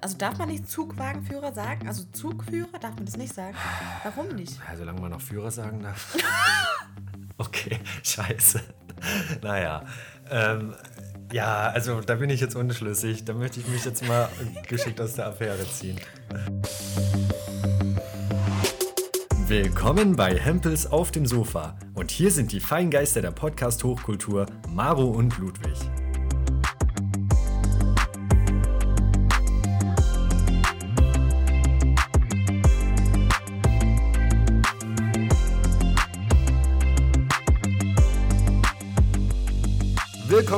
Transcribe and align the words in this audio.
Also 0.00 0.16
darf 0.16 0.38
man 0.38 0.48
nicht 0.48 0.68
Zugwagenführer 0.68 1.52
sagen? 1.52 1.88
Also 1.88 2.04
Zugführer 2.12 2.78
darf 2.80 2.94
man 2.96 3.06
das 3.06 3.16
nicht 3.16 3.34
sagen? 3.34 3.56
Warum 4.04 4.34
nicht? 4.34 4.58
Ja, 4.68 4.76
solange 4.76 5.00
man 5.00 5.10
noch 5.10 5.20
Führer 5.20 5.50
sagen 5.50 5.82
darf. 5.82 6.16
okay, 7.38 7.78
scheiße. 8.02 8.60
Naja. 9.42 9.84
Ähm, 10.30 10.74
ja, 11.32 11.68
also 11.68 12.00
da 12.00 12.16
bin 12.16 12.30
ich 12.30 12.40
jetzt 12.40 12.56
unschlüssig. 12.56 13.24
Da 13.24 13.34
möchte 13.34 13.60
ich 13.60 13.68
mich 13.68 13.84
jetzt 13.84 14.06
mal 14.06 14.28
geschickt 14.66 15.00
aus 15.00 15.14
der 15.14 15.26
Affäre 15.26 15.64
ziehen. 15.70 15.98
Willkommen 19.46 20.16
bei 20.16 20.36
Hempels 20.36 20.86
auf 20.86 21.10
dem 21.10 21.24
Sofa. 21.24 21.78
Und 21.94 22.10
hier 22.10 22.30
sind 22.30 22.52
die 22.52 22.60
Feingeister 22.60 23.22
der 23.22 23.30
Podcast-Hochkultur, 23.30 24.46
Maro 24.68 25.06
und 25.06 25.38
Ludwig. 25.38 25.78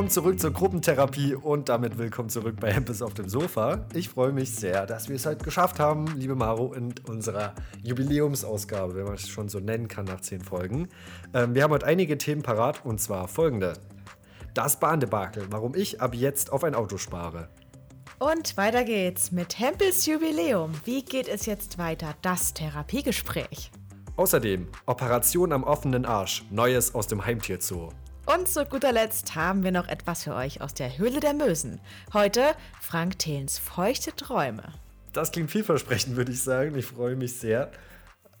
Willkommen 0.01 0.13
zurück 0.13 0.39
zur 0.39 0.51
Gruppentherapie 0.51 1.35
und 1.35 1.69
damit 1.69 1.99
willkommen 1.99 2.27
zurück 2.27 2.55
bei 2.59 2.73
Hempels 2.73 3.03
auf 3.03 3.13
dem 3.13 3.29
Sofa. 3.29 3.85
Ich 3.93 4.09
freue 4.09 4.31
mich 4.31 4.49
sehr, 4.49 4.87
dass 4.87 5.09
wir 5.09 5.15
es 5.15 5.27
heute 5.27 5.45
geschafft 5.45 5.79
haben, 5.79 6.07
liebe 6.17 6.33
Maro, 6.33 6.73
in 6.73 6.95
unserer 7.07 7.53
Jubiläumsausgabe, 7.83 8.95
wenn 8.95 9.03
man 9.03 9.13
es 9.13 9.29
schon 9.29 9.47
so 9.47 9.59
nennen 9.59 9.87
kann 9.87 10.05
nach 10.05 10.21
zehn 10.21 10.41
Folgen. 10.41 10.87
Ähm, 11.35 11.53
wir 11.53 11.61
haben 11.61 11.69
heute 11.69 11.85
einige 11.85 12.17
Themen 12.17 12.41
parat 12.41 12.83
und 12.83 12.99
zwar 12.99 13.27
folgende. 13.27 13.73
Das 14.55 14.79
Bahndebakel, 14.79 15.45
warum 15.51 15.75
ich 15.75 16.01
ab 16.01 16.15
jetzt 16.15 16.51
auf 16.51 16.63
ein 16.63 16.73
Auto 16.73 16.97
spare. 16.97 17.49
Und 18.17 18.57
weiter 18.57 18.83
geht's 18.83 19.31
mit 19.31 19.59
Hempels 19.59 20.07
Jubiläum. 20.07 20.71
Wie 20.83 21.05
geht 21.05 21.27
es 21.27 21.45
jetzt 21.45 21.77
weiter? 21.77 22.15
Das 22.23 22.55
Therapiegespräch. 22.55 23.69
Außerdem 24.15 24.67
Operation 24.87 25.51
am 25.51 25.63
offenen 25.63 26.05
Arsch, 26.05 26.43
Neues 26.49 26.95
aus 26.95 27.05
dem 27.05 27.23
Heimtierzoo. 27.23 27.89
Und 28.25 28.47
zu 28.47 28.65
guter 28.65 28.91
Letzt 28.91 29.35
haben 29.35 29.63
wir 29.63 29.71
noch 29.71 29.87
etwas 29.87 30.23
für 30.23 30.35
euch 30.35 30.61
aus 30.61 30.73
der 30.73 30.97
Höhle 30.97 31.19
der 31.19 31.33
Mösen. 31.33 31.79
Heute 32.13 32.53
Frank 32.79 33.17
Thelens 33.17 33.57
feuchte 33.57 34.15
Träume. 34.15 34.63
Das 35.11 35.31
klingt 35.31 35.49
vielversprechend, 35.49 36.15
würde 36.15 36.31
ich 36.31 36.41
sagen. 36.41 36.77
Ich 36.77 36.85
freue 36.85 37.15
mich 37.15 37.39
sehr. 37.39 37.71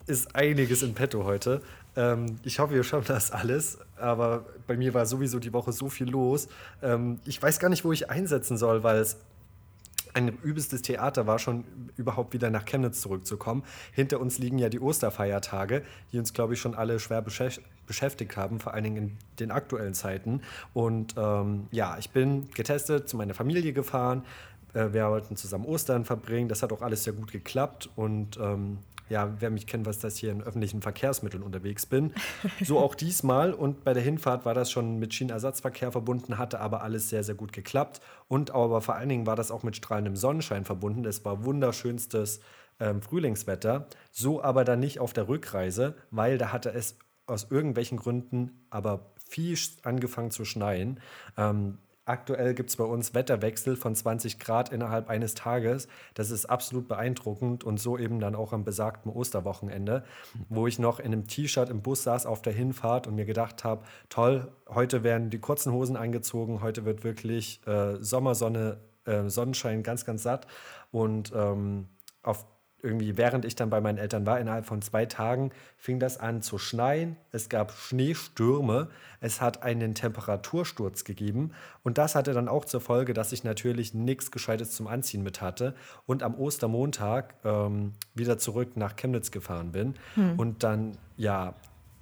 Ist 0.05 0.35
einiges 0.35 0.83
in 0.83 0.93
petto 0.93 1.25
heute. 1.25 1.61
Ähm, 1.95 2.39
ich 2.43 2.59
hoffe, 2.59 2.75
wir 2.75 2.83
schaffen 2.83 3.07
das 3.07 3.31
alles. 3.31 3.79
Aber 3.97 4.45
bei 4.67 4.77
mir 4.77 4.93
war 4.93 5.05
sowieso 5.05 5.39
die 5.39 5.51
Woche 5.51 5.71
so 5.71 5.89
viel 5.89 6.09
los. 6.09 6.47
Ähm, 6.83 7.19
ich 7.25 7.41
weiß 7.41 7.59
gar 7.59 7.69
nicht, 7.69 7.83
wo 7.83 7.91
ich 7.91 8.09
einsetzen 8.09 8.57
soll, 8.57 8.83
weil 8.83 8.99
es 8.99 9.17
ein 10.13 10.29
übelstes 10.43 10.81
Theater 10.81 11.27
war, 11.27 11.39
schon 11.39 11.63
überhaupt 11.97 12.33
wieder 12.33 12.49
nach 12.49 12.65
Chemnitz 12.65 13.01
zurückzukommen. 13.01 13.63
Hinter 13.91 14.19
uns 14.19 14.37
liegen 14.39 14.59
ja 14.59 14.69
die 14.69 14.79
Osterfeiertage, 14.79 15.83
die 16.11 16.19
uns, 16.19 16.33
glaube 16.33 16.53
ich, 16.53 16.61
schon 16.61 16.75
alle 16.75 16.99
schwer 16.99 17.21
beschäftigt 17.21 18.37
haben, 18.37 18.59
vor 18.59 18.73
allen 18.73 18.83
Dingen 18.83 18.97
in 18.97 19.17
den 19.39 19.51
aktuellen 19.51 19.93
Zeiten. 19.93 20.41
Und 20.73 21.15
ähm, 21.17 21.67
ja, 21.71 21.97
ich 21.97 22.09
bin 22.11 22.49
getestet, 22.51 23.09
zu 23.09 23.17
meiner 23.17 23.33
Familie 23.33 23.73
gefahren. 23.73 24.23
Äh, 24.73 24.93
wir 24.93 25.09
wollten 25.09 25.35
zusammen 25.35 25.65
Ostern 25.65 26.05
verbringen. 26.05 26.49
Das 26.49 26.63
hat 26.63 26.71
auch 26.71 26.81
alles 26.81 27.03
sehr 27.03 27.13
gut 27.13 27.31
geklappt. 27.31 27.89
Und 27.95 28.37
ähm, 28.37 28.79
ja, 29.11 29.35
wer 29.39 29.49
mich 29.49 29.67
kennt, 29.67 29.85
dass 29.85 30.03
ich 30.03 30.19
hier 30.19 30.31
in 30.31 30.41
öffentlichen 30.41 30.81
Verkehrsmitteln 30.81 31.43
unterwegs 31.43 31.85
bin. 31.85 32.13
So 32.63 32.79
auch 32.79 32.95
diesmal. 32.95 33.53
Und 33.53 33.83
bei 33.83 33.93
der 33.93 34.01
Hinfahrt 34.01 34.45
war 34.45 34.53
das 34.53 34.71
schon 34.71 34.99
mit 34.99 35.13
Schienenersatzverkehr 35.13 35.91
verbunden, 35.91 36.37
hatte 36.37 36.61
aber 36.61 36.81
alles 36.81 37.09
sehr, 37.09 37.23
sehr 37.23 37.35
gut 37.35 37.51
geklappt. 37.51 37.99
Und 38.29 38.51
aber 38.51 38.81
vor 38.81 38.95
allen 38.95 39.09
Dingen 39.09 39.25
war 39.25 39.35
das 39.35 39.51
auch 39.51 39.63
mit 39.63 39.75
strahlendem 39.75 40.15
Sonnenschein 40.15 40.63
verbunden. 40.63 41.03
Es 41.05 41.25
war 41.25 41.43
wunderschönstes 41.43 42.39
ähm, 42.79 43.01
Frühlingswetter. 43.01 43.87
So 44.11 44.41
aber 44.41 44.63
dann 44.63 44.79
nicht 44.79 44.99
auf 44.99 45.11
der 45.11 45.27
Rückreise, 45.27 45.95
weil 46.09 46.37
da 46.37 46.53
hatte 46.53 46.71
es 46.71 46.97
aus 47.25 47.47
irgendwelchen 47.49 47.97
Gründen 47.97 48.65
aber 48.69 49.11
viel 49.27 49.57
angefangen 49.83 50.31
zu 50.31 50.45
schneien. 50.45 51.01
Ähm, 51.37 51.79
Aktuell 52.11 52.53
gibt 52.53 52.69
es 52.69 52.75
bei 52.75 52.83
uns 52.83 53.13
Wetterwechsel 53.13 53.77
von 53.77 53.95
20 53.95 54.37
Grad 54.37 54.67
innerhalb 54.73 55.09
eines 55.09 55.33
Tages. 55.33 55.87
Das 56.13 56.29
ist 56.29 56.45
absolut 56.45 56.89
beeindruckend 56.89 57.63
und 57.63 57.79
so 57.79 57.97
eben 57.97 58.19
dann 58.19 58.35
auch 58.35 58.51
am 58.51 58.65
besagten 58.65 59.09
Osterwochenende, 59.09 60.03
wo 60.49 60.67
ich 60.67 60.77
noch 60.77 60.99
in 60.99 61.05
einem 61.05 61.27
T-Shirt 61.27 61.69
im 61.69 61.81
Bus 61.81 62.03
saß 62.03 62.25
auf 62.25 62.41
der 62.41 62.51
Hinfahrt 62.51 63.07
und 63.07 63.15
mir 63.15 63.23
gedacht 63.23 63.63
habe, 63.63 63.85
toll, 64.09 64.51
heute 64.67 65.03
werden 65.03 65.29
die 65.29 65.39
kurzen 65.39 65.71
Hosen 65.71 65.95
angezogen, 65.95 66.61
heute 66.61 66.83
wird 66.83 67.05
wirklich 67.05 67.65
äh, 67.65 67.95
Sommersonne, 68.03 68.81
äh, 69.05 69.29
Sonnenschein 69.29 69.81
ganz, 69.81 70.03
ganz 70.03 70.23
satt 70.23 70.47
und 70.91 71.31
ähm, 71.33 71.87
auf 72.23 72.45
irgendwie, 72.83 73.17
während 73.17 73.45
ich 73.45 73.55
dann 73.55 73.69
bei 73.69 73.81
meinen 73.81 73.97
Eltern 73.97 74.25
war, 74.25 74.39
innerhalb 74.39 74.65
von 74.65 74.81
zwei 74.81 75.05
Tagen 75.05 75.51
fing 75.77 75.99
das 75.99 76.17
an 76.17 76.41
zu 76.41 76.57
schneien. 76.57 77.17
Es 77.31 77.49
gab 77.49 77.71
Schneestürme. 77.71 78.89
Es 79.19 79.41
hat 79.41 79.63
einen 79.63 79.93
Temperatursturz 79.93 81.03
gegeben. 81.03 81.51
Und 81.83 81.97
das 81.97 82.15
hatte 82.15 82.33
dann 82.33 82.47
auch 82.47 82.65
zur 82.65 82.81
Folge, 82.81 83.13
dass 83.13 83.31
ich 83.31 83.43
natürlich 83.43 83.93
nichts 83.93 84.31
Gescheites 84.31 84.71
zum 84.71 84.87
Anziehen 84.87 85.23
mit 85.23 85.41
hatte 85.41 85.75
und 86.05 86.23
am 86.23 86.35
Ostermontag 86.35 87.35
ähm, 87.43 87.93
wieder 88.15 88.37
zurück 88.37 88.77
nach 88.77 88.95
Chemnitz 88.95 89.31
gefahren 89.31 89.71
bin 89.71 89.95
hm. 90.15 90.39
und 90.39 90.63
dann, 90.63 90.97
ja, 91.17 91.55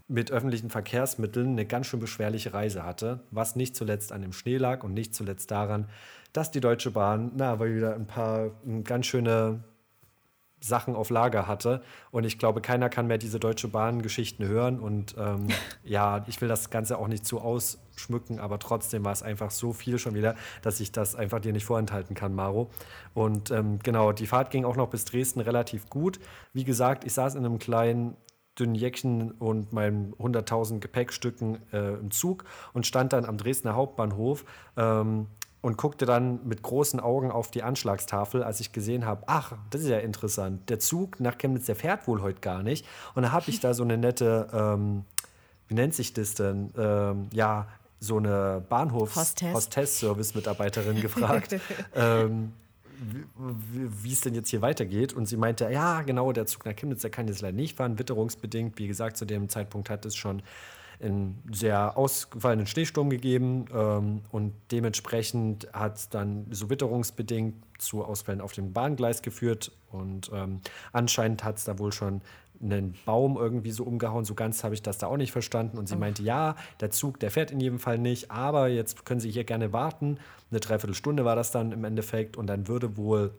mit 0.10 0.32
öffentlichen 0.32 0.72
Verkehrsmitteln 0.72 1.52
eine 1.52 1.66
ganz 1.66 1.86
schön 1.86 2.00
beschwerliche 2.00 2.52
Reise 2.52 2.84
hatte, 2.84 3.20
was 3.30 3.56
nicht 3.56 3.76
zuletzt 3.76 4.12
an 4.12 4.24
dem 4.24 4.34
Schnee 4.34 4.58
lag 4.58 4.84
und 4.84 4.96
nicht 4.96 5.14
zuletzt 5.14 5.52
daran, 5.52 5.86
dass 6.34 6.50
die 6.50 6.62
Deutsche 6.62 6.92
Bahn, 6.92 7.32
na, 7.36 7.52
aber 7.52 7.68
wieder 7.74 7.94
ein 7.94 8.08
paar 8.08 8.50
ganz 8.84 9.06
schöne 9.06 9.64
Sachen 10.60 10.96
auf 10.96 11.10
Lager 11.10 11.48
hatte. 11.48 11.82
Und 12.12 12.26
ich 12.26 12.38
glaube, 12.38 12.62
keiner 12.62 12.90
kann 12.90 13.08
mehr 13.08 13.18
diese 13.18 13.40
Deutsche 13.40 13.68
Bahn-Geschichten 13.68 14.46
hören. 14.46 14.80
Und 14.80 15.16
ähm, 15.18 15.48
ja, 15.84 16.24
ich 16.28 16.42
will 16.42 16.48
das 16.48 16.70
Ganze 16.70 16.98
auch 16.98 17.08
nicht 17.08 17.26
zu 17.26 17.40
ausschmücken, 17.40 18.40
aber 18.40 18.60
trotzdem 18.60 19.06
war 19.06 19.14
es 19.14 19.24
einfach 19.24 19.52
so 19.52 19.74
viel 19.74 20.00
schon 20.00 20.16
wieder, 20.16 20.36
dass 20.62 20.80
ich 20.80 20.92
das 20.92 21.16
einfach 21.16 21.40
dir 21.40 21.54
nicht 21.54 21.66
vorenthalten 21.66 22.16
kann, 22.16 22.34
Maro. 22.34 22.70
Und 23.14 23.52
ähm, 23.52 23.80
genau, 23.84 24.12
die 24.12 24.28
Fahrt 24.28 24.52
ging 24.52 24.66
auch 24.66 24.76
noch 24.76 24.90
bis 24.90 25.06
Dresden 25.06 25.40
relativ 25.40 25.90
gut. 25.90 26.20
Wie 26.54 26.64
gesagt, 26.64 27.06
ich 27.06 27.14
saß 27.14 27.36
in 27.36 27.46
einem 27.46 27.60
kleinen 27.60 28.16
dünnen 28.60 28.76
Jäckchen 28.76 29.32
und 29.32 29.72
meinen 29.74 30.14
100.000 30.16 30.80
Gepäckstücken 30.80 31.60
äh, 31.72 31.94
im 31.94 32.12
Zug 32.12 32.44
und 32.74 32.86
stand 32.86 33.14
dann 33.14 33.26
am 33.26 33.38
Dresdner 33.38 33.76
Hauptbahnhof. 33.76 34.44
Ähm, 34.76 35.28
und 35.62 35.78
guckte 35.78 36.06
dann 36.06 36.48
mit 36.48 36.62
großen 36.62 37.00
Augen 37.00 37.32
auf 37.32 37.50
die 37.52 37.64
Anschlagstafel, 37.64 38.44
als 38.44 38.60
ich 38.62 38.72
gesehen 38.72 39.06
habe, 39.06 39.24
ach, 39.28 39.54
das 39.72 39.82
ist 39.82 39.90
ja 39.90 39.98
interessant, 39.98 40.70
der 40.70 40.80
Zug 40.80 41.20
nach 41.20 41.38
Chemnitz, 41.38 41.66
der 41.66 41.76
fährt 41.76 42.08
wohl 42.08 42.22
heute 42.22 42.40
gar 42.40 42.64
nicht. 42.64 42.86
Und 43.14 43.24
da 43.24 43.34
habe 43.34 43.50
ich 43.50 43.60
da 43.60 43.74
so 43.74 43.84
eine 43.84 43.98
nette, 43.98 44.48
ähm, 44.54 45.04
wie 45.68 45.74
nennt 45.74 45.94
sich 45.94 46.14
das 46.14 46.36
denn? 46.36 46.72
Ähm, 46.78 47.28
ja, 47.34 47.68
so 48.00 48.16
eine 48.18 48.64
Bahnhofs-Hostess-Service-Mitarbeiterin 48.70 51.02
gefragt. 51.02 51.58
ähm, 51.94 52.54
wie 54.02 54.12
es 54.12 54.20
denn 54.22 54.36
jetzt 54.36 54.50
hier 54.50 54.62
weitergeht. 54.62 55.14
Und 55.14 55.26
sie 55.26 55.38
meinte, 55.38 55.70
ja, 55.72 56.02
genau, 56.02 56.34
der 56.34 56.46
Zug 56.46 56.66
nach 56.66 56.76
Chemnitz, 56.76 57.02
der 57.02 57.12
kann 57.12 57.28
jetzt 57.28 57.42
leider 57.42 57.56
nicht 57.56 57.78
fahren, 57.78 58.00
witterungsbedingt. 58.00 58.78
Wie 58.78 58.88
gesagt, 58.88 59.18
zu 59.18 59.26
dem 59.26 59.50
Zeitpunkt 59.50 59.90
hat 59.90 60.06
es 60.06 60.16
schon 60.16 60.42
einen 61.02 61.42
sehr 61.52 61.98
ausgefallenen 61.98 62.68
Schneesturm 62.68 63.10
gegeben 63.10 63.66
ähm, 63.74 64.22
und 64.32 64.54
dementsprechend 64.72 65.72
hat 65.74 65.98
es 65.98 66.10
dann 66.10 66.48
so 66.52 66.70
witterungsbedingt 66.70 67.56
zu 67.78 68.04
Ausfällen 68.04 68.42
auf 68.42 68.52
dem 68.52 68.74
Bahngleis 68.74 69.22
geführt 69.22 69.72
und 69.92 70.30
ähm, 70.34 70.60
anscheinend 70.92 71.44
hat 71.44 71.58
es 71.58 71.64
da 71.64 71.80
wohl 71.80 71.94
schon 71.94 72.22
einen 72.62 72.96
Baum 73.06 73.38
irgendwie 73.38 73.72
so 73.72 73.84
umgehauen. 73.84 74.26
So 74.26 74.36
ganz 74.36 74.64
habe 74.64 74.74
ich 74.74 74.82
das 74.82 74.98
da 74.98 75.08
auch 75.08 75.18
nicht 75.18 75.32
verstanden. 75.32 75.78
Und 75.78 75.88
sie 75.88 75.96
meinte, 75.96 76.24
ja, 76.24 76.56
der 76.82 76.92
Zug, 76.92 77.20
der 77.20 77.32
fährt 77.32 77.52
in 77.52 77.60
jedem 77.60 77.80
Fall 77.80 77.98
nicht, 77.98 78.32
aber 78.32 78.68
jetzt 78.68 79.06
können 79.06 79.20
Sie 79.20 79.32
hier 79.32 79.46
gerne 79.46 79.72
warten. 79.72 80.18
Eine 80.52 80.60
Dreiviertelstunde 80.60 81.26
war 81.26 81.36
das 81.36 81.52
dann 81.52 81.72
im 81.72 81.84
Endeffekt 81.84 82.38
und 82.38 82.48
dann 82.48 82.68
würde 82.68 82.98
wohl 82.98 83.34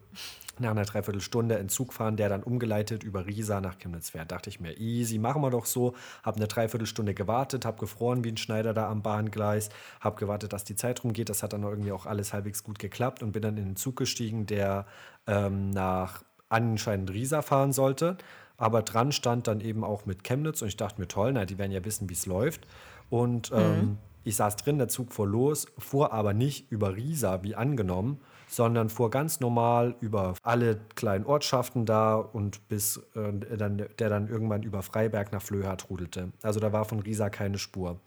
nach 0.60 0.70
einer 0.70 0.84
Dreiviertelstunde 0.84 1.56
in 1.56 1.68
Zug 1.68 1.92
fahren, 1.92 2.16
der 2.16 2.28
dann 2.28 2.42
umgeleitet 2.42 3.02
über 3.02 3.26
Riesa 3.26 3.60
nach 3.60 3.78
Chemnitz 3.78 4.10
fährt. 4.10 4.30
Dachte 4.32 4.50
ich 4.50 4.60
mir, 4.60 4.78
easy, 4.78 5.18
machen 5.18 5.42
wir 5.42 5.50
doch 5.50 5.66
so. 5.66 5.94
Habe 6.22 6.36
eine 6.36 6.46
Dreiviertelstunde 6.46 7.14
gewartet, 7.14 7.64
habe 7.64 7.78
gefroren 7.78 8.24
wie 8.24 8.30
ein 8.30 8.36
Schneider 8.36 8.74
da 8.74 8.88
am 8.88 9.02
Bahngleis, 9.02 9.70
habe 10.00 10.18
gewartet, 10.18 10.52
dass 10.52 10.64
die 10.64 10.76
Zeit 10.76 11.02
rumgeht. 11.04 11.28
Das 11.28 11.42
hat 11.42 11.52
dann 11.52 11.62
irgendwie 11.62 11.92
auch 11.92 12.06
alles 12.06 12.32
halbwegs 12.32 12.62
gut 12.62 12.78
geklappt 12.78 13.22
und 13.22 13.32
bin 13.32 13.42
dann 13.42 13.56
in 13.56 13.64
den 13.64 13.76
Zug 13.76 13.96
gestiegen, 13.96 14.46
der 14.46 14.86
ähm, 15.26 15.70
nach 15.70 16.22
anscheinend 16.48 17.10
Riesa 17.12 17.42
fahren 17.42 17.72
sollte. 17.72 18.16
Aber 18.56 18.82
dran 18.82 19.10
stand 19.10 19.46
dann 19.46 19.60
eben 19.62 19.84
auch 19.84 20.04
mit 20.04 20.22
Chemnitz 20.22 20.60
und 20.60 20.68
ich 20.68 20.76
dachte 20.76 21.00
mir, 21.00 21.08
toll, 21.08 21.32
na, 21.32 21.46
die 21.46 21.56
werden 21.56 21.72
ja 21.72 21.82
wissen, 21.84 22.10
wie 22.10 22.14
es 22.14 22.26
läuft. 22.26 22.66
Und 23.08 23.50
ähm, 23.54 23.76
mhm. 23.76 23.98
ich 24.22 24.36
saß 24.36 24.56
drin, 24.56 24.76
der 24.76 24.88
Zug 24.88 25.12
fuhr 25.12 25.26
los, 25.26 25.66
fuhr 25.78 26.12
aber 26.12 26.34
nicht 26.34 26.70
über 26.70 26.94
Riesa 26.94 27.42
wie 27.42 27.54
angenommen, 27.54 28.20
sondern 28.50 28.90
fuhr 28.90 29.10
ganz 29.10 29.40
normal 29.40 29.94
über 30.00 30.34
alle 30.42 30.80
kleinen 30.96 31.24
Ortschaften 31.24 31.86
da 31.86 32.16
und 32.16 32.68
bis 32.68 32.98
äh, 33.14 33.56
dann, 33.56 33.86
der 33.98 34.08
dann 34.08 34.28
irgendwann 34.28 34.62
über 34.62 34.82
Freiberg 34.82 35.32
nach 35.32 35.42
Flöha 35.42 35.76
trudelte. 35.76 36.32
Also 36.42 36.60
da 36.60 36.72
war 36.72 36.84
von 36.84 37.00
Riesa 37.00 37.30
keine 37.30 37.58
Spur. 37.58 38.00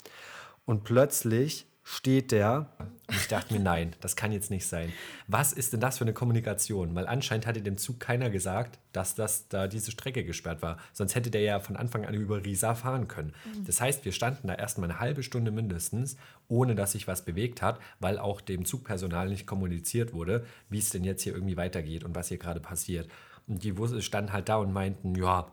Und 0.65 0.83
plötzlich 0.83 1.67
steht 1.83 2.31
der. 2.31 2.69
Und 2.79 3.17
ich 3.17 3.27
dachte 3.27 3.53
mir, 3.53 3.59
nein, 3.59 3.93
das 3.99 4.15
kann 4.15 4.31
jetzt 4.31 4.49
nicht 4.49 4.65
sein. 4.65 4.93
Was 5.27 5.51
ist 5.51 5.73
denn 5.73 5.81
das 5.81 5.97
für 5.97 6.05
eine 6.05 6.13
Kommunikation? 6.13 6.95
Weil 6.95 7.07
anscheinend 7.07 7.45
hatte 7.45 7.61
dem 7.61 7.77
Zug 7.77 7.99
keiner 7.99 8.29
gesagt, 8.29 8.79
dass 8.93 9.15
das 9.15 9.49
da 9.49 9.67
diese 9.67 9.91
Strecke 9.91 10.23
gesperrt 10.23 10.61
war. 10.61 10.77
Sonst 10.93 11.15
hätte 11.15 11.29
der 11.29 11.41
ja 11.41 11.59
von 11.59 11.75
Anfang 11.75 12.05
an 12.05 12.13
über 12.13 12.43
Riesa 12.43 12.75
fahren 12.75 13.07
können. 13.07 13.33
Das 13.65 13.81
heißt, 13.81 14.05
wir 14.05 14.13
standen 14.13 14.47
da 14.47 14.55
erstmal 14.55 14.89
eine 14.89 14.99
halbe 14.99 15.23
Stunde 15.23 15.51
mindestens, 15.51 16.15
ohne 16.47 16.75
dass 16.75 16.93
sich 16.93 17.07
was 17.07 17.25
bewegt 17.25 17.61
hat, 17.61 17.79
weil 17.99 18.17
auch 18.17 18.39
dem 18.39 18.65
Zugpersonal 18.65 19.27
nicht 19.27 19.45
kommuniziert 19.45 20.13
wurde, 20.13 20.45
wie 20.69 20.79
es 20.79 20.89
denn 20.89 21.03
jetzt 21.03 21.23
hier 21.23 21.33
irgendwie 21.33 21.57
weitergeht 21.57 22.05
und 22.05 22.15
was 22.15 22.29
hier 22.29 22.37
gerade 22.37 22.61
passiert. 22.61 23.09
Und 23.47 23.63
die 23.63 23.75
standen 24.01 24.31
halt 24.31 24.47
da 24.47 24.55
und 24.55 24.71
meinten, 24.71 25.15
ja, 25.15 25.51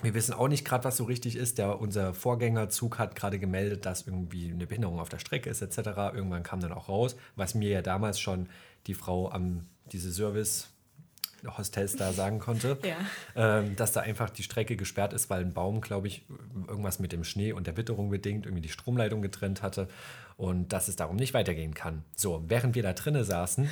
wir 0.00 0.14
wissen 0.14 0.32
auch 0.32 0.48
nicht 0.48 0.64
gerade, 0.64 0.84
was 0.84 0.96
so 0.96 1.04
richtig 1.04 1.36
ist. 1.36 1.58
Der, 1.58 1.80
unser 1.80 2.14
Vorgängerzug 2.14 2.98
hat 2.98 3.14
gerade 3.14 3.38
gemeldet, 3.38 3.86
dass 3.86 4.06
irgendwie 4.06 4.50
eine 4.50 4.66
Behinderung 4.66 4.98
auf 4.98 5.08
der 5.08 5.18
Strecke 5.18 5.50
ist, 5.50 5.62
etc. 5.62 5.78
Irgendwann 6.14 6.42
kam 6.42 6.60
dann 6.60 6.72
auch 6.72 6.88
raus, 6.88 7.16
was 7.36 7.54
mir 7.54 7.70
ja 7.70 7.82
damals 7.82 8.18
schon 8.18 8.48
die 8.86 8.94
Frau 8.94 9.30
am 9.30 9.66
diese 9.92 10.10
Service 10.12 10.68
Hostels 11.44 11.96
da 11.96 12.12
sagen 12.12 12.38
konnte, 12.38 12.78
Ja. 12.84 12.96
ähm, 13.58 13.74
dass 13.76 13.92
da 13.92 14.00
einfach 14.00 14.30
die 14.30 14.44
Strecke 14.44 14.76
gesperrt 14.76 15.12
ist, 15.12 15.28
weil 15.28 15.40
ein 15.40 15.52
Baum, 15.52 15.80
glaube 15.80 16.06
ich, 16.06 16.24
irgendwas 16.68 17.00
mit 17.00 17.10
dem 17.12 17.24
Schnee 17.24 17.52
und 17.52 17.66
der 17.66 17.76
Witterung 17.76 18.10
bedingt 18.10 18.46
irgendwie 18.46 18.62
die 18.62 18.68
Stromleitung 18.68 19.22
getrennt 19.22 19.60
hatte 19.62 19.88
und 20.36 20.72
dass 20.72 20.86
es 20.88 20.94
darum 20.96 21.16
nicht 21.16 21.34
weitergehen 21.34 21.74
kann. 21.74 22.04
So, 22.14 22.44
während 22.46 22.76
wir 22.76 22.84
da 22.84 22.92
drinnen 22.92 23.24
saßen, 23.24 23.68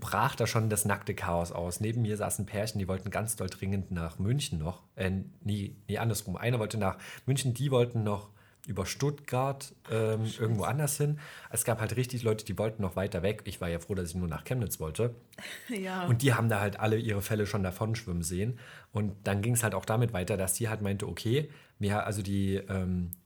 brach 0.00 0.36
da 0.36 0.46
schon 0.46 0.68
das 0.70 0.84
nackte 0.84 1.14
Chaos 1.14 1.52
aus. 1.52 1.80
Neben 1.80 2.02
mir 2.02 2.16
saßen 2.16 2.46
Pärchen, 2.46 2.78
die 2.78 2.88
wollten 2.88 3.10
ganz 3.10 3.36
doll 3.36 3.48
dringend 3.48 3.90
nach 3.90 4.18
München 4.18 4.58
noch. 4.58 4.82
Äh, 4.94 5.10
nie, 5.42 5.76
nie 5.88 5.98
andersrum. 5.98 6.36
Einer 6.36 6.58
wollte 6.58 6.78
nach 6.78 6.98
München, 7.26 7.54
die 7.54 7.70
wollten 7.70 8.02
noch 8.02 8.30
über 8.66 8.86
Stuttgart 8.86 9.74
ähm, 9.90 10.24
irgendwo 10.38 10.62
anders 10.62 10.96
hin. 10.96 11.18
Es 11.50 11.64
gab 11.64 11.80
halt 11.80 11.96
richtig 11.96 12.22
Leute, 12.22 12.44
die 12.44 12.56
wollten 12.58 12.82
noch 12.82 12.94
weiter 12.94 13.22
weg. 13.22 13.42
Ich 13.44 13.60
war 13.60 13.68
ja 13.68 13.80
froh, 13.80 13.94
dass 13.94 14.10
ich 14.10 14.14
nur 14.14 14.28
nach 14.28 14.44
Chemnitz 14.44 14.78
wollte. 14.80 15.14
Ja. 15.68 16.04
Und 16.04 16.22
die 16.22 16.34
haben 16.34 16.48
da 16.48 16.60
halt 16.60 16.78
alle 16.78 16.96
ihre 16.96 17.22
Fälle 17.22 17.46
schon 17.46 17.62
davon 17.62 17.94
schwimmen 17.94 18.22
sehen. 18.22 18.58
Und 18.92 19.14
dann 19.24 19.42
ging 19.42 19.54
es 19.54 19.62
halt 19.62 19.74
auch 19.74 19.84
damit 19.84 20.12
weiter, 20.12 20.36
dass 20.36 20.54
sie 20.54 20.68
halt 20.68 20.82
meinte, 20.82 21.08
okay, 21.08 21.50
mir, 21.78 22.04
also 22.04 22.22
die, 22.22 22.56
ähm, 22.56 23.10
äh, 23.10 23.21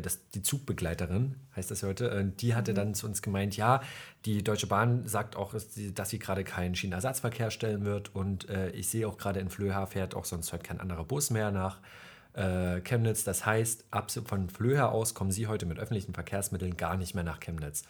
das, 0.00 0.28
die 0.30 0.42
Zugbegleiterin, 0.42 1.36
heißt 1.56 1.70
das 1.70 1.82
heute, 1.82 2.10
äh, 2.10 2.24
die 2.24 2.54
hatte 2.54 2.74
dann 2.74 2.94
zu 2.94 3.06
uns 3.06 3.22
gemeint, 3.22 3.56
ja, 3.56 3.82
die 4.24 4.42
Deutsche 4.42 4.66
Bahn 4.66 5.06
sagt 5.06 5.36
auch, 5.36 5.52
dass 5.52 5.74
sie, 5.74 5.94
dass 5.94 6.10
sie 6.10 6.18
gerade 6.18 6.44
keinen 6.44 6.74
Schienenersatzverkehr 6.74 7.50
stellen 7.50 7.84
wird. 7.84 8.14
Und 8.14 8.48
äh, 8.48 8.70
ich 8.70 8.88
sehe 8.88 9.06
auch 9.08 9.18
gerade 9.18 9.40
in 9.40 9.50
Flöha 9.50 9.86
fährt 9.86 10.14
auch 10.14 10.24
sonst 10.24 10.52
heute 10.52 10.64
kein 10.64 10.80
anderer 10.80 11.04
Bus 11.04 11.30
mehr 11.30 11.50
nach 11.50 11.80
äh, 12.34 12.80
Chemnitz. 12.80 13.24
Das 13.24 13.46
heißt, 13.46 13.86
ab 13.90 14.10
von 14.10 14.48
Flöha 14.48 14.86
aus 14.88 15.14
kommen 15.14 15.30
sie 15.30 15.46
heute 15.46 15.66
mit 15.66 15.78
öffentlichen 15.78 16.14
Verkehrsmitteln 16.14 16.76
gar 16.76 16.96
nicht 16.96 17.14
mehr 17.14 17.24
nach 17.24 17.40
Chemnitz. 17.40 17.84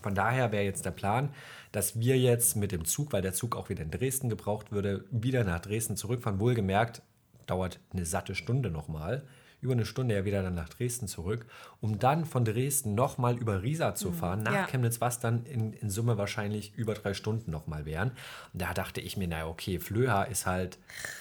Von 0.00 0.14
daher 0.14 0.52
wäre 0.52 0.64
jetzt 0.64 0.86
der 0.86 0.90
Plan, 0.90 1.34
dass 1.70 2.00
wir 2.00 2.18
jetzt 2.18 2.56
mit 2.56 2.72
dem 2.72 2.84
Zug, 2.86 3.12
weil 3.12 3.22
der 3.22 3.34
Zug 3.34 3.56
auch 3.56 3.68
wieder 3.68 3.82
in 3.82 3.90
Dresden 3.90 4.30
gebraucht 4.30 4.72
würde, 4.72 5.04
wieder 5.10 5.44
nach 5.44 5.60
Dresden 5.60 5.96
zurückfahren. 5.96 6.40
Wohlgemerkt, 6.40 7.02
dauert 7.46 7.78
eine 7.92 8.06
satte 8.06 8.34
Stunde 8.34 8.70
nochmal. 8.70 9.24
Über 9.62 9.72
eine 9.72 9.86
Stunde 9.86 10.14
ja 10.14 10.24
wieder 10.26 10.42
dann 10.42 10.54
nach 10.54 10.68
Dresden 10.68 11.06
zurück, 11.08 11.46
um 11.80 11.98
dann 11.98 12.26
von 12.26 12.44
Dresden 12.44 12.94
nochmal 12.94 13.38
über 13.38 13.62
Riesa 13.62 13.94
zu 13.94 14.12
fahren, 14.12 14.42
nach 14.42 14.52
ja. 14.52 14.66
Chemnitz, 14.66 15.00
was 15.00 15.20
dann 15.20 15.46
in, 15.46 15.72
in 15.72 15.88
Summe 15.88 16.18
wahrscheinlich 16.18 16.74
über 16.76 16.94
drei 16.94 17.14
Stunden 17.14 17.50
nochmal 17.50 17.86
wären. 17.86 18.10
Und 18.52 18.60
da 18.60 18.74
dachte 18.74 19.00
ich 19.00 19.16
mir, 19.16 19.28
naja, 19.28 19.46
okay, 19.46 19.78
Flöha 19.78 20.24
ist 20.24 20.46
halt 20.46 20.78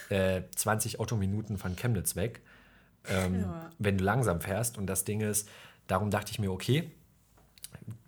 äh, 0.09 0.41
20 0.55 0.99
Autominuten 0.99 1.57
von 1.57 1.75
Chemnitz 1.75 2.15
weg 2.15 2.41
ähm, 3.07 3.41
Ja. 3.41 3.69
wenn 3.79 3.97
du 3.97 4.03
langsam 4.03 4.41
fährst. 4.41 4.77
Und 4.77 4.87
das 4.87 5.03
Ding 5.05 5.21
ist, 5.21 5.47
darum 5.87 6.09
dachte 6.11 6.31
ich 6.31 6.39
mir, 6.39 6.51
okay, 6.51 6.91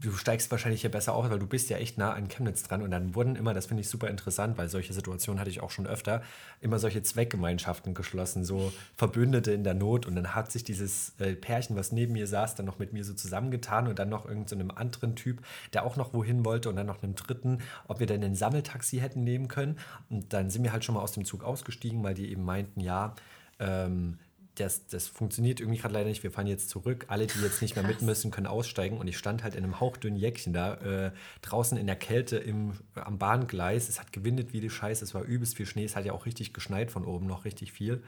du 0.04 0.12
steigst 0.12 0.52
wahrscheinlich 0.52 0.82
hier 0.82 0.92
besser 0.92 1.14
aus, 1.14 1.30
weil 1.30 1.40
du 1.40 1.48
bist 1.48 1.70
ja 1.70 1.78
echt 1.78 1.98
nah 1.98 2.14
an 2.14 2.28
Chemnitz 2.28 2.64
dran. 2.64 2.82
Und 2.82 2.92
dann 2.92 3.16
wurden 3.16 3.36
immer, 3.36 3.54
das 3.54 3.68
finde 3.68 3.82
ich 3.82 3.90
super 3.90 4.10
interessant, 4.10 4.58
weil 4.58 4.68
solche 4.68 4.94
Situationen 4.94 5.40
hatte 5.40 5.50
ich 5.50 5.62
auch 5.62 5.72
schon 5.72 5.88
öfter, 5.88 6.22
immer 6.62 6.78
solche 6.80 7.02
Zweckgemeinschaften 7.02 7.94
geschlossen, 7.94 8.44
so 8.44 8.74
Verbündete 8.96 9.52
in 9.54 9.64
der 9.64 9.74
Not. 9.74 10.06
Und 10.06 10.16
dann 10.16 10.36
hat 10.36 10.52
sich 10.52 10.64
dieses 10.64 11.14
äh, 11.20 11.36
Pärchen, 11.36 11.76
was 11.76 11.92
neben 11.92 12.14
mir 12.14 12.28
saß, 12.28 12.56
dann 12.56 12.66
noch 12.66 12.80
mit 12.80 12.92
mir 12.94 13.04
so 13.04 13.14
zusammengetan 13.14 13.88
und 13.88 13.98
dann 13.98 14.10
noch 14.10 14.26
irgendeinem 14.26 14.70
so 14.70 14.76
anderen 14.76 15.16
Typ, 15.16 15.42
der 15.72 15.86
auch 15.86 15.96
noch 15.96 16.14
wohin 16.14 16.44
wollte 16.44 16.70
und 16.70 16.76
dann 16.76 16.88
noch 16.88 17.02
einem 17.02 17.16
dritten, 17.16 17.60
ob 17.88 18.00
wir 18.00 18.08
denn 18.08 18.24
ein 18.24 18.36
Sammeltaxi 18.36 19.00
hätten 19.00 19.24
nehmen 19.24 19.48
können. 19.48 19.80
Und 20.10 20.34
dann 20.34 20.50
sind 20.50 20.64
wir 20.64 20.74
halt 20.74 20.84
schon 20.84 20.96
mal 20.96 21.02
aus 21.02 21.14
dem 21.14 21.24
Zug 21.24 21.44
ausgestiegen, 21.44 22.04
weil 22.04 22.14
die 22.14 22.30
eben 22.30 22.44
meinten, 22.44 22.82
ja, 22.82 23.16
ähm, 23.60 24.18
das, 24.56 24.86
das 24.88 25.08
funktioniert 25.08 25.60
irgendwie 25.60 25.80
gerade 25.80 25.94
leider 25.94 26.10
nicht. 26.10 26.24
Wir 26.24 26.32
fahren 26.32 26.48
jetzt 26.48 26.70
zurück. 26.70 27.06
Alle, 27.08 27.26
die 27.26 27.40
jetzt 27.40 27.62
nicht 27.62 27.76
mehr 27.76 27.86
mit 27.86 28.02
müssen, 28.02 28.30
können 28.30 28.48
aussteigen. 28.48 28.98
Und 28.98 29.08
ich 29.08 29.18
stand 29.18 29.44
halt 29.44 29.56
in 29.56 29.64
einem 29.64 29.80
hauchdünnen 29.80 30.18
Jäckchen 30.18 30.54
da, 30.54 30.76
äh, 30.76 31.12
draußen 31.42 31.78
in 31.78 31.88
der 31.88 31.96
Kälte 31.96 32.38
im, 32.38 32.74
am 32.96 33.18
Bahngleis. 33.18 33.90
Es 33.90 34.00
hat 34.00 34.14
gewindet 34.14 34.54
wie 34.54 34.62
die 34.62 34.70
Scheiße. 34.70 35.04
Es 35.04 35.16
war 35.16 35.24
übelst 35.24 35.56
viel 35.56 35.66
Schnee. 35.66 35.86
Es 35.86 35.96
hat 35.96 36.06
ja 36.06 36.14
auch 36.14 36.26
richtig 36.26 36.54
geschneit 36.54 36.92
von 36.92 37.04
oben, 37.06 37.26
noch 37.26 37.46
richtig 37.46 37.72
viel. 37.72 38.04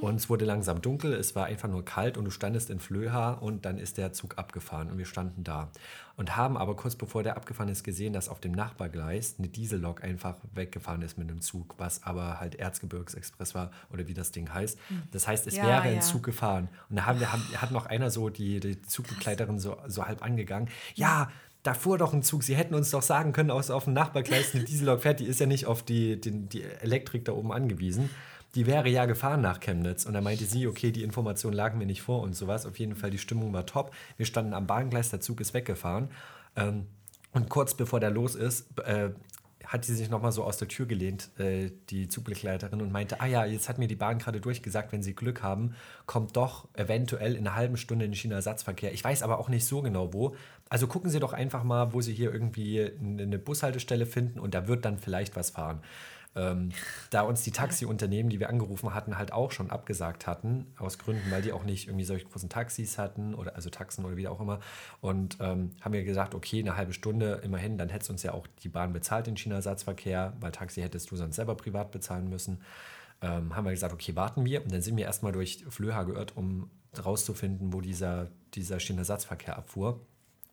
Und 0.00 0.16
es 0.16 0.30
wurde 0.30 0.44
langsam 0.44 0.80
dunkel. 0.80 1.12
Es 1.12 1.34
war 1.36 1.46
einfach 1.46 1.68
nur 1.68 1.84
kalt 1.84 2.16
und 2.16 2.24
du 2.24 2.30
standest 2.30 2.70
in 2.70 2.80
Flöha 2.80 3.32
und 3.32 3.66
dann 3.66 3.78
ist 3.78 3.98
der 3.98 4.12
Zug 4.12 4.38
abgefahren 4.38 4.90
und 4.90 4.98
wir 4.98 5.06
standen 5.06 5.44
da. 5.44 5.70
Und 6.16 6.34
haben 6.34 6.56
aber 6.56 6.76
kurz 6.76 6.96
bevor 6.96 7.22
der 7.22 7.36
abgefahren 7.36 7.68
ist 7.68 7.84
gesehen, 7.84 8.14
dass 8.14 8.30
auf 8.30 8.40
dem 8.40 8.52
Nachbargleis 8.52 9.34
eine 9.38 9.48
Diesellok 9.48 10.02
einfach 10.02 10.36
weggefahren 10.54 11.02
ist 11.02 11.18
mit 11.18 11.30
einem 11.30 11.42
Zug, 11.42 11.74
was 11.76 12.04
aber 12.04 12.40
halt 12.40 12.54
Erzgebirgsexpress 12.54 13.54
war 13.54 13.70
oder 13.92 14.08
wie 14.08 14.14
das 14.14 14.32
Ding 14.32 14.52
heißt. 14.52 14.78
Das 15.12 15.28
heißt, 15.28 15.46
es 15.46 15.56
Ja, 15.56 15.65
wäre 15.66 15.82
ein 15.82 15.94
ja. 15.96 16.00
Zug 16.00 16.22
gefahren. 16.22 16.68
Und 16.88 16.96
da 16.96 17.06
haben 17.06 17.20
wir, 17.20 17.32
haben, 17.32 17.42
hat 17.56 17.70
noch 17.70 17.86
einer 17.86 18.10
so, 18.10 18.28
die, 18.28 18.60
die 18.60 18.80
Zugbegleiterin 18.82 19.58
so, 19.58 19.76
so 19.86 20.06
halb 20.06 20.22
angegangen. 20.22 20.68
Ja, 20.94 21.30
da 21.62 21.74
fuhr 21.74 21.98
doch 21.98 22.12
ein 22.12 22.22
Zug. 22.22 22.44
Sie 22.44 22.56
hätten 22.56 22.74
uns 22.74 22.90
doch 22.90 23.02
sagen 23.02 23.32
können, 23.32 23.50
aus 23.50 23.70
auf 23.70 23.84
dem 23.84 23.92
Nachbargleis 23.92 24.54
eine 24.54 24.64
Diesellok 24.64 25.02
fährt. 25.02 25.20
Die 25.20 25.26
ist 25.26 25.40
ja 25.40 25.46
nicht 25.46 25.66
auf 25.66 25.82
die, 25.82 26.20
die, 26.20 26.30
die 26.30 26.62
Elektrik 26.62 27.24
da 27.24 27.32
oben 27.32 27.52
angewiesen. 27.52 28.10
Die 28.54 28.66
wäre 28.66 28.88
ja 28.88 29.04
gefahren 29.04 29.42
nach 29.42 29.60
Chemnitz. 29.60 30.06
Und 30.06 30.14
da 30.14 30.20
meinte 30.20 30.44
sie, 30.44 30.66
okay, 30.66 30.92
die 30.92 31.02
Information 31.02 31.52
lagen 31.52 31.78
mir 31.78 31.86
nicht 31.86 32.02
vor 32.02 32.22
und 32.22 32.34
sowas. 32.34 32.66
Auf 32.66 32.78
jeden 32.78 32.94
Fall, 32.94 33.10
die 33.10 33.18
Stimmung 33.18 33.52
war 33.52 33.66
top. 33.66 33.92
Wir 34.16 34.26
standen 34.26 34.54
am 34.54 34.66
Bahngleis, 34.66 35.10
der 35.10 35.20
Zug 35.20 35.40
ist 35.40 35.54
weggefahren. 35.54 36.08
Ähm, 36.54 36.86
und 37.32 37.50
kurz 37.50 37.74
bevor 37.74 38.00
der 38.00 38.10
los 38.10 38.34
ist, 38.34 38.78
äh, 38.80 39.10
hat 39.66 39.84
sie 39.84 39.94
sich 39.94 40.08
nochmal 40.08 40.32
so 40.32 40.44
aus 40.44 40.56
der 40.56 40.68
Tür 40.68 40.86
gelehnt, 40.86 41.30
äh, 41.38 41.70
die 41.90 42.08
Zugbegleiterin, 42.08 42.80
und 42.80 42.92
meinte, 42.92 43.20
ah 43.20 43.26
ja, 43.26 43.44
jetzt 43.44 43.68
hat 43.68 43.78
mir 43.78 43.88
die 43.88 43.96
Bahn 43.96 44.18
gerade 44.18 44.40
durchgesagt, 44.40 44.92
wenn 44.92 45.02
Sie 45.02 45.14
Glück 45.14 45.42
haben, 45.42 45.74
kommt 46.06 46.36
doch 46.36 46.68
eventuell 46.74 47.34
in 47.34 47.46
einer 47.46 47.56
halben 47.56 47.76
Stunde 47.76 48.04
ein 48.04 48.14
Schienenersatzverkehr. 48.14 48.92
Ich 48.92 49.02
weiß 49.02 49.22
aber 49.22 49.38
auch 49.38 49.48
nicht 49.48 49.66
so 49.66 49.82
genau 49.82 50.12
wo. 50.12 50.36
Also 50.68 50.86
gucken 50.86 51.10
Sie 51.10 51.20
doch 51.20 51.32
einfach 51.32 51.64
mal, 51.64 51.92
wo 51.92 52.00
Sie 52.00 52.14
hier 52.14 52.32
irgendwie 52.32 52.90
eine 53.00 53.38
Bushaltestelle 53.38 54.06
finden 54.06 54.38
und 54.38 54.54
da 54.54 54.68
wird 54.68 54.84
dann 54.84 54.98
vielleicht 54.98 55.36
was 55.36 55.50
fahren. 55.50 55.80
Ähm, 56.36 56.68
da 57.10 57.22
uns 57.22 57.42
die 57.42 57.50
Taxiunternehmen, 57.50 58.28
die 58.30 58.38
wir 58.38 58.50
angerufen 58.50 58.94
hatten, 58.94 59.16
halt 59.16 59.32
auch 59.32 59.50
schon 59.50 59.70
abgesagt 59.70 60.26
hatten, 60.26 60.66
aus 60.78 60.98
Gründen, 60.98 61.30
weil 61.30 61.42
die 61.42 61.52
auch 61.52 61.64
nicht 61.64 61.88
irgendwie 61.88 62.04
solche 62.04 62.26
großen 62.26 62.48
Taxis 62.48 62.98
hatten 62.98 63.34
oder 63.34 63.56
also 63.56 63.70
Taxen 63.70 64.04
oder 64.04 64.16
wie 64.16 64.28
auch 64.28 64.40
immer. 64.40 64.60
Und 65.00 65.38
ähm, 65.40 65.70
haben 65.80 65.94
wir 65.94 66.04
gesagt, 66.04 66.34
okay, 66.34 66.60
eine 66.60 66.76
halbe 66.76 66.92
Stunde 66.92 67.40
immerhin, 67.42 67.78
dann 67.78 67.88
hättest 67.88 68.10
uns 68.10 68.22
ja 68.22 68.32
auch 68.32 68.46
die 68.62 68.68
Bahn 68.68 68.92
bezahlt, 68.92 69.26
den 69.26 69.36
Schienenersatzverkehr, 69.36 70.34
weil 70.40 70.52
Taxi 70.52 70.82
hättest 70.82 71.10
du 71.10 71.16
sonst 71.16 71.36
selber 71.36 71.54
privat 71.54 71.90
bezahlen 71.90 72.28
müssen. 72.28 72.60
Ähm, 73.22 73.56
haben 73.56 73.64
wir 73.64 73.72
gesagt, 73.72 73.94
okay, 73.94 74.14
warten 74.14 74.44
wir. 74.44 74.62
Und 74.62 74.72
dann 74.72 74.82
sind 74.82 74.96
wir 74.96 75.06
erstmal 75.06 75.32
durch 75.32 75.64
Flöha 75.70 76.02
geirrt, 76.02 76.36
um 76.36 76.70
rauszufinden, 77.02 77.72
wo 77.72 77.80
dieser, 77.80 78.28
dieser 78.54 78.78
Schienenersatzverkehr 78.78 79.56
abfuhr 79.56 80.00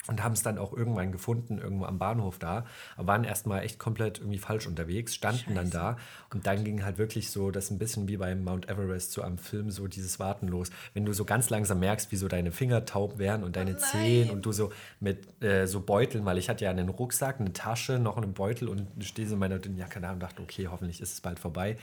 und 0.07 0.23
haben 0.23 0.33
es 0.33 0.43
dann 0.43 0.57
auch 0.57 0.73
irgendwann 0.73 1.11
gefunden, 1.11 1.57
irgendwo 1.57 1.85
am 1.85 1.97
Bahnhof 1.97 2.39
da, 2.39 2.65
aber 2.97 3.07
waren 3.07 3.23
erstmal 3.23 3.63
echt 3.63 3.79
komplett 3.79 4.19
irgendwie 4.19 4.37
falsch 4.37 4.67
unterwegs, 4.67 5.15
standen 5.15 5.55
dann 5.55 5.69
da 5.69 5.97
und 6.31 6.45
dann 6.45 6.63
ging 6.63 6.83
halt 6.83 6.97
wirklich 6.97 7.31
so, 7.31 7.51
das 7.51 7.65
ist 7.65 7.71
ein 7.71 7.77
bisschen 7.77 8.07
wie 8.07 8.17
beim 8.17 8.43
Mount 8.43 8.69
Everest, 8.69 9.13
so 9.13 9.21
am 9.21 9.37
Film, 9.37 9.71
so 9.71 9.87
dieses 9.87 10.19
Warten 10.19 10.47
los. 10.47 10.71
Wenn 10.93 11.05
du 11.05 11.13
so 11.13 11.25
ganz 11.25 11.49
langsam 11.49 11.79
merkst, 11.79 12.11
wie 12.11 12.17
so 12.17 12.27
deine 12.27 12.51
Finger 12.51 12.85
taub 12.85 13.17
werden 13.17 13.43
und 13.43 13.55
deine 13.55 13.77
Zehen 13.77 14.29
und 14.29 14.45
du 14.45 14.51
so 14.51 14.71
mit 14.99 15.41
äh, 15.41 15.67
so 15.67 15.79
Beuteln, 15.79 16.25
weil 16.25 16.37
ich 16.37 16.49
hatte 16.49 16.65
ja 16.65 16.71
einen 16.71 16.89
Rucksack, 16.89 17.39
eine 17.39 17.53
Tasche, 17.53 17.99
noch 17.99 18.17
einen 18.17 18.33
Beutel 18.33 18.67
und 18.67 18.87
stehe 19.03 19.27
so 19.27 19.35
in 19.35 19.39
meiner 19.39 19.59
dünnen 19.59 19.77
Jacke 19.77 20.01
da 20.01 20.11
und 20.11 20.19
dachte, 20.19 20.41
okay, 20.41 20.67
hoffentlich 20.67 21.01
ist 21.01 21.13
es 21.13 21.21
bald 21.21 21.39
vorbei. 21.39 21.77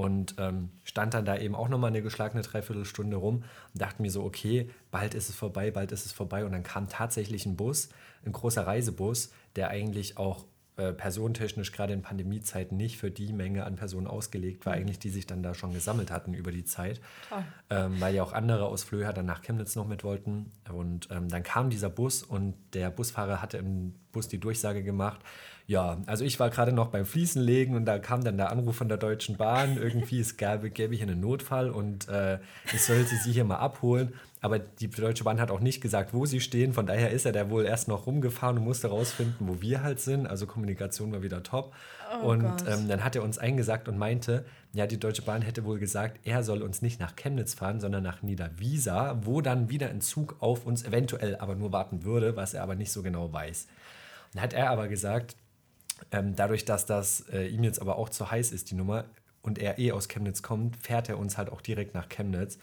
Und 0.00 0.36
ähm, 0.38 0.70
stand 0.82 1.12
dann 1.12 1.26
da 1.26 1.36
eben 1.36 1.54
auch 1.54 1.68
nochmal 1.68 1.90
eine 1.90 2.00
geschlagene 2.00 2.42
Dreiviertelstunde 2.42 3.18
rum 3.18 3.44
und 3.74 3.82
dachte 3.82 4.00
mir 4.00 4.10
so, 4.10 4.24
okay, 4.24 4.70
bald 4.90 5.12
ist 5.12 5.28
es 5.28 5.36
vorbei, 5.36 5.70
bald 5.70 5.92
ist 5.92 6.06
es 6.06 6.12
vorbei. 6.12 6.46
Und 6.46 6.52
dann 6.52 6.62
kam 6.62 6.88
tatsächlich 6.88 7.44
ein 7.44 7.54
Bus, 7.54 7.90
ein 8.24 8.32
großer 8.32 8.66
Reisebus, 8.66 9.30
der 9.56 9.68
eigentlich 9.68 10.16
auch 10.16 10.46
äh, 10.78 10.94
personentechnisch 10.94 11.70
gerade 11.72 11.92
in 11.92 12.00
Pandemiezeiten 12.00 12.78
nicht 12.78 12.96
für 12.96 13.10
die 13.10 13.34
Menge 13.34 13.66
an 13.66 13.76
Personen 13.76 14.06
ausgelegt 14.06 14.64
war, 14.64 14.72
eigentlich, 14.72 14.98
die 14.98 15.10
sich 15.10 15.26
dann 15.26 15.42
da 15.42 15.52
schon 15.52 15.74
gesammelt 15.74 16.10
hatten 16.10 16.32
über 16.32 16.50
die 16.50 16.64
Zeit. 16.64 17.02
Ähm, 17.68 18.00
weil 18.00 18.14
ja 18.14 18.22
auch 18.22 18.32
andere 18.32 18.64
aus 18.64 18.82
Flöha 18.82 19.12
dann 19.12 19.26
nach 19.26 19.42
Chemnitz 19.42 19.76
noch 19.76 19.86
mit 19.86 20.02
wollten. 20.02 20.50
Und 20.72 21.08
ähm, 21.10 21.28
dann 21.28 21.42
kam 21.42 21.68
dieser 21.68 21.90
Bus 21.90 22.22
und 22.22 22.54
der 22.72 22.88
Busfahrer 22.88 23.42
hatte 23.42 23.58
im 23.58 23.96
Bus 24.12 24.28
die 24.28 24.40
Durchsage 24.40 24.82
gemacht, 24.82 25.20
Ja, 25.70 25.98
also 26.06 26.24
ich 26.24 26.40
war 26.40 26.50
gerade 26.50 26.72
noch 26.72 26.88
beim 26.88 27.06
Fliesenlegen 27.06 27.76
und 27.76 27.84
da 27.84 28.00
kam 28.00 28.24
dann 28.24 28.36
der 28.36 28.50
Anruf 28.50 28.74
von 28.74 28.88
der 28.88 28.98
Deutschen 28.98 29.36
Bahn. 29.36 29.76
Irgendwie, 29.76 30.18
es 30.18 30.36
gäbe, 30.36 30.68
gäbe 30.68 30.96
hier 30.96 31.06
einen 31.06 31.20
Notfall 31.20 31.70
und 31.70 32.08
äh, 32.08 32.40
ich 32.74 32.82
sollte 32.82 33.14
sie 33.14 33.30
hier 33.30 33.44
mal 33.44 33.58
abholen. 33.58 34.12
Aber 34.40 34.58
die 34.58 34.90
Deutsche 34.90 35.22
Bahn 35.22 35.40
hat 35.40 35.52
auch 35.52 35.60
nicht 35.60 35.80
gesagt, 35.80 36.12
wo 36.12 36.26
sie 36.26 36.40
stehen. 36.40 36.72
Von 36.72 36.86
daher 36.86 37.12
ist 37.12 37.24
er 37.24 37.30
da 37.30 37.50
wohl 37.50 37.66
erst 37.66 37.86
noch 37.86 38.08
rumgefahren 38.08 38.58
und 38.58 38.64
musste 38.64 38.88
rausfinden, 38.88 39.46
wo 39.46 39.62
wir 39.62 39.84
halt 39.84 40.00
sind. 40.00 40.26
Also 40.26 40.48
Kommunikation 40.48 41.12
war 41.12 41.22
wieder 41.22 41.44
top. 41.44 41.72
Oh 42.20 42.30
und 42.30 42.52
ähm, 42.66 42.88
dann 42.88 43.04
hat 43.04 43.14
er 43.14 43.22
uns 43.22 43.38
eingesagt 43.38 43.86
und 43.86 43.96
meinte, 43.96 44.44
ja, 44.72 44.88
die 44.88 44.98
Deutsche 44.98 45.22
Bahn 45.22 45.40
hätte 45.40 45.64
wohl 45.64 45.78
gesagt, 45.78 46.18
er 46.24 46.42
soll 46.42 46.62
uns 46.62 46.82
nicht 46.82 46.98
nach 46.98 47.14
Chemnitz 47.14 47.54
fahren, 47.54 47.78
sondern 47.78 48.02
nach 48.02 48.22
Niederwiesa, 48.22 49.20
wo 49.22 49.40
dann 49.40 49.70
wieder 49.70 49.88
ein 49.88 50.00
Zug 50.00 50.34
auf 50.40 50.66
uns 50.66 50.82
eventuell 50.82 51.36
aber 51.36 51.54
nur 51.54 51.70
warten 51.70 52.02
würde, 52.02 52.34
was 52.34 52.54
er 52.54 52.64
aber 52.64 52.74
nicht 52.74 52.90
so 52.90 53.04
genau 53.04 53.32
weiß. 53.32 53.68
Dann 54.32 54.42
hat 54.42 54.52
er 54.52 54.70
aber 54.70 54.88
gesagt, 54.88 55.36
ähm, 56.12 56.34
dadurch, 56.36 56.64
dass 56.64 56.86
das 56.86 57.28
äh, 57.32 57.46
ihm 57.46 57.64
jetzt 57.64 57.80
aber 57.80 57.96
auch 57.96 58.08
zu 58.08 58.30
heiß 58.30 58.52
ist, 58.52 58.70
die 58.70 58.74
Nummer, 58.74 59.04
und 59.42 59.58
er 59.58 59.78
eh 59.78 59.92
aus 59.92 60.08
Chemnitz 60.08 60.42
kommt, 60.42 60.76
fährt 60.76 61.08
er 61.08 61.18
uns 61.18 61.38
halt 61.38 61.50
auch 61.50 61.60
direkt 61.60 61.94
nach 61.94 62.08
Chemnitz 62.08 62.58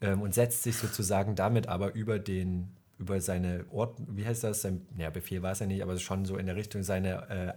ähm, 0.00 0.22
und 0.22 0.34
setzt 0.34 0.62
sich 0.62 0.76
sozusagen 0.76 1.36
damit 1.36 1.68
aber 1.68 1.94
über 1.94 2.18
den 2.18 2.72
über 2.98 3.20
seine 3.20 3.66
Ort, 3.70 3.98
wie 4.08 4.24
heißt 4.24 4.42
das? 4.44 4.62
Sein 4.62 4.86
ja, 4.96 5.10
Befehl 5.10 5.42
war 5.42 5.52
es 5.52 5.58
ja 5.58 5.66
nicht, 5.66 5.82
aber 5.82 5.98
schon 5.98 6.24
so 6.24 6.38
in 6.38 6.46
der 6.46 6.56
Richtung 6.56 6.82
seine 6.82 7.28
äh, 7.28 7.52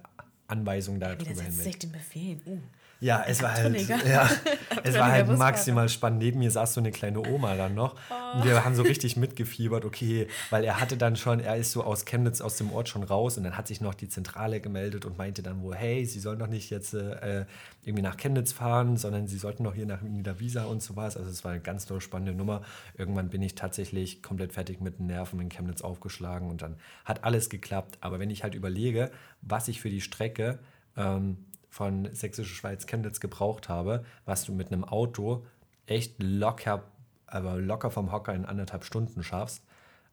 Anweisung 0.47 0.99
darüber 0.99 1.23
hinweg. 1.23 1.47
Wie 1.47 1.51
sich 1.51 1.79
den 1.79 1.91
Befehl? 1.91 2.41
Uh. 2.45 2.59
Ja, 3.01 3.23
es 3.25 3.41
war 3.41 3.53
halt, 3.53 3.79
ja, 3.87 4.29
es 4.83 4.95
war 4.95 5.11
halt 5.11 5.27
maximal 5.37 5.87
spannend. 5.87 6.19
Neben 6.19 6.39
mir 6.39 6.51
saß 6.51 6.73
so 6.73 6.81
eine 6.81 6.91
kleine 6.91 7.25
Oma 7.25 7.55
dann 7.55 7.73
noch. 7.73 7.95
Oh. 8.09 8.43
Wir 8.43 8.65
haben 8.65 8.75
so 8.75 8.81
richtig 8.81 9.15
mitgefiebert, 9.15 9.85
okay, 9.85 10.27
weil 10.49 10.65
er 10.65 10.81
hatte 10.81 10.97
dann 10.97 11.15
schon, 11.15 11.39
er 11.39 11.55
ist 11.55 11.71
so 11.71 11.83
aus 11.83 12.03
Chemnitz, 12.03 12.41
aus 12.41 12.57
dem 12.57 12.71
Ort 12.71 12.89
schon 12.89 13.03
raus 13.03 13.37
und 13.37 13.45
dann 13.45 13.55
hat 13.55 13.67
sich 13.67 13.79
noch 13.79 13.93
die 13.93 14.09
Zentrale 14.09 14.59
gemeldet 14.59 15.05
und 15.05 15.17
meinte 15.17 15.41
dann 15.41 15.61
wohl, 15.61 15.75
hey, 15.75 16.05
sie 16.05 16.19
sollen 16.19 16.39
doch 16.39 16.47
nicht 16.47 16.69
jetzt 16.69 16.93
äh, 16.93 17.45
irgendwie 17.83 18.03
nach 18.03 18.17
Chemnitz 18.17 18.51
fahren, 18.51 18.97
sondern 18.97 19.27
sie 19.27 19.37
sollten 19.37 19.63
doch 19.63 19.73
hier 19.73 19.85
nach 19.85 20.01
Niederwiesa 20.01 20.65
und 20.65 20.83
so 20.83 20.97
was. 20.97 21.15
Also 21.15 21.29
es 21.29 21.45
war 21.45 21.51
eine 21.51 21.61
ganz 21.61 21.85
tolle 21.85 22.01
spannende 22.01 22.33
Nummer. 22.33 22.63
Irgendwann 22.97 23.29
bin 23.29 23.41
ich 23.41 23.55
tatsächlich 23.55 24.21
komplett 24.21 24.51
fertig 24.51 24.81
mit 24.81 24.99
den 24.99 25.07
Nerven 25.07 25.39
in 25.39 25.47
Chemnitz 25.47 25.81
aufgeschlagen 25.81 26.49
und 26.49 26.61
dann 26.61 26.75
hat 27.05 27.23
alles 27.23 27.49
geklappt. 27.49 27.97
Aber 28.01 28.19
wenn 28.19 28.29
ich 28.29 28.43
halt 28.43 28.55
überlege, 28.55 29.09
was 29.41 29.69
ich 29.69 29.79
für 29.79 29.89
die 29.89 30.01
Strecke 30.01 30.59
ähm, 30.97 31.37
von 31.69 32.13
Sächsische 32.13 32.53
Schweiz 32.53 32.85
Chemnitz 32.87 33.19
gebraucht 33.19 33.69
habe, 33.69 34.03
was 34.25 34.43
du 34.43 34.53
mit 34.53 34.71
einem 34.71 34.83
Auto 34.83 35.45
echt 35.85 36.21
locker, 36.21 36.83
aber 37.27 37.57
locker 37.57 37.91
vom 37.91 38.11
Hocker 38.11 38.33
in 38.33 38.45
anderthalb 38.45 38.83
Stunden 38.83 39.23
schaffst. 39.23 39.63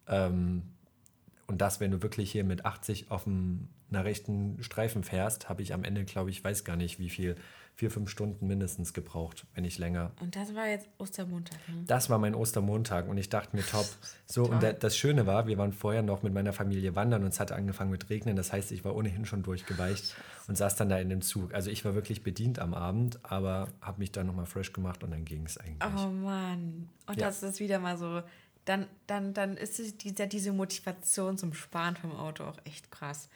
Ähm, 0.06 0.75
und 1.46 1.60
das, 1.60 1.80
wenn 1.80 1.90
du 1.90 2.02
wirklich 2.02 2.32
hier 2.32 2.44
mit 2.44 2.64
80 2.64 3.10
auf 3.10 3.26
einer 3.26 4.04
rechten 4.04 4.62
Streifen 4.62 5.04
fährst, 5.04 5.48
habe 5.48 5.62
ich 5.62 5.72
am 5.72 5.84
Ende, 5.84 6.04
glaube 6.04 6.30
ich, 6.30 6.42
weiß 6.42 6.64
gar 6.64 6.76
nicht, 6.76 6.98
wie 6.98 7.10
viel 7.10 7.36
vier, 7.76 7.90
fünf 7.90 8.08
Stunden 8.08 8.46
mindestens 8.46 8.94
gebraucht, 8.94 9.46
wenn 9.54 9.62
nicht 9.62 9.78
länger. 9.78 10.10
Und 10.20 10.34
das 10.34 10.54
war 10.54 10.66
jetzt 10.66 10.88
Ostermontag, 10.96 11.58
ne? 11.68 11.84
Das 11.86 12.08
war 12.08 12.18
mein 12.18 12.34
Ostermontag 12.34 13.06
und 13.06 13.18
ich 13.18 13.28
dachte 13.28 13.54
mir, 13.54 13.64
top. 13.64 13.86
So, 14.28 14.46
Toll. 14.46 14.56
und 14.56 14.82
das 14.82 14.96
Schöne 14.96 15.24
war, 15.26 15.46
wir 15.46 15.56
waren 15.56 15.72
vorher 15.72 16.02
noch 16.02 16.24
mit 16.24 16.34
meiner 16.34 16.52
Familie 16.52 16.96
wandern 16.96 17.22
und 17.22 17.28
es 17.28 17.38
hatte 17.38 17.54
angefangen 17.54 17.92
mit 17.92 18.10
Regnen. 18.10 18.34
Das 18.34 18.52
heißt, 18.52 18.72
ich 18.72 18.84
war 18.84 18.96
ohnehin 18.96 19.24
schon 19.24 19.44
durchgeweicht 19.44 20.16
und 20.48 20.58
saß 20.58 20.74
dann 20.74 20.88
da 20.88 20.98
in 20.98 21.08
dem 21.10 21.22
Zug. 21.22 21.54
Also 21.54 21.70
ich 21.70 21.84
war 21.84 21.94
wirklich 21.94 22.24
bedient 22.24 22.58
am 22.58 22.74
Abend, 22.74 23.20
aber 23.22 23.68
habe 23.80 24.00
mich 24.00 24.10
dann 24.10 24.26
nochmal 24.26 24.46
fresh 24.46 24.72
gemacht 24.72 25.04
und 25.04 25.12
dann 25.12 25.24
ging 25.24 25.46
es 25.46 25.58
eigentlich. 25.58 25.78
Oh 25.96 26.08
Mann. 26.08 26.88
Und 27.06 27.20
ja. 27.20 27.26
das 27.28 27.44
ist 27.44 27.60
wieder 27.60 27.78
mal 27.78 27.96
so 27.96 28.20
dann, 28.66 28.86
dann, 29.06 29.32
dann 29.32 29.56
ist 29.56 29.78
diese, 30.02 30.26
diese 30.26 30.52
Motivation 30.52 31.38
zum 31.38 31.54
Sparen 31.54 31.96
vom 31.96 32.14
Auto 32.14 32.44
auch 32.44 32.58
echt 32.64 32.90
krass. 32.90 33.28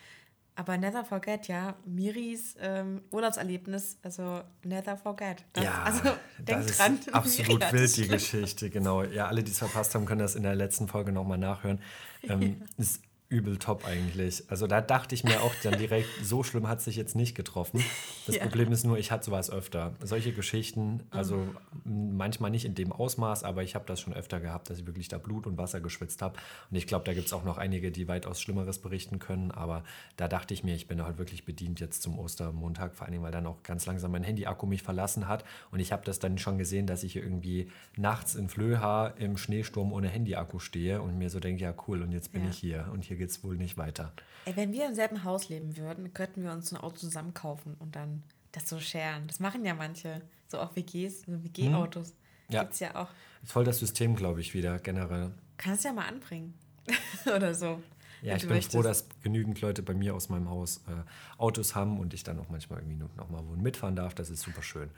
Aber 0.57 0.77
never 0.77 1.05
forget, 1.05 1.49
ja, 1.49 1.75
Miris 1.87 2.55
ähm, 2.61 3.01
Urlaubserlebnis, 3.11 3.97
also 4.03 4.43
never 4.63 4.97
forget. 4.97 5.43
Das, 5.55 5.65
ja, 5.65 5.83
also 5.85 6.03
denk 6.39 6.67
das 6.67 6.77
dran. 6.77 6.99
Ist 6.99 7.15
absolut 7.15 7.73
wild, 7.73 7.97
die 7.97 8.09
Geschichte, 8.09 8.69
genau. 8.69 9.05
Ja, 9.05 9.29
alle, 9.29 9.43
die 9.43 9.53
es 9.53 9.59
verpasst 9.59 9.95
haben, 9.95 10.05
können 10.05 10.19
das 10.19 10.35
in 10.35 10.43
der 10.43 10.55
letzten 10.55 10.87
Folge 10.87 11.13
nochmal 11.13 11.39
nachhören. 11.39 11.81
Ähm, 12.29 12.61
ist 12.77 13.01
übel 13.31 13.59
top 13.59 13.87
eigentlich. 13.87 14.43
Also 14.51 14.67
da 14.67 14.81
dachte 14.81 15.15
ich 15.15 15.23
mir 15.23 15.41
auch 15.43 15.55
dann 15.63 15.79
direkt, 15.79 16.09
so 16.23 16.43
schlimm 16.43 16.69
hat 16.69 16.79
es 16.79 16.85
sich 16.85 16.97
jetzt 16.97 17.15
nicht 17.15 17.37
getroffen. 17.37 17.83
Das 18.27 18.35
ja. 18.37 18.43
Problem 18.43 18.73
ist 18.73 18.85
nur, 18.85 18.99
ich 18.99 19.13
hatte 19.13 19.27
sowas 19.27 19.51
öfter. 19.51 19.95
Solche 20.03 20.33
Geschichten, 20.33 21.05
also 21.11 21.37
mhm. 21.85 22.17
manchmal 22.17 22.51
nicht 22.51 22.65
in 22.65 22.75
dem 22.75 22.91
Ausmaß, 22.91 23.45
aber 23.45 23.63
ich 23.63 23.77
habe 23.77 23.85
das 23.87 24.01
schon 24.01 24.13
öfter 24.13 24.41
gehabt, 24.41 24.69
dass 24.69 24.81
ich 24.81 24.87
wirklich 24.87 25.07
da 25.07 25.19
Blut 25.19 25.47
und 25.47 25.59
Wasser 25.59 25.81
geschwitzt 25.81 26.23
habe. 26.23 26.39
Und 26.71 26.77
ich 26.77 26.89
glaube, 26.89 27.05
da 27.05 27.15
gibt 27.15 27.29
es 27.29 27.33
auch 27.33 27.45
noch 27.45 27.57
einige, 27.57 27.93
die 27.93 28.09
weitaus 28.09 28.41
Schlimmeres 28.41 28.81
berichten 28.81 29.21
können. 29.21 29.53
Aber 29.53 29.85
da 30.17 30.27
dachte 30.27 30.53
ich 30.53 30.65
mir, 30.65 30.75
ich 30.75 30.89
bin 30.89 31.01
halt 31.01 31.19
wirklich 31.19 31.45
bedient 31.45 31.79
jetzt 31.79 32.03
zum 32.03 32.19
Ostermontag, 32.19 32.97
vor 32.97 33.07
allem, 33.07 33.23
weil 33.23 33.33
dann 33.33 33.47
auch 33.47 33.63
ganz 33.63 33.87
langsam 33.87 34.11
mein 34.11 34.25
Handy-Akku 34.25 34.67
mich 34.67 34.83
verlassen 34.83 35.29
hat. 35.29 35.45
Und 35.71 35.79
ich 35.79 35.93
habe 35.93 36.05
das 36.05 36.19
dann 36.19 36.37
schon 36.37 36.59
gesehen, 36.59 36.89
dass 36.89 37.05
ich 37.05 37.13
hier 37.13 37.23
irgendwie 37.23 37.71
nachts 37.97 38.35
in 38.35 38.49
Flöha 38.49 39.07
im 39.07 39.37
Schneesturm 39.37 39.93
ohne 39.93 40.09
Handy-Akku 40.09 40.59
stehe 40.59 41.01
und 41.01 41.17
mir 41.17 41.31
so 41.31 41.39
denke, 41.39 41.63
ja 41.63 41.73
cool, 41.87 42.03
und 42.03 42.11
jetzt 42.11 42.33
bin 42.33 42.43
ja. 42.43 42.51
ich 42.51 42.57
hier 42.57 42.89
und 42.93 43.05
hier 43.05 43.20
geht 43.21 43.29
es 43.29 43.45
wohl 43.45 43.57
nicht 43.57 43.77
weiter. 43.77 44.15
Ey, 44.47 44.57
wenn 44.57 44.73
wir 44.73 44.87
im 44.87 44.95
selben 44.95 45.25
Haus 45.25 45.51
leben 45.51 45.77
würden, 45.77 46.15
könnten 46.15 46.43
wir 46.43 46.53
uns 46.53 46.73
ein 46.73 46.79
Auto 46.79 46.97
zusammen 46.97 47.35
kaufen 47.35 47.77
und 47.79 47.95
dann 47.95 48.23
das 48.53 48.67
so 48.67 48.81
scheren. 48.81 49.27
Das 49.27 49.41
machen 49.41 49.63
ja 49.67 49.75
manche, 49.75 50.23
so 50.49 50.59
auch 50.59 50.75
WGs, 50.75 51.23
so 51.27 51.45
WG-Autos. 51.45 52.09
Hm. 52.09 52.15
Ja. 52.49 52.63
Gibt's 52.63 52.81
ja 52.81 52.97
auch. 52.97 53.09
Voll 53.45 53.65
das 53.65 53.79
System, 53.79 54.17
glaube 54.17 54.41
ich, 54.41 54.55
wieder 54.55 54.79
generell. 54.79 55.33
Kannst 55.59 55.85
ja 55.85 55.93
mal 55.93 56.09
anbringen. 56.09 56.55
Oder 57.37 57.55
so. 57.55 57.83
Ja, 58.23 58.37
ich 58.37 58.43
bin 58.43 58.53
möchtest. 58.53 58.73
froh, 58.73 58.83
dass 58.83 59.07
genügend 59.23 59.61
Leute 59.61 59.83
bei 59.83 59.93
mir 59.93 60.15
aus 60.15 60.31
meinem 60.31 60.49
Haus 60.49 60.79
äh, 60.89 61.39
Autos 61.39 61.75
haben 61.75 62.01
und 62.01 62.15
ich 62.15 62.25
dann 62.25 62.39
auch 62.39 62.49
manchmal 62.49 62.81
irgendwie 62.81 62.97
noch 62.97 63.29
mal 63.29 63.43
wo 63.47 63.55
mitfahren 63.55 63.97
darf. 63.97 64.15
Das 64.15 64.31
ist 64.31 64.41
super 64.41 64.63
schön. 64.63 64.89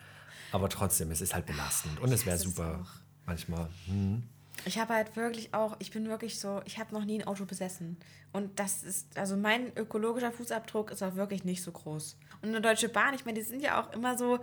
Aber 0.53 0.69
trotzdem, 0.69 1.11
es 1.11 1.21
ist 1.21 1.35
halt 1.35 1.47
belastend 1.47 1.99
und 1.99 2.13
es 2.13 2.25
wäre 2.25 2.39
super 2.39 2.87
manchmal. 3.27 3.69
Hm. 3.87 4.23
Ich 4.65 4.79
habe 4.79 4.95
halt 4.95 5.17
wirklich 5.17 5.53
auch, 5.55 5.77
ich 5.79 5.91
bin 5.91 6.09
wirklich 6.09 6.39
so, 6.39 6.61
ich 6.65 6.79
habe 6.79 6.95
noch 6.95 7.05
nie 7.05 7.21
ein 7.21 7.27
Auto 7.27 7.45
besessen. 7.45 7.97
Und 8.33 8.59
das 8.59 8.83
ist, 8.83 9.19
also 9.19 9.37
mein 9.37 9.77
ökologischer 9.77 10.33
Fußabdruck 10.33 10.91
ist 10.91 11.03
auch 11.03 11.17
wirklich 11.17 11.45
nicht 11.45 11.63
so 11.63 11.73
groß. 11.73 12.17
Und 12.43 12.49
eine 12.49 12.61
Deutsche 12.61 12.89
Bahn, 12.89 13.15
ich 13.15 13.25
meine, 13.25 13.39
die 13.39 13.45
sind 13.45 13.63
ja 13.63 13.81
auch 13.81 13.93
immer 13.93 14.17
so, 14.17 14.39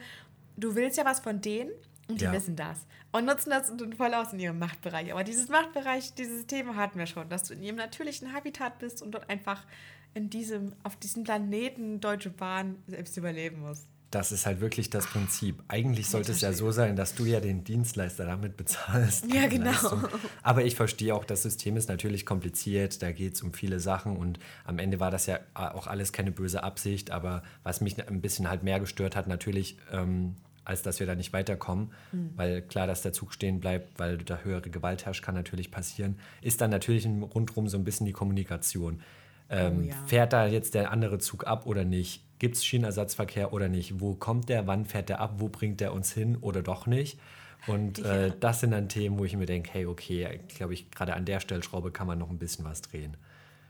du 0.58 0.76
willst 0.76 0.98
ja 0.98 1.06
was 1.06 1.20
von 1.20 1.42
denen 1.42 1.72
und 2.08 2.22
die 2.22 2.26
ja. 2.26 2.34
wissen 2.34 2.56
das. 2.56 2.86
Und 3.12 3.26
nutzen 3.26 3.50
das 3.50 3.72
voll 3.98 4.14
aus 4.14 4.34
in 4.34 4.40
ihrem 4.40 4.60
Machtbereich. 4.60 5.12
Aber 5.12 5.24
dieses 5.24 5.50
Machtbereich, 5.50 6.14
dieses 6.14 6.46
Thema 6.46 6.76
hatten 6.76 7.00
wir 7.00 7.08
schon, 7.08 7.30
dass 7.30 7.44
du 7.44 7.54
in 7.54 7.64
ihrem 7.64 7.78
natürlichen 7.78 8.34
Habitat 8.34 8.80
bist 8.80 9.02
und 9.02 9.12
dort 9.12 9.30
einfach 9.30 9.66
in 10.14 10.30
diesem, 10.30 10.74
auf 10.84 10.96
diesem 10.96 11.24
Planeten 11.24 12.02
Deutsche 12.02 12.30
Bahn 12.30 12.82
selbst 12.88 13.16
überleben 13.18 13.62
musst 13.62 13.88
das 14.12 14.32
ist 14.32 14.46
halt 14.46 14.60
wirklich 14.60 14.90
das 14.90 15.06
Prinzip. 15.06 15.62
Eigentlich 15.68 16.08
sollte 16.08 16.32
es 16.32 16.42
ja 16.42 16.52
so 16.52 16.72
sein, 16.72 16.96
dass 16.96 17.14
du 17.14 17.26
ja 17.26 17.40
den 17.40 17.64
Dienstleister 17.64 18.26
damit 18.26 18.58
bezahlst. 18.58 19.26
Ja, 19.32 19.48
genau. 19.48 19.72
Leistung. 19.72 20.08
Aber 20.42 20.64
ich 20.64 20.76
verstehe 20.76 21.14
auch, 21.14 21.24
das 21.24 21.44
System 21.44 21.78
ist 21.78 21.90
natürlich 21.90 22.26
kompliziert, 22.26 23.04
da 23.04 23.12
geht 23.12 23.36
es 23.36 23.44
um 23.44 23.54
viele 23.54 23.80
Sachen 23.80 24.18
und 24.18 24.40
am 24.66 24.80
Ende 24.80 25.00
war 25.00 25.12
das 25.12 25.28
ja 25.28 25.40
auch 25.54 25.88
alles 25.88 26.12
keine 26.12 26.32
böse 26.32 26.64
Absicht, 26.64 27.12
aber 27.12 27.44
was 27.64 27.82
mich 27.82 28.06
ein 28.08 28.22
bisschen 28.22 28.50
halt 28.50 28.64
mehr 28.64 28.80
gestört 28.80 29.16
hat, 29.16 29.28
natürlich, 29.28 29.78
ähm, 29.92 30.36
als 30.66 30.82
dass 30.82 31.00
wir 31.00 31.08
da 31.08 31.16
nicht 31.16 31.34
weiterkommen, 31.34 31.92
mhm. 32.12 32.32
weil 32.36 32.62
klar, 32.64 32.88
dass 32.88 33.02
der 33.02 33.14
Zug 33.14 33.34
stehen 33.34 33.60
bleibt, 33.60 34.00
weil 34.00 34.18
da 34.18 34.40
höhere 34.40 34.70
Gewalt 34.70 35.06
herrscht, 35.06 35.24
kann 35.24 35.36
natürlich 35.36 35.72
passieren, 35.72 36.18
ist 36.42 36.62
dann 36.62 36.72
natürlich 36.72 37.06
rundherum 37.06 37.68
so 37.68 37.78
ein 37.78 37.84
bisschen 37.84 38.06
die 38.06 38.14
Kommunikation. 38.14 39.02
Ähm, 39.52 39.80
oh, 39.80 39.90
ja. 39.90 39.96
Fährt 40.06 40.34
da 40.34 40.48
jetzt 40.48 40.74
der 40.74 40.92
andere 40.92 41.20
Zug 41.20 41.46
ab 41.46 41.66
oder 41.66 41.84
nicht? 41.84 42.24
Gibt 42.40 42.56
es 42.56 42.66
Schienenersatzverkehr 42.66 43.54
oder 43.54 43.68
nicht? 43.68 44.00
Wo 44.00 44.16
kommt 44.16 44.50
der? 44.50 44.66
Wann 44.66 44.86
fährt 44.86 45.10
der 45.10 45.20
ab? 45.20 45.36
Wo 45.38 45.50
bringt 45.50 45.82
der 45.82 45.94
uns 45.94 46.12
hin 46.12 46.38
oder 46.42 46.62
doch 46.62 46.88
nicht? 46.88 47.20
Und 47.68 48.00
ja. 48.00 48.28
äh, 48.28 48.32
das 48.40 48.62
sind 48.62 48.72
dann 48.72 48.88
Themen, 48.90 49.20
wo 49.20 49.26
ich 49.26 49.36
mir 49.36 49.46
denke, 49.46 49.70
hey, 49.74 49.86
okay, 49.86 50.40
glaube 50.56 50.74
ich, 50.74 50.90
gerade 50.92 51.14
an 51.14 51.26
der 51.26 51.40
Stellschraube 51.40 51.92
kann 51.92 52.08
man 52.08 52.18
noch 52.18 52.30
ein 52.30 52.38
bisschen 52.38 52.66
was 52.66 52.82
drehen. 52.82 53.18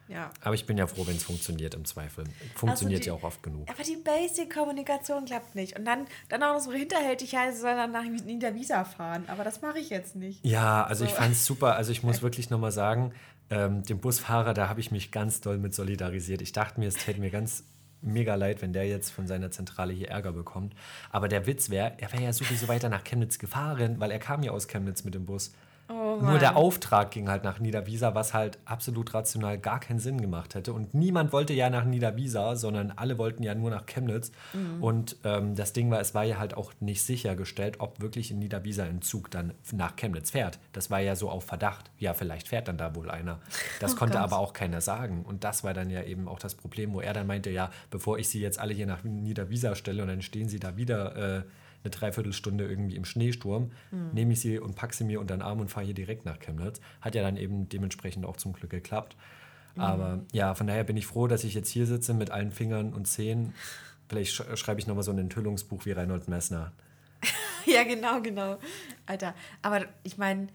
Ja. 0.10 0.32
Aber 0.42 0.56
ich 0.56 0.66
bin 0.66 0.78
ja 0.78 0.88
froh, 0.88 1.06
wenn 1.06 1.16
es 1.16 1.24
funktioniert 1.24 1.76
im 1.76 1.86
Zweifel. 1.86 2.24
Funktioniert 2.56 3.02
also 3.02 3.04
die, 3.04 3.08
ja 3.10 3.14
auch 3.14 3.24
oft 3.24 3.44
genug. 3.44 3.70
Aber 3.70 3.84
die 3.84 3.96
Basic-Kommunikation 3.96 5.26
klappt 5.26 5.54
nicht. 5.54 5.78
Und 5.78 5.86
dann, 5.86 6.08
dann 6.30 6.42
auch 6.42 6.56
noch 6.56 6.62
so 6.62 6.72
hinterhältig 6.72 7.36
heißt, 7.36 7.62
soll 7.62 7.76
dann 7.76 7.92
nach 7.92 8.04
Niederwiesa 8.04 8.86
fahren. 8.86 9.26
Aber 9.28 9.44
das 9.44 9.62
mache 9.62 9.78
ich 9.78 9.92
jetzt 9.92 10.16
nicht. 10.16 10.44
Ja, 10.44 10.84
also 10.84 11.06
so. 11.06 11.12
ich 11.12 11.16
fand 11.16 11.34
es 11.34 11.46
super. 11.46 11.76
Also 11.76 11.92
ich 11.92 12.02
muss 12.02 12.22
wirklich 12.24 12.50
nochmal 12.50 12.72
sagen, 12.72 13.14
ähm, 13.52 13.84
dem 13.84 14.00
Busfahrer, 14.00 14.56
da 14.56 14.68
habe 14.68 14.80
ich 14.80 14.90
mich 14.90 15.12
ganz 15.12 15.42
doll 15.42 15.60
mit 15.60 15.76
solidarisiert. 15.76 16.42
Ich 16.42 16.54
dachte 16.54 16.80
mir, 16.80 16.88
es 16.88 16.96
täte 16.96 17.20
mir 17.20 17.30
ganz 17.30 17.64
mega 18.02 18.36
leid, 18.36 18.62
wenn 18.62 18.74
der 18.74 18.88
jetzt 18.88 19.10
von 19.12 19.28
seiner 19.28 19.52
Zentrale 19.52 19.94
hier 19.94 20.10
Ärger 20.10 20.32
bekommt. 20.32 20.74
Aber 21.12 21.28
der 21.28 21.48
Witz 21.48 21.70
wäre, 21.70 21.94
er 21.98 22.12
wäre 22.12 22.24
ja 22.24 22.34
sowieso 22.34 22.68
weiter 22.68 22.90
nach 22.90 23.04
Chemnitz 23.04 23.40
gefahren, 23.40 24.00
weil 24.00 24.12
er 24.12 24.20
kam 24.20 24.44
ja 24.44 24.52
aus 24.52 24.68
Chemnitz 24.68 25.04
mit 25.04 25.16
dem 25.16 25.26
Bus. 25.26 25.54
Oh 25.92 26.20
Nur 26.22 26.38
der 26.38 26.56
Auftrag 26.56 27.10
ging 27.10 27.30
halt 27.30 27.44
nach 27.44 27.60
Niederwiesa, 27.60 28.14
was 28.14 28.36
halt 28.36 28.60
absolut 28.66 29.12
rational 29.16 29.58
gar 29.58 29.80
keinen 29.80 29.98
Sinn 29.98 30.22
gemacht 30.22 30.54
hätte. 30.54 30.72
Und 30.72 30.94
niemand 30.94 31.34
wollte 31.34 31.54
ja 31.54 31.72
nach 31.72 31.84
Niederwiesa, 31.84 32.56
sondern 32.56 32.92
alle 32.92 33.18
wollten 33.18 33.42
ja 33.42 33.56
nur 33.56 33.72
nach 33.72 33.88
Chemnitz. 33.88 34.32
Mhm. 34.54 34.84
Und 34.84 35.18
ähm, 35.24 35.56
das 35.56 35.74
Ding 35.74 35.90
war, 35.90 36.00
es 36.00 36.14
war 36.14 36.24
ja 36.24 36.38
halt 36.38 36.56
auch 36.56 36.74
nicht 36.80 37.02
sichergestellt, 37.02 37.80
ob 37.80 38.02
wirklich 38.02 38.30
in 38.30 38.38
Niederwiesa 38.38 38.84
ein 38.84 39.02
Zug 39.02 39.32
dann 39.32 39.54
nach 39.72 39.96
Chemnitz 39.96 40.30
fährt. 40.30 40.60
Das 40.74 40.92
war 40.92 41.00
ja 41.00 41.16
so 41.16 41.28
auf 41.28 41.46
Verdacht. 41.46 41.90
Ja, 41.98 42.14
vielleicht 42.14 42.50
fährt 42.50 42.68
dann 42.68 42.78
da 42.78 42.94
wohl 42.94 43.10
einer. 43.10 43.40
Das 43.80 43.94
Oh 43.96 43.98
konnte 43.98 44.18
Gott. 44.18 44.24
aber 44.24 44.38
auch 44.38 44.54
keiner 44.54 44.82
sagen. 44.82 45.26
Und 45.28 45.44
das 45.44 45.64
war 45.64 45.74
dann 45.74 45.90
ja 45.90 46.04
eben 46.04 46.28
auch 46.28 46.40
das 46.40 46.54
Problem, 46.54 46.94
wo 46.94 47.02
er 47.02 47.14
dann 47.14 47.26
meinte, 47.26 47.50
ja, 47.50 47.72
bevor 47.90 48.20
ich 48.20 48.30
sie 48.30 48.42
jetzt 48.42 48.60
alle 48.60 48.76
hier 48.76 48.86
nach 48.86 49.04
Niederwiesa 49.04 49.74
stelle 49.74 50.04
und 50.04 50.10
dann 50.10 50.22
stehen 50.22 50.50
sie 50.50 50.60
da 50.60 50.78
wieder 50.78 51.38
äh, 51.38 51.42
eine 51.84 51.92
Dreiviertelstunde 51.92 52.68
irgendwie 52.68 52.96
im 52.96 53.06
Schneesturm, 53.06 53.72
Hm. 53.92 54.12
nehme 54.14 54.34
ich 54.34 54.42
sie 54.42 54.60
und 54.60 54.76
packe 54.76 54.96
sie 54.96 55.04
mir 55.04 55.20
unter 55.20 55.36
den 55.36 55.42
Arm 55.42 55.60
und 55.60 55.70
fahre 55.70 55.86
hier 55.86 55.96
direkt 55.96 56.26
nach 56.26 56.40
Chemnitz. 56.40 56.80
Hat 57.02 57.16
ja 57.16 57.22
dann 57.22 57.38
eben 57.38 57.70
dementsprechend 57.70 58.26
auch 58.26 58.38
zum 58.38 58.54
Glück 58.54 58.72
geklappt. 58.72 59.16
Hm. 59.76 59.82
Aber 59.82 60.20
ja, 60.32 60.56
von 60.56 60.68
daher 60.68 60.84
bin 60.84 60.98
ich 60.98 61.06
froh, 61.08 61.28
dass 61.28 61.44
ich 61.44 61.54
jetzt 61.54 61.70
hier 61.70 61.86
sitze 61.86 62.14
mit 62.14 62.32
allen 62.32 62.52
Fingern 62.52 62.94
und 62.94 63.06
Zehen. 63.08 63.54
Vielleicht 64.10 64.34
sch 64.34 64.44
schreibe 64.56 64.80
ich 64.80 64.88
nochmal 64.88 65.04
so 65.04 65.12
ein 65.12 65.20
Enthüllungsbuch 65.20 65.86
wie 65.86 65.92
Reinhold 65.92 66.28
Messner. 66.28 66.72
Ja, 67.66 67.84
genau, 67.84 68.22
genau. 68.22 68.58
Alter, 69.06 69.36
aber 69.62 69.86
ich 70.04 70.18
meine, 70.18 70.48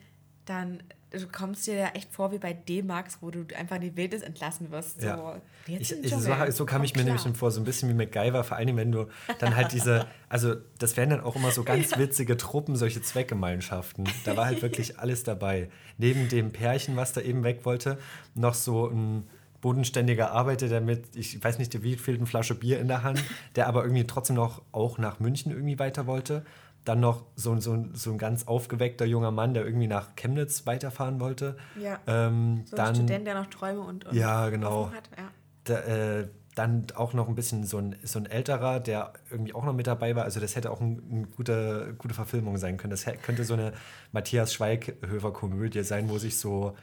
dann 0.46 0.82
du 1.18 1.26
kommst 1.28 1.66
dir 1.66 1.74
ja 1.74 1.88
echt 1.88 2.12
vor 2.12 2.32
wie 2.32 2.38
bei 2.38 2.52
D-Max, 2.52 3.18
wo 3.20 3.30
du 3.30 3.44
einfach 3.56 3.76
in 3.76 3.82
die 3.82 3.96
Wildnis 3.96 4.22
entlassen 4.22 4.70
wirst. 4.70 5.00
So, 5.00 5.06
Ja. 5.06 5.40
jetzt 5.66 5.92
Ich, 5.92 6.04
ich, 6.04 6.10
so, 6.10 6.50
so 6.50 6.66
kam 6.66 6.84
ich 6.84 6.94
mir 6.94 7.02
klar. 7.04 7.16
nämlich 7.16 7.36
vor, 7.36 7.50
so 7.50 7.60
ein 7.60 7.64
bisschen 7.64 7.88
wie 7.88 7.94
MacGyver, 7.94 8.44
vor 8.44 8.56
allem 8.56 8.76
wenn 8.76 8.92
du 8.92 9.06
dann 9.38 9.56
halt 9.56 9.72
diese, 9.72 10.06
also 10.28 10.54
das 10.78 10.96
wären 10.96 11.10
dann 11.10 11.20
auch 11.20 11.36
immer 11.36 11.50
so 11.50 11.64
ganz 11.64 11.96
witzige 11.98 12.36
Truppen, 12.36 12.76
solche 12.76 13.02
Zweckgemeinschaften. 13.02 14.08
Da 14.24 14.36
war 14.36 14.46
halt 14.46 14.62
wirklich 14.62 14.98
alles 14.98 15.22
dabei. 15.24 15.68
Neben 15.98 16.28
dem 16.28 16.52
Pärchen, 16.52 16.96
was 16.96 17.12
da 17.12 17.20
eben 17.20 17.44
weg 17.44 17.60
wollte, 17.64 17.98
noch 18.34 18.54
so 18.54 18.88
ein 18.88 19.26
bodenständiger 19.60 20.30
Arbeiter, 20.30 20.68
der 20.68 20.82
mit, 20.82 21.16
ich 21.16 21.42
weiß 21.42 21.58
nicht, 21.58 21.82
wie 21.82 21.96
viel 21.96 22.16
eine 22.16 22.26
Flasche 22.26 22.54
Bier 22.54 22.80
in 22.80 22.88
der 22.88 23.02
Hand, 23.02 23.24
der 23.56 23.66
aber 23.66 23.82
irgendwie 23.82 24.06
trotzdem 24.06 24.36
noch 24.36 24.60
auch 24.72 24.98
nach 24.98 25.20
München 25.20 25.52
irgendwie 25.52 25.78
weiter 25.78 26.06
wollte. 26.06 26.44
Dann 26.84 27.00
noch 27.00 27.24
so, 27.34 27.58
so, 27.60 27.84
so 27.94 28.10
ein 28.10 28.18
ganz 28.18 28.46
aufgeweckter 28.46 29.06
junger 29.06 29.30
Mann, 29.30 29.54
der 29.54 29.64
irgendwie 29.64 29.86
nach 29.86 30.16
Chemnitz 30.16 30.66
weiterfahren 30.66 31.18
wollte. 31.18 31.56
Ja. 31.80 31.98
Ähm, 32.06 32.64
So 32.66 32.76
ein 32.76 32.84
dann, 32.84 32.94
Student, 32.94 33.26
der 33.26 33.34
noch 33.34 33.46
Träume 33.46 33.80
und, 33.80 34.04
und 34.04 34.14
Ja, 34.14 34.50
genau. 34.50 34.90
Hat. 34.90 35.08
Ja. 35.16 35.30
da, 35.64 35.74
äh, 35.80 36.28
dann 36.54 36.86
auch 36.94 37.14
noch 37.14 37.28
ein 37.28 37.34
bisschen 37.34 37.64
so 37.64 37.78
ein, 37.78 37.96
so 38.04 38.18
ein 38.18 38.26
älterer, 38.26 38.78
der 38.80 39.12
irgendwie 39.30 39.54
auch 39.54 39.64
noch 39.64 39.72
mit 39.72 39.86
dabei 39.86 40.14
war. 40.14 40.24
Also 40.24 40.40
das 40.40 40.54
hätte 40.54 40.70
auch 40.70 40.80
ein, 40.80 41.02
eine 41.10 41.26
gute, 41.26 41.94
gute 41.98 42.14
Verfilmung 42.14 42.58
sein 42.58 42.76
können. 42.76 42.92
Das 42.92 43.04
könnte 43.22 43.44
so 43.44 43.54
eine 43.54 43.72
Matthias 44.12 44.52
Schweighöfer-Komödie 44.54 45.82
sein, 45.82 46.08
wo 46.08 46.18
sich 46.18 46.38
so, 46.38 46.76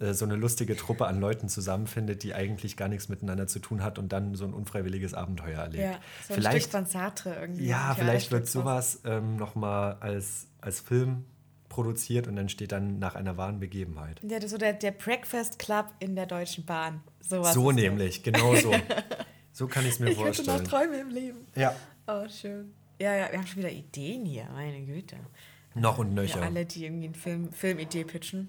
so 0.00 0.24
eine 0.24 0.34
lustige 0.34 0.76
Truppe 0.76 1.06
an 1.06 1.20
Leuten 1.20 1.48
zusammenfindet, 1.48 2.22
die 2.22 2.34
eigentlich 2.34 2.76
gar 2.76 2.88
nichts 2.88 3.08
miteinander 3.08 3.46
zu 3.46 3.60
tun 3.60 3.82
hat 3.82 3.98
und 3.98 4.12
dann 4.12 4.34
so 4.34 4.44
ein 4.44 4.52
unfreiwilliges 4.52 5.14
Abenteuer 5.14 5.60
erlebt. 5.60 5.82
ja, 5.84 6.00
so 6.26 6.34
ein 6.34 6.40
vielleicht, 6.40 6.68
Stück 6.68 6.72
von 6.72 6.86
Sartre 6.86 7.34
irgendwie. 7.40 7.66
ja, 7.66 7.94
vielleicht 7.96 8.30
wird 8.32 8.48
sowas 8.48 9.00
ähm, 9.04 9.36
nochmal 9.36 9.96
als, 10.00 10.48
als 10.60 10.80
Film 10.80 11.24
produziert 11.68 12.28
und 12.28 12.36
dann 12.36 12.48
steht 12.48 12.72
dann 12.72 12.98
nach 12.98 13.14
einer 13.14 13.36
wahren 13.36 13.60
Begebenheit. 13.60 14.20
Ja, 14.22 14.36
das 14.36 14.44
ist 14.46 14.50
so 14.52 14.58
der, 14.58 14.74
der 14.74 14.92
Breakfast 14.92 15.58
Club 15.58 15.86
in 15.98 16.14
der 16.14 16.26
Deutschen 16.26 16.64
Bahn. 16.64 17.02
Sowas 17.20 17.54
so 17.54 17.70
ist 17.70 17.76
das. 17.76 17.84
nämlich, 17.84 18.22
genau 18.22 18.54
so. 18.56 18.72
so 19.52 19.66
kann 19.66 19.84
ich 19.84 19.92
es 19.92 19.98
mir 20.00 20.10
Ich 20.10 20.18
hätte 20.18 20.42
noch 20.44 20.56
vorstellen. 20.56 20.64
Träume 20.64 21.00
im 21.00 21.10
Leben. 21.10 21.38
Ja. 21.56 21.74
Oh, 22.06 22.28
schön. 22.28 22.72
Ja, 23.00 23.14
ja, 23.14 23.30
wir 23.30 23.38
haben 23.38 23.46
schon 23.46 23.58
wieder 23.58 23.72
Ideen 23.72 24.24
hier, 24.24 24.46
meine 24.52 24.82
Güte. 24.82 25.16
Noch 25.74 25.98
und 25.98 26.14
nöcher. 26.14 26.42
alle, 26.42 26.64
die 26.64 26.84
irgendwie 26.84 27.06
eine 27.06 27.14
Film, 27.14 27.52
Filmidee 27.52 28.04
pitchen. 28.04 28.48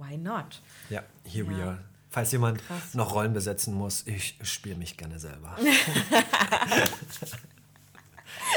Why 0.00 0.16
not? 0.16 0.60
Ja, 0.88 1.02
here 1.24 1.46
we 1.46 1.58
Ja. 1.58 1.64
are. 1.66 1.78
Falls 2.08 2.32
jemand 2.32 2.60
Krass. 2.66 2.94
noch 2.94 3.14
Rollen 3.14 3.32
besetzen 3.32 3.72
muss, 3.74 4.04
ich 4.06 4.36
spiele 4.42 4.74
mich 4.76 4.96
gerne 4.96 5.18
selber. 5.20 5.56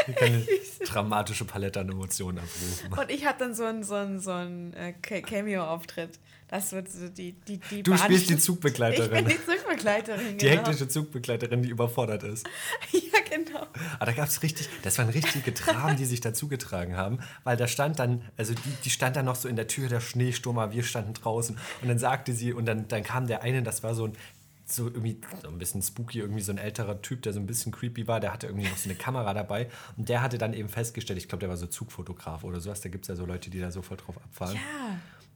ich 0.07 0.15
kann 0.15 0.27
eine 0.33 0.45
dramatische 0.87 1.45
Palette 1.45 1.79
an 1.79 1.89
Emotionen 1.89 2.39
abrufen. 2.39 2.93
Und 2.93 3.11
ich 3.11 3.25
habe 3.25 3.37
dann 3.39 3.53
so 3.53 3.63
einen 3.65 3.83
so 3.83 3.95
einen, 3.95 4.19
so 4.19 4.31
einen, 4.31 4.73
äh, 4.73 4.93
Ca- 4.93 5.21
Cameo-Auftritt. 5.21 6.19
Das 6.53 6.71
wird 6.71 6.87
so 6.91 7.09
die, 7.09 7.33
die, 7.33 7.57
die 7.71 7.81
Du 7.81 7.89
Bahn- 7.91 7.99
spielst 8.01 8.29
die 8.29 8.35
Ich 8.35 8.41
Zugbegleiterin. 8.41 9.25
bin 9.25 9.35
die 9.35 9.43
Zugbegleiterin, 9.43 10.37
Die 10.37 10.45
genau. 10.45 10.57
hektische 10.61 10.87
Zugbegleiterin, 10.87 11.63
die 11.63 11.69
überfordert 11.69 12.21
ist. 12.21 12.45
Ja, 12.91 13.19
genau. 13.37 13.65
Aber 13.95 14.05
da 14.05 14.11
gab 14.11 14.27
es 14.27 14.43
richtig, 14.43 14.69
das 14.83 14.99
waren 14.99 15.09
richtige 15.09 15.51
Dramen, 15.51 15.97
die 15.97 16.05
sich 16.05 16.21
dazu 16.21 16.47
getragen 16.47 16.95
haben, 16.95 17.17
weil 17.43 17.57
da 17.57 17.67
stand 17.67 17.97
dann, 17.97 18.21
also 18.37 18.53
die, 18.53 18.59
die 18.83 18.89
stand 18.91 19.15
dann 19.15 19.25
noch 19.25 19.35
so 19.35 19.47
in 19.47 19.55
der 19.55 19.67
Tür 19.67 19.87
der 19.89 19.99
Schneesturm, 19.99 20.59
aber 20.59 20.73
wir 20.73 20.83
standen 20.83 21.13
draußen 21.15 21.57
und 21.81 21.87
dann 21.87 21.97
sagte 21.97 22.33
sie, 22.33 22.53
und 22.53 22.65
dann, 22.67 22.87
dann 22.87 23.01
kam 23.03 23.25
der 23.25 23.41
eine, 23.41 23.63
das 23.63 23.81
war 23.81 23.95
so 23.95 24.05
ein, 24.05 24.13
so 24.65 24.85
irgendwie 24.85 25.17
so 25.41 25.49
ein 25.49 25.57
bisschen 25.57 25.81
spooky, 25.81 26.19
irgendwie 26.19 26.41
so 26.41 26.51
ein 26.51 26.59
älterer 26.59 27.01
Typ, 27.01 27.23
der 27.23 27.33
so 27.33 27.39
ein 27.39 27.47
bisschen 27.47 27.71
creepy 27.71 28.05
war, 28.07 28.19
der 28.19 28.31
hatte 28.31 28.45
irgendwie 28.47 28.67
noch 28.69 28.77
so 28.77 28.89
eine 28.89 28.95
Kamera 28.97 29.33
dabei 29.33 29.69
und 29.97 30.07
der 30.09 30.21
hatte 30.21 30.37
dann 30.37 30.53
eben 30.53 30.69
festgestellt, 30.69 31.17
ich 31.17 31.27
glaube, 31.27 31.39
der 31.39 31.49
war 31.49 31.57
so 31.57 31.65
Zugfotograf 31.65 32.43
oder 32.43 32.59
sowas, 32.61 32.81
da 32.81 32.89
gibt 32.89 33.05
es 33.05 33.09
ja 33.09 33.15
so 33.15 33.25
Leute, 33.25 33.49
die 33.49 33.59
da 33.59 33.71
sofort 33.71 34.05
drauf 34.05 34.17
abfahren. 34.17 34.55
Ja. 34.55 34.61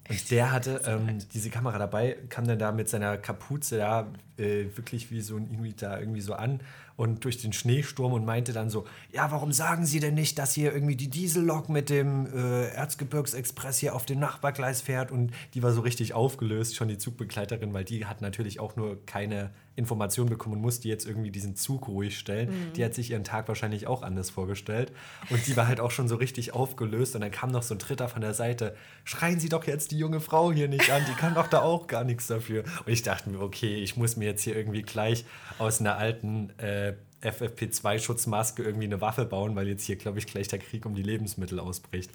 Und 0.09 0.31
der 0.31 0.51
hatte 0.51 0.81
ähm, 0.85 1.19
diese 1.33 1.49
Kamera 1.49 1.77
dabei, 1.77 2.17
kam 2.29 2.47
dann 2.47 2.59
da 2.59 2.71
mit 2.71 2.89
seiner 2.89 3.17
Kapuze 3.17 3.77
da 3.77 4.07
äh, 4.37 4.65
wirklich 4.75 5.11
wie 5.11 5.21
so 5.21 5.35
ein 5.35 5.49
Inuit 5.49 5.81
da 5.81 5.99
irgendwie 5.99 6.21
so 6.21 6.33
an 6.33 6.61
und 6.95 7.23
durch 7.25 7.41
den 7.41 7.53
Schneesturm 7.53 8.13
und 8.13 8.25
meinte 8.25 8.53
dann 8.53 8.69
so, 8.69 8.85
ja, 9.11 9.31
warum 9.31 9.51
sagen 9.51 9.85
Sie 9.85 9.99
denn 9.99 10.15
nicht, 10.15 10.39
dass 10.39 10.53
hier 10.53 10.73
irgendwie 10.73 10.95
die 10.95 11.09
Diesellok 11.09 11.69
mit 11.69 11.89
dem 11.89 12.25
äh, 12.25 12.69
Erzgebirgsexpress 12.69 13.77
hier 13.77 13.95
auf 13.95 14.05
dem 14.05 14.19
Nachbargleis 14.19 14.81
fährt? 14.81 15.11
Und 15.11 15.31
die 15.53 15.61
war 15.61 15.71
so 15.71 15.81
richtig 15.81 16.13
aufgelöst, 16.13 16.75
schon 16.75 16.87
die 16.87 16.97
Zugbegleiterin, 16.97 17.73
weil 17.73 17.83
die 17.83 18.05
hat 18.05 18.21
natürlich 18.21 18.59
auch 18.59 18.75
nur 18.75 19.05
keine 19.05 19.51
Information 19.77 20.27
bekommen 20.27 20.55
und 20.55 20.61
musste 20.61 20.87
jetzt 20.89 21.05
irgendwie 21.05 21.31
diesen 21.31 21.55
Zug 21.55 21.87
ruhig 21.87 22.17
stellen. 22.17 22.49
Die 22.75 22.83
hat 22.83 22.93
sich 22.93 23.11
ihren 23.11 23.23
Tag 23.23 23.47
wahrscheinlich 23.47 23.87
auch 23.87 24.01
anders 24.01 24.29
vorgestellt 24.29 24.91
und 25.29 25.45
die 25.47 25.55
war 25.55 25.67
halt 25.67 25.79
auch 25.79 25.91
schon 25.91 26.07
so 26.07 26.15
richtig 26.15 26.53
aufgelöst 26.53 27.15
und 27.15 27.21
dann 27.21 27.31
kam 27.31 27.51
noch 27.51 27.63
so 27.63 27.75
ein 27.75 27.77
Dritter 27.77 28.09
von 28.09 28.21
der 28.21 28.33
Seite, 28.33 28.75
schreien 29.05 29.39
Sie 29.39 29.49
doch 29.49 29.65
jetzt 29.65 29.91
die 29.91 29.97
junge 29.97 30.19
Frau 30.19 30.51
hier 30.51 30.67
nicht 30.67 30.91
an, 30.91 31.03
die 31.07 31.13
kann 31.13 31.35
doch 31.35 31.47
da 31.47 31.61
auch 31.61 31.87
gar 31.87 32.03
nichts 32.03 32.27
dafür. 32.27 32.63
Und 32.85 32.91
ich 32.91 33.03
dachte 33.03 33.29
mir, 33.29 33.39
okay, 33.39 33.75
ich 33.75 33.95
muss 33.95 34.17
mir 34.17 34.25
jetzt 34.25 34.41
hier 34.41 34.55
irgendwie 34.55 34.81
gleich 34.81 35.25
aus 35.59 35.79
einer 35.79 35.97
alten 35.97 36.49
äh, 36.57 36.93
FFP2-Schutzmaske 37.21 38.63
irgendwie 38.63 38.85
eine 38.85 38.99
Waffe 39.01 39.25
bauen, 39.25 39.55
weil 39.55 39.67
jetzt 39.67 39.83
hier, 39.83 39.95
glaube 39.95 40.19
ich, 40.19 40.27
gleich 40.27 40.47
der 40.47 40.59
Krieg 40.59 40.85
um 40.85 40.95
die 40.95 41.03
Lebensmittel 41.03 41.59
ausbricht. 41.59 42.11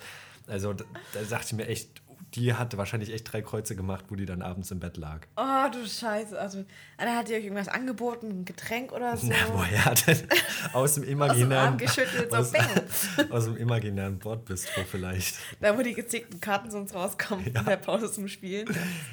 Also 0.46 0.72
da, 0.72 0.84
da 1.14 1.20
dachte 1.22 1.46
ich 1.46 1.52
mir 1.52 1.66
echt, 1.66 2.01
die 2.34 2.54
hatte 2.54 2.78
wahrscheinlich 2.78 3.12
echt 3.12 3.32
drei 3.32 3.42
Kreuze 3.42 3.76
gemacht, 3.76 4.06
wo 4.08 4.14
die 4.14 4.26
dann 4.26 4.42
abends 4.42 4.70
im 4.70 4.80
Bett 4.80 4.96
lag. 4.96 5.26
Oh, 5.36 5.68
du 5.72 5.86
Scheiße. 5.86 6.38
Also, 6.38 6.64
einer 6.96 7.16
hat 7.16 7.28
dir 7.28 7.38
irgendwas 7.38 7.68
angeboten, 7.68 8.28
ein 8.40 8.44
Getränk 8.44 8.92
oder 8.92 9.16
so. 9.18 9.26
Na, 9.28 9.34
woher 9.52 9.94
denn? 9.94 10.18
Aus 10.72 10.94
dem 10.94 11.04
imaginären, 11.04 11.76
geschüttelt, 11.76 12.30
so 12.30 12.36
aus, 12.38 12.52
aus 13.30 13.44
dem 13.44 13.56
imaginären 13.56 14.18
Bordbistro 14.18 14.82
vielleicht. 14.90 15.36
Da, 15.60 15.76
wo 15.76 15.82
die 15.82 15.94
gezickten 15.94 16.40
Karten 16.40 16.70
sonst 16.70 16.94
rauskommen 16.94 17.46
in 17.46 17.52
der 17.64 17.76
Pause 17.76 18.10
zum 18.10 18.28
Spielen. 18.28 18.68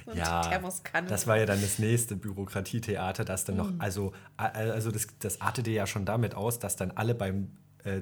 Und 0.05 0.17
Ja, 0.17 0.41
Thermoskanne. 0.41 1.07
das 1.07 1.27
war 1.27 1.37
ja 1.37 1.45
dann 1.45 1.61
das 1.61 1.79
nächste 1.79 2.15
Bürokratietheater, 2.15 3.25
das 3.25 3.45
dann 3.45 3.57
noch, 3.57 3.71
also, 3.79 4.13
also 4.37 4.91
das, 4.91 5.07
das 5.19 5.41
artete 5.41 5.71
ja 5.71 5.85
schon 5.87 6.05
damit 6.05 6.35
aus, 6.35 6.59
dass 6.59 6.75
dann 6.75 6.91
alle 6.91 7.15
beim 7.15 7.51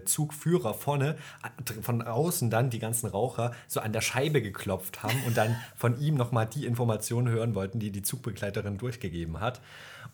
Zugführer 0.05 0.73
vorne, 0.73 1.17
a- 1.43 1.81
von 1.81 2.01
außen 2.01 2.49
dann 2.49 2.69
die 2.69 2.79
ganzen 2.79 3.07
Raucher 3.07 3.53
so 3.67 3.79
an 3.79 3.93
der 3.93 4.01
Scheibe 4.01 4.41
geklopft 4.41 5.03
haben 5.03 5.21
und 5.25 5.37
dann 5.37 5.55
von 5.75 5.99
ihm 5.99 6.15
nochmal 6.15 6.47
die 6.47 6.65
Informationen 6.65 7.27
hören 7.29 7.53
wollten, 7.55 7.79
die 7.79 7.91
die 7.91 8.01
Zugbegleiterin 8.01 8.77
durchgegeben 8.77 9.39
hat. 9.39 9.61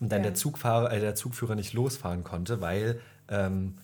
Und 0.00 0.10
dann 0.12 0.20
Ja. 0.20 0.24
der, 0.30 0.34
Zugfahrer, 0.34 0.92
äh, 0.92 1.00
der 1.00 1.14
Zugführer 1.14 1.54
nicht 1.54 1.72
losfahren 1.72 2.24
konnte, 2.24 2.60
weil 2.60 3.00
ähm, 3.28 3.78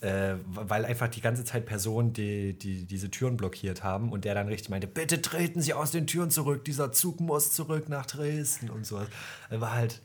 äh, 0.00 0.34
weil 0.46 0.84
einfach 0.84 1.08
die 1.08 1.22
ganze 1.22 1.44
Zeit 1.44 1.64
Personen 1.64 2.12
die, 2.12 2.52
die 2.58 2.84
diese 2.84 3.10
Türen 3.10 3.38
blockiert 3.38 3.82
haben 3.82 4.12
und 4.12 4.26
der 4.26 4.34
dann 4.34 4.48
richtig 4.48 4.68
meinte, 4.68 4.86
bitte 4.86 5.22
treten 5.22 5.62
Sie 5.62 5.72
aus 5.72 5.92
den 5.92 6.06
Türen 6.06 6.30
zurück, 6.30 6.62
dieser 6.66 6.92
Zug 6.92 7.20
muss 7.20 7.52
zurück 7.52 7.88
nach 7.88 8.04
Dresden 8.04 8.68
und 8.68 8.84
so. 8.84 9.00
Er 9.48 9.60
war 9.62 9.72
halt 9.72 10.02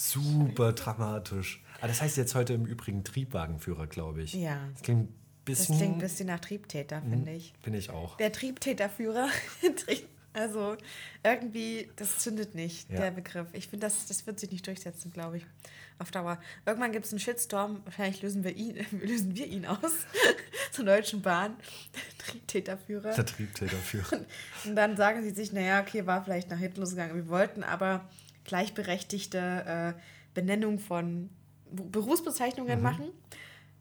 super 0.00 0.72
dramatisch. 0.72 1.62
Aber 1.78 1.88
das 1.88 2.00
heißt 2.00 2.16
jetzt 2.16 2.34
heute 2.34 2.54
im 2.54 2.64
Übrigen 2.66 3.04
Triebwagenführer, 3.04 3.86
glaube 3.86 4.22
ich. 4.22 4.32
Ja. 4.34 4.58
Das 4.72 4.82
klingt 4.82 5.10
ein 5.10 5.14
Das 5.44 5.58
bisschen... 5.58 5.76
klingt 5.76 5.94
ein 5.96 5.98
bisschen 6.00 6.26
nach 6.26 6.40
Triebtäter, 6.40 7.02
finde 7.02 7.32
ich. 7.32 7.52
Finde 7.62 7.78
ich 7.78 7.90
auch. 7.90 8.16
Der 8.16 8.32
Triebtäterführer. 8.32 9.28
also 10.32 10.76
irgendwie, 11.22 11.90
das 11.96 12.18
zündet 12.18 12.54
nicht, 12.54 12.90
Ja. 12.90 13.00
der 13.00 13.10
Begriff. 13.10 13.48
Ich 13.52 13.68
finde, 13.68 13.86
das, 13.86 14.06
das 14.06 14.26
wird 14.26 14.40
sich 14.40 14.50
nicht 14.50 14.66
durchsetzen, 14.66 15.12
glaube 15.12 15.38
ich, 15.38 15.46
auf 15.98 16.10
Dauer. 16.10 16.38
Irgendwann 16.64 16.92
gibt 16.92 17.04
es 17.04 17.12
einen 17.12 17.20
Shitstorm, 17.20 17.80
wahrscheinlich 17.84 18.22
lösen 18.22 18.42
wir 18.42 18.56
ihn, 18.56 18.76
lösen 19.02 19.34
wir 19.36 19.46
ihn 19.46 19.66
aus 19.66 19.78
zur 20.72 20.84
Deutschen 20.86 21.20
Bahn. 21.20 21.56
Triebtäterführer. 22.18 23.12
Der 23.14 23.26
Triebtäterführer. 23.26 24.20
Und 24.64 24.76
dann 24.76 24.96
sagen 24.96 25.22
sie 25.22 25.30
sich, 25.30 25.52
naja, 25.52 25.80
okay, 25.80 26.06
war 26.06 26.24
vielleicht 26.24 26.50
nach 26.50 26.58
hinten 26.58 26.80
losgegangen. 26.80 27.14
Wir 27.16 27.28
wollten 27.28 27.62
aber 27.62 28.08
gleichberechtigte 28.44 29.94
äh, 29.96 30.00
Benennung 30.34 30.78
von 30.78 31.30
Berufsbezeichnungen 31.70 32.82
machen. 32.82 33.10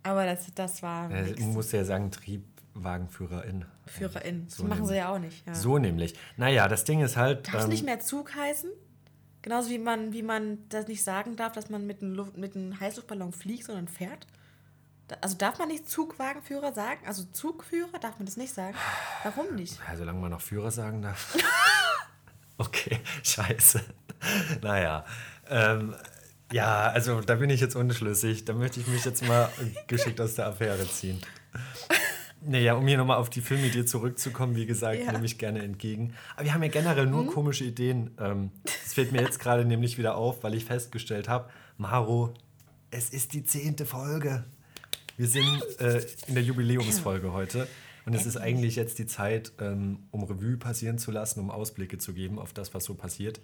Aber 0.03 0.25
das, 0.25 0.53
das 0.55 0.81
war 0.81 1.09
Mhm. 1.09 1.15
Ja, 1.15 1.25
ich 1.25 1.45
muss 1.45 1.71
ja 1.71 1.83
sagen, 1.83 2.11
Trieb, 2.11 2.43
Zugwagenführerin. 2.79 3.65
Führerin. 3.85 4.45
So 4.47 4.63
das 4.63 4.69
machen 4.69 4.85
sie 4.85 4.95
ja 4.95 5.13
auch 5.13 5.19
nicht. 5.19 5.45
Ja. 5.45 5.53
So 5.53 5.77
nämlich. 5.77 6.15
Naja, 6.37 6.67
das 6.67 6.85
Ding 6.85 7.01
ist 7.01 7.17
halt. 7.17 7.47
Darf 7.47 7.55
es 7.55 7.63
ähm, 7.65 7.69
nicht 7.69 7.85
mehr 7.85 7.99
Zug 7.99 8.35
heißen? 8.35 8.69
Genauso 9.41 9.69
wie 9.69 9.77
man, 9.77 10.13
wie 10.13 10.23
man 10.23 10.59
das 10.69 10.87
nicht 10.87 11.03
sagen 11.03 11.35
darf, 11.35 11.53
dass 11.53 11.69
man 11.69 11.85
mit 11.85 12.01
einem, 12.01 12.13
Luft, 12.13 12.37
mit 12.37 12.55
einem 12.55 12.79
Heißluftballon 12.79 13.33
fliegt, 13.33 13.65
sondern 13.65 13.87
fährt. 13.87 14.27
Also 15.21 15.37
darf 15.37 15.57
man 15.59 15.69
nicht 15.69 15.89
Zugwagenführer 15.89 16.73
sagen? 16.73 16.99
Also 17.05 17.23
Zugführer 17.23 17.99
darf 17.99 18.19
man 18.19 18.25
das 18.25 18.37
nicht 18.37 18.53
sagen? 18.53 18.75
Warum 19.23 19.55
nicht? 19.55 19.79
Ja, 19.87 19.95
solange 19.97 20.19
man 20.19 20.31
noch 20.31 20.41
Führer 20.41 20.71
sagen 20.71 21.01
darf. 21.01 21.35
okay, 22.57 22.99
scheiße. 23.23 23.83
Naja. 24.61 25.05
Ähm, 25.49 25.95
ja, 26.51 26.87
also 26.87 27.21
da 27.21 27.35
bin 27.35 27.49
ich 27.49 27.61
jetzt 27.61 27.75
unschlüssig. 27.75 28.45
Da 28.45 28.53
möchte 28.53 28.79
ich 28.79 28.87
mich 28.87 29.05
jetzt 29.05 29.25
mal 29.27 29.49
geschickt 29.87 30.19
aus 30.21 30.35
der 30.35 30.47
Affäre 30.47 30.87
ziehen. 30.87 31.19
Naja, 32.41 32.73
um 32.75 32.87
hier 32.87 32.97
nochmal 32.97 33.17
auf 33.17 33.29
die 33.29 33.41
Filmidee 33.41 33.83
zurückzukommen, 33.85 34.55
wie 34.55 34.65
gesagt, 34.65 34.99
Ja. 34.99 35.11
nehme 35.11 35.25
ich 35.25 35.37
gerne 35.37 35.61
entgegen. 35.61 36.13
Aber 36.35 36.45
wir 36.45 36.53
haben 36.53 36.63
ja 36.63 36.69
generell 36.69 37.05
nur 37.05 37.27
komische 37.27 37.65
Ideen. 37.65 38.11
Ähm, 38.19 38.51
Das 38.63 38.93
fällt 38.93 39.11
mir 39.11 39.21
jetzt 39.21 39.39
gerade 39.39 39.65
nämlich 39.65 39.97
wieder 39.97 40.15
auf, 40.15 40.43
weil 40.43 40.53
ich 40.55 40.65
festgestellt 40.65 41.27
habe, 41.29 41.49
Maro, 41.77 42.33
es 42.91 43.09
ist 43.09 43.33
die 43.33 43.43
zehnte 43.43 43.85
Folge. 43.85 44.45
Wir 45.17 45.27
sind 45.27 45.61
äh, 45.79 46.01
in 46.27 46.33
der 46.35 46.43
Jubiläumsfolge 46.43 47.33
heute. 47.33 47.67
Und 48.05 48.15
es 48.15 48.25
ist 48.25 48.37
eigentlich 48.37 48.75
jetzt 48.75 48.97
die 48.97 49.05
Zeit, 49.05 49.51
ähm, 49.59 49.99
um 50.09 50.23
Revue 50.23 50.57
passieren 50.57 50.97
zu 50.97 51.11
lassen, 51.11 51.41
um 51.41 51.51
Ausblicke 51.51 51.99
zu 51.99 52.13
geben 52.13 52.39
auf 52.39 52.53
das, 52.53 52.73
was 52.73 52.85
so 52.85 52.95
passiert. 52.95 53.39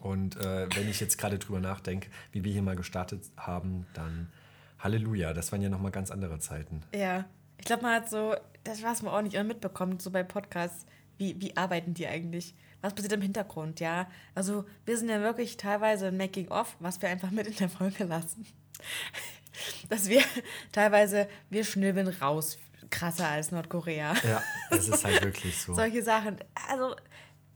Und 0.00 0.36
äh, 0.36 0.68
wenn 0.74 0.88
ich 0.88 1.00
jetzt 1.00 1.18
gerade 1.18 1.38
drüber 1.38 1.60
nachdenke, 1.60 2.08
wie 2.32 2.44
wir 2.44 2.52
hier 2.52 2.62
mal 2.62 2.76
gestartet 2.76 3.24
haben, 3.36 3.86
dann 3.94 4.30
Halleluja, 4.78 5.32
das 5.32 5.50
waren 5.52 5.62
ja 5.62 5.68
nochmal 5.68 5.90
ganz 5.90 6.10
andere 6.10 6.38
Zeiten. 6.38 6.82
Ja. 6.94 7.24
Ich 7.58 7.64
glaube, 7.64 7.82
man 7.82 7.94
hat 7.94 8.08
so, 8.08 8.36
das 8.64 8.82
was 8.82 9.02
man 9.02 9.12
auch 9.12 9.22
nicht 9.22 9.34
immer 9.34 9.44
mitbekommt, 9.44 10.00
so 10.00 10.10
bei 10.10 10.22
Podcasts, 10.22 10.86
wie, 11.18 11.40
wie 11.40 11.56
arbeiten 11.56 11.94
die 11.94 12.06
eigentlich? 12.06 12.54
Was 12.80 12.94
passiert 12.94 13.12
im 13.12 13.22
Hintergrund, 13.22 13.80
ja? 13.80 14.08
Also, 14.36 14.64
wir 14.84 14.96
sind 14.96 15.08
ja 15.08 15.20
wirklich 15.20 15.56
teilweise 15.56 16.06
ein 16.06 16.16
Making-of, 16.16 16.76
was 16.78 17.02
wir 17.02 17.08
einfach 17.08 17.32
mit 17.32 17.48
in 17.48 17.56
der 17.56 17.68
Folge 17.68 18.04
lassen. 18.04 18.46
Dass 19.88 20.08
wir 20.08 20.22
teilweise, 20.70 21.28
wir 21.50 21.64
schnübeln 21.64 22.06
raus, 22.06 22.58
krasser 22.90 23.28
als 23.28 23.50
Nordkorea. 23.50 24.14
Ja, 24.22 24.42
das 24.70 24.88
ist 24.88 25.04
halt 25.04 25.24
wirklich 25.24 25.60
so. 25.60 25.74
Solche 25.74 26.04
Sachen. 26.04 26.36
Also, 26.68 26.94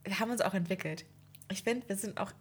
wir 0.03 0.19
haben 0.19 0.33
uns 0.33 0.41
auch 0.41 0.55
entwickelt. 0.55 1.05
Ich 1.53 1.63
finde, 1.63 1.89
wir 1.89 1.97
sind 1.97 2.19
auch, 2.19 2.33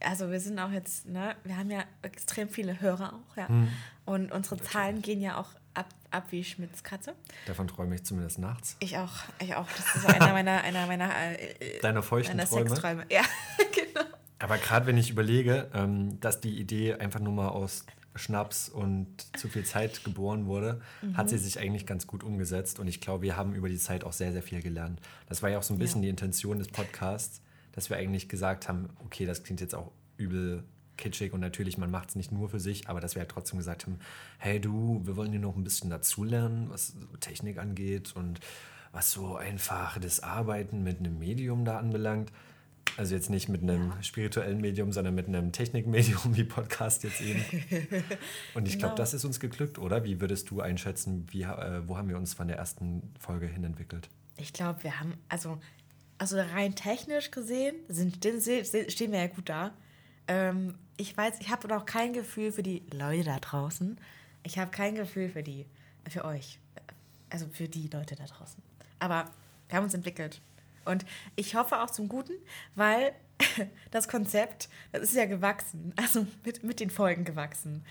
also 0.00 0.30
wir 0.30 0.40
sind 0.40 0.58
auch 0.58 0.70
jetzt, 0.70 1.06
ne, 1.06 1.34
wir 1.44 1.56
haben 1.56 1.70
ja 1.70 1.82
extrem 2.02 2.48
viele 2.48 2.80
Hörer 2.80 3.14
auch, 3.14 3.36
ja. 3.36 3.48
Hm. 3.48 3.68
Und 4.04 4.32
unsere 4.32 4.58
Zahlen 4.60 5.02
gehen 5.02 5.20
ja 5.20 5.36
auch 5.38 5.48
ab, 5.74 5.86
ab 6.10 6.24
wie 6.30 6.44
Schmitz 6.44 6.82
Katze. 6.82 7.14
Davon 7.46 7.68
träume 7.68 7.94
ich 7.94 8.04
zumindest 8.04 8.38
nachts. 8.38 8.76
Ich 8.80 8.96
auch, 8.98 9.12
ich 9.40 9.54
auch. 9.54 9.68
Das 9.76 9.94
ist 9.96 10.06
einer 10.06 10.32
meiner, 10.32 10.62
einer 10.62 10.86
meiner, 10.86 11.10
äh, 11.38 11.78
Deine 11.80 12.02
feuchten 12.02 12.36
meiner 12.36 12.48
Träume. 12.48 12.68
Sexträume. 12.70 13.06
Ja, 13.10 13.22
genau. 13.74 14.06
Aber 14.38 14.58
gerade 14.58 14.86
wenn 14.86 14.96
ich 14.96 15.10
überlege, 15.10 15.70
ähm, 15.74 16.18
dass 16.20 16.40
die 16.40 16.58
Idee 16.58 16.94
einfach 16.94 17.20
nur 17.20 17.32
mal 17.32 17.48
aus 17.48 17.84
Schnaps 18.16 18.68
und 18.68 19.06
zu 19.38 19.48
viel 19.48 19.64
Zeit 19.64 20.02
geboren 20.02 20.46
wurde, 20.46 20.80
hat 21.14 21.28
sie 21.30 21.38
sich 21.38 21.60
eigentlich 21.60 21.86
ganz 21.86 22.08
gut 22.08 22.24
umgesetzt. 22.24 22.80
Und 22.80 22.88
ich 22.88 23.00
glaube, 23.00 23.22
wir 23.22 23.36
haben 23.36 23.54
über 23.54 23.68
die 23.68 23.78
Zeit 23.78 24.02
auch 24.02 24.12
sehr, 24.12 24.32
sehr 24.32 24.42
viel 24.42 24.60
gelernt. 24.62 25.00
Das 25.28 25.42
war 25.42 25.50
ja 25.50 25.58
auch 25.58 25.62
so 25.62 25.72
ein 25.74 25.78
bisschen 25.78 26.00
Ja. 26.02 26.06
die 26.06 26.08
Intention 26.10 26.58
des 26.58 26.66
Podcasts, 26.68 27.40
dass 27.80 27.88
wir 27.88 27.96
eigentlich 27.96 28.28
gesagt 28.28 28.68
haben, 28.68 28.90
okay, 29.06 29.24
das 29.24 29.42
klingt 29.42 29.62
jetzt 29.62 29.74
auch 29.74 29.90
übel 30.18 30.64
kitschig 30.98 31.32
und 31.32 31.40
natürlich, 31.40 31.78
man 31.78 31.90
macht 31.90 32.10
es 32.10 32.14
nicht 32.14 32.30
nur 32.30 32.50
für 32.50 32.60
sich, 32.60 32.90
aber 32.90 33.00
dass 33.00 33.14
wir 33.14 33.20
halt 33.20 33.30
trotzdem 33.30 33.56
gesagt 33.56 33.86
haben, 33.86 33.98
hey 34.36 34.60
du, 34.60 35.00
wir 35.06 35.16
wollen 35.16 35.30
hier 35.30 35.40
noch 35.40 35.56
ein 35.56 35.64
bisschen 35.64 35.88
dazulernen, 35.88 36.68
was 36.68 36.94
Technik 37.20 37.56
angeht 37.56 38.14
und 38.14 38.38
was 38.92 39.12
so 39.12 39.36
einfach 39.36 39.98
das 39.98 40.20
Arbeiten 40.20 40.82
mit 40.82 40.98
einem 40.98 41.18
Medium 41.18 41.64
da 41.64 41.78
anbelangt. 41.78 42.30
Also 42.98 43.14
jetzt 43.14 43.30
nicht 43.30 43.48
mit 43.48 43.62
einem 43.62 43.94
spirituellen 44.02 44.60
Medium, 44.60 44.92
sondern 44.92 45.14
mit 45.14 45.26
einem 45.26 45.52
Technikmedium 45.52 46.36
wie 46.36 46.44
Podcast 46.44 47.02
jetzt 47.02 47.22
eben. 47.22 47.42
Und 48.54 48.68
ich 48.68 48.78
glaube, 48.78 48.92
Genau. 48.92 48.94
das 48.96 49.14
ist 49.14 49.24
uns 49.24 49.40
geglückt, 49.40 49.78
oder? 49.78 50.04
Wie 50.04 50.20
würdest 50.20 50.50
du 50.50 50.60
einschätzen, 50.60 51.26
wie, 51.30 51.44
äh, 51.44 51.80
wo 51.86 51.96
haben 51.96 52.10
wir 52.10 52.18
uns 52.18 52.34
von 52.34 52.46
der 52.46 52.58
ersten 52.58 53.14
Folge 53.18 53.46
hin 53.46 53.64
entwickelt? 53.64 54.10
Ich 54.36 54.52
glaube, 54.52 54.82
wir 54.82 54.98
haben, 55.00 55.14
also, 55.28 55.58
also 56.20 56.38
rein 56.38 56.74
technisch 56.74 57.30
gesehen, 57.30 57.76
sind, 57.88 58.16
stehen 58.22 59.12
wir 59.12 59.20
ja 59.20 59.26
gut 59.28 59.48
da. 59.48 59.72
Ähm, 60.28 60.74
ich 60.98 61.16
weiß, 61.16 61.40
ich 61.40 61.48
habe 61.48 61.66
noch 61.66 61.86
kein 61.86 62.12
Gefühl 62.12 62.52
für 62.52 62.62
die 62.62 62.82
Leute 62.92 63.24
da 63.24 63.38
draußen. 63.38 63.98
Ich 64.42 64.58
habe 64.58 64.70
kein 64.70 64.96
Gefühl 64.96 65.30
für 65.30 65.42
die, 65.42 65.64
für 66.06 66.26
euch. 66.26 66.58
Also 67.30 67.46
für 67.50 67.68
die 67.68 67.88
Leute 67.88 68.16
da 68.16 68.26
draußen. 68.26 68.62
Aber 68.98 69.30
wir 69.68 69.78
haben 69.78 69.84
uns 69.84 69.94
entwickelt. 69.94 70.42
Und 70.84 71.06
ich 71.36 71.54
hoffe 71.54 71.80
auch 71.80 71.90
zum 71.90 72.08
Guten, 72.08 72.34
weil 72.74 73.14
das 73.90 74.06
Konzept, 74.06 74.68
das 74.92 75.04
ist 75.04 75.14
ja 75.14 75.24
gewachsen. 75.24 75.94
Also 75.96 76.26
mit, 76.44 76.62
mit 76.62 76.80
den 76.80 76.90
Folgen 76.90 77.24
gewachsen. 77.24 77.82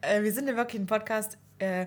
Äh, 0.00 0.24
wir 0.24 0.32
sind 0.32 0.48
ja 0.48 0.56
wirklich 0.56 0.82
ein 0.82 0.86
Podcast. 0.86 1.38
Äh, 1.60 1.86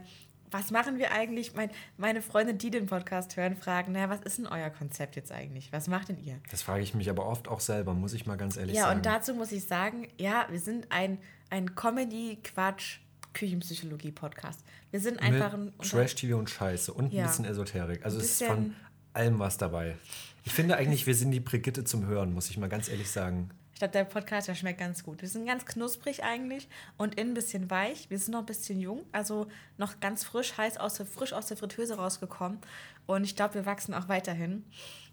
was 0.52 0.72
machen 0.72 0.98
wir 0.98 1.12
eigentlich? 1.12 1.54
Mein, 1.54 1.70
meine 1.98 2.22
Freunde, 2.22 2.54
die 2.56 2.72
den 2.72 2.86
Podcast 2.88 3.38
hören, 3.38 3.56
fragen, 3.56 3.92
naja, 3.92 4.10
was 4.10 4.22
ist 4.22 4.38
denn 4.40 4.48
euer 4.48 4.70
Konzept 4.70 5.16
jetzt 5.16 5.32
eigentlich? 5.32 5.72
Was 5.72 5.88
macht 5.88 6.10
denn 6.10 6.18
ihr? 6.24 6.40
Das 6.52 6.62
frage 6.64 6.82
ich 6.84 6.94
mich 6.96 7.10
aber 7.10 7.26
oft 7.26 7.48
auch 7.48 7.60
selber, 7.60 7.94
muss 7.94 8.14
ich 8.14 8.26
mal 8.26 8.38
ganz 8.38 8.58
ehrlich 8.58 8.76
Ja, 8.76 8.84
sagen. 8.84 8.98
und 8.98 9.06
dazu 9.06 9.34
muss 9.36 9.52
ich 9.52 9.66
sagen, 9.66 10.08
ja, 10.18 10.48
wir 10.50 10.60
sind 10.60 10.88
ein, 10.92 11.20
ein 11.50 11.76
Comedy-Quatsch-Küchenpsychologie-Podcast. 11.76 14.62
Wir 14.92 15.00
sind 15.00 15.20
einfach 15.22 15.54
ein... 15.54 15.72
Trash-TV 15.80 16.38
und 16.38 16.50
Scheiße 16.50 16.94
und 16.94 17.14
Ja. 17.14 17.24
ein 17.24 17.28
bisschen 17.30 17.46
Esoterik. 17.46 18.04
Also 18.06 18.18
es 18.20 18.42
ist 18.42 18.44
von 18.44 18.76
allem 19.14 19.40
was 19.40 19.58
dabei. 19.58 19.96
Ich 20.44 20.54
finde 20.54 20.78
eigentlich, 20.78 21.06
wir 21.06 21.16
sind 21.16 21.32
die 21.32 21.40
Brigitte 21.40 21.84
zum 21.84 22.06
Hören, 22.08 22.34
muss 22.34 22.50
ich 22.50 22.58
mal 22.58 22.70
ganz 22.70 22.90
ehrlich 22.90 23.10
sagen. 23.10 23.50
Ich 23.80 23.82
glaube, 23.82 23.94
der 23.94 24.04
Podcast, 24.04 24.50
der 24.50 24.56
schmeckt 24.56 24.82
ganz 24.82 25.06
gut. 25.06 25.22
Wir 25.22 25.30
sind 25.30 25.46
ganz 25.46 25.66
knusprig 25.66 26.22
eigentlich 26.22 26.68
und 26.98 27.16
innen 27.16 27.32
ein 27.32 27.34
bisschen 27.34 27.70
weich. 27.70 28.10
Wir 28.10 28.20
sind 28.20 28.34
noch 28.34 28.42
ein 28.42 28.46
bisschen 28.46 28.78
jung, 28.82 29.06
also 29.14 29.48
noch 29.78 30.02
ganz 30.02 30.26
frisch, 30.26 30.58
heiß 30.58 30.76
aus 30.76 30.96
der, 30.96 31.06
frisch 31.06 31.32
aus 31.32 31.46
der 31.46 31.56
Fritteuse 31.56 31.96
rausgekommen. 31.96 32.60
Und 33.08 33.24
ich 33.24 33.38
glaube, 33.38 33.54
wir 33.54 33.66
wachsen 33.66 33.94
auch 33.94 34.10
weiterhin. 34.10 34.66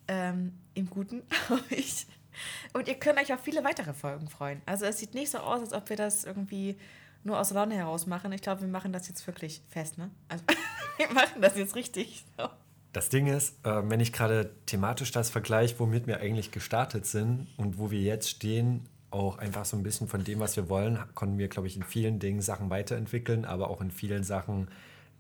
Ähm, 0.09 0.59
Im 0.75 0.91
Guten, 0.91 1.23
glaube 1.47 1.63
ich. 1.71 2.09
Und 2.73 2.89
ihr 2.89 2.97
könnt 2.97 3.21
euch 3.21 3.33
auf 3.33 3.41
viele 3.41 3.63
weitere 3.63 3.95
Folgen 3.95 4.29
freuen. 4.29 4.61
Also 4.67 4.85
es 4.85 4.99
sieht 4.99 5.15
nicht 5.15 5.31
so 5.31 5.39
aus, 5.39 5.61
als 5.61 5.73
ob 5.73 5.89
wir 5.89 5.97
das 5.97 6.25
irgendwie 6.25 6.77
nur 7.23 7.39
aus 7.39 7.53
Laune 7.53 7.77
heraus 7.77 8.09
machen. 8.09 8.33
Ich 8.33 8.43
glaube, 8.43 8.63
wir 8.63 8.69
machen 8.69 8.93
das 8.93 9.07
jetzt 9.07 9.25
wirklich 9.29 9.63
fest, 9.69 9.97
ne? 9.97 10.11
Also 10.29 10.43
wir 10.97 11.13
machen 11.13 11.41
das 11.41 11.57
jetzt 11.57 11.77
richtig. 11.77 12.25
So. 12.37 12.49
Das 12.97 13.11
Ding 13.11 13.27
ist, 13.27 13.63
äh, 13.63 13.83
wenn 13.91 14.01
ich 14.01 14.11
gerade 14.11 14.53
thematisch 14.65 15.11
das 15.13 15.29
vergleiche, 15.29 15.79
womit 15.81 16.07
wir 16.07 16.21
eigentlich 16.21 16.51
gestartet 16.51 17.05
sind 17.05 17.47
und 17.59 17.77
wo 17.77 17.91
wir 17.91 18.01
jetzt 18.01 18.31
stehen, 18.31 18.89
auch 19.11 19.37
einfach 19.37 19.67
so 19.67 19.77
ein 19.77 19.83
bisschen 19.83 20.09
von 20.09 20.25
dem, 20.25 20.41
was 20.41 20.57
wir 20.57 20.71
wollen, 20.71 20.99
konnten 21.13 21.37
wir, 21.37 21.49
glaube 21.49 21.69
ich, 21.69 21.77
in 21.77 21.83
vielen 21.83 22.21
Dingen 22.21 22.41
Sachen 22.41 22.71
weiterentwickeln, 22.71 23.45
aber 23.45 23.69
auch 23.69 23.83
in 23.83 23.91
vielen 23.91 24.25
Sachen 24.25 24.69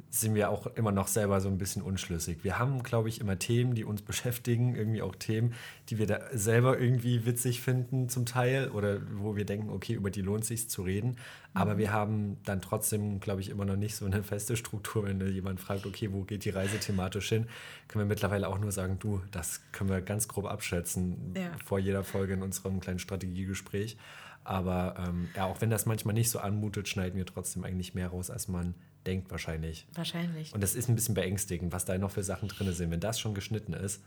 sind 0.09 0.35
wir 0.35 0.51
auch 0.51 0.67
immer 0.77 0.93
noch 0.93 1.09
selber 1.09 1.41
so 1.41 1.49
ein 1.49 1.59
bisschen 1.59 1.83
unschlüssig. 1.83 2.43
Wir 2.43 2.59
haben, 2.59 2.83
glaube 2.83 3.09
ich, 3.09 3.21
immer 3.21 3.39
Themen, 3.39 3.75
die 3.75 3.85
uns 3.85 4.03
beschäftigen, 4.03 4.75
irgendwie 4.75 5.03
auch 5.03 5.15
Themen, 5.15 5.55
die 5.89 5.99
wir 5.99 6.07
da 6.07 6.21
selber 6.33 6.79
irgendwie 6.79 7.27
witzig 7.27 7.61
finden 7.61 8.09
zum 8.09 8.25
Teil 8.25 8.71
oder 8.71 9.01
wo 9.19 9.37
wir 9.37 9.45
denken, 9.45 9.71
okay, 9.71 9.95
über 9.95 10.11
die 10.11 10.23
lohnt 10.23 10.45
sich 10.45 10.71
zu 10.71 10.83
reden. 10.83 11.17
Aber 11.55 11.79
wir 11.79 11.91
haben 11.91 12.37
dann 12.45 12.61
trotzdem, 12.61 13.19
glaube 13.21 13.41
ich, 13.41 13.49
immer 13.49 13.65
noch 13.65 13.77
nicht 13.77 13.97
so 13.97 14.05
eine 14.05 14.23
feste 14.23 14.57
Struktur, 14.57 15.05
wenn 15.05 15.21
jemand 15.33 15.59
fragt, 15.59 15.87
okay, 15.87 16.13
wo 16.13 16.23
geht 16.23 16.45
die 16.45 16.51
Reise 16.51 16.79
thematisch 16.79 17.31
hin, 17.31 17.47
können 17.89 18.05
wir 18.05 18.09
mittlerweile 18.09 18.49
auch 18.49 18.59
nur 18.59 18.73
sagen, 18.73 18.99
du, 18.99 19.23
das 19.31 19.63
können 19.73 19.89
wir 19.89 20.03
ganz 20.03 20.29
grob 20.29 20.45
abschätzen 20.45 21.35
Ja. 21.35 21.51
vor 21.65 21.79
jeder 21.79 22.05
Folge 22.05 22.35
in 22.35 22.43
unserem 22.43 22.81
kleinen 22.81 22.99
Strategiegespräch. 22.99 23.97
Aber 24.45 24.95
ähm, 25.09 25.29
ja, 25.35 25.47
auch 25.47 25.61
wenn 25.61 25.71
das 25.71 25.87
manchmal 25.87 26.15
nicht 26.15 26.31
so 26.31 26.39
anmutet, 26.39 26.89
schneiden 26.89 27.17
wir 27.17 27.27
trotzdem 27.27 27.65
eigentlich 27.65 27.95
mehr 27.95 28.09
raus, 28.09 28.31
als 28.31 28.49
man 28.49 28.75
denkt 29.07 29.31
wahrscheinlich. 29.31 29.87
Wahrscheinlich. 29.95 30.53
Und 30.53 30.63
das 30.63 30.75
ist 30.75 30.89
ein 30.89 30.95
bisschen 30.95 31.15
beängstigend, 31.15 31.73
was 31.73 31.85
da 31.85 31.97
noch 31.99 32.11
für 32.11 32.23
Sachen 32.23 32.49
drin 32.49 32.73
sind, 32.73 32.91
wenn 32.91 33.01
das 33.01 33.21
schon 33.21 33.35
geschnitten 33.35 33.73
ist 33.73 34.03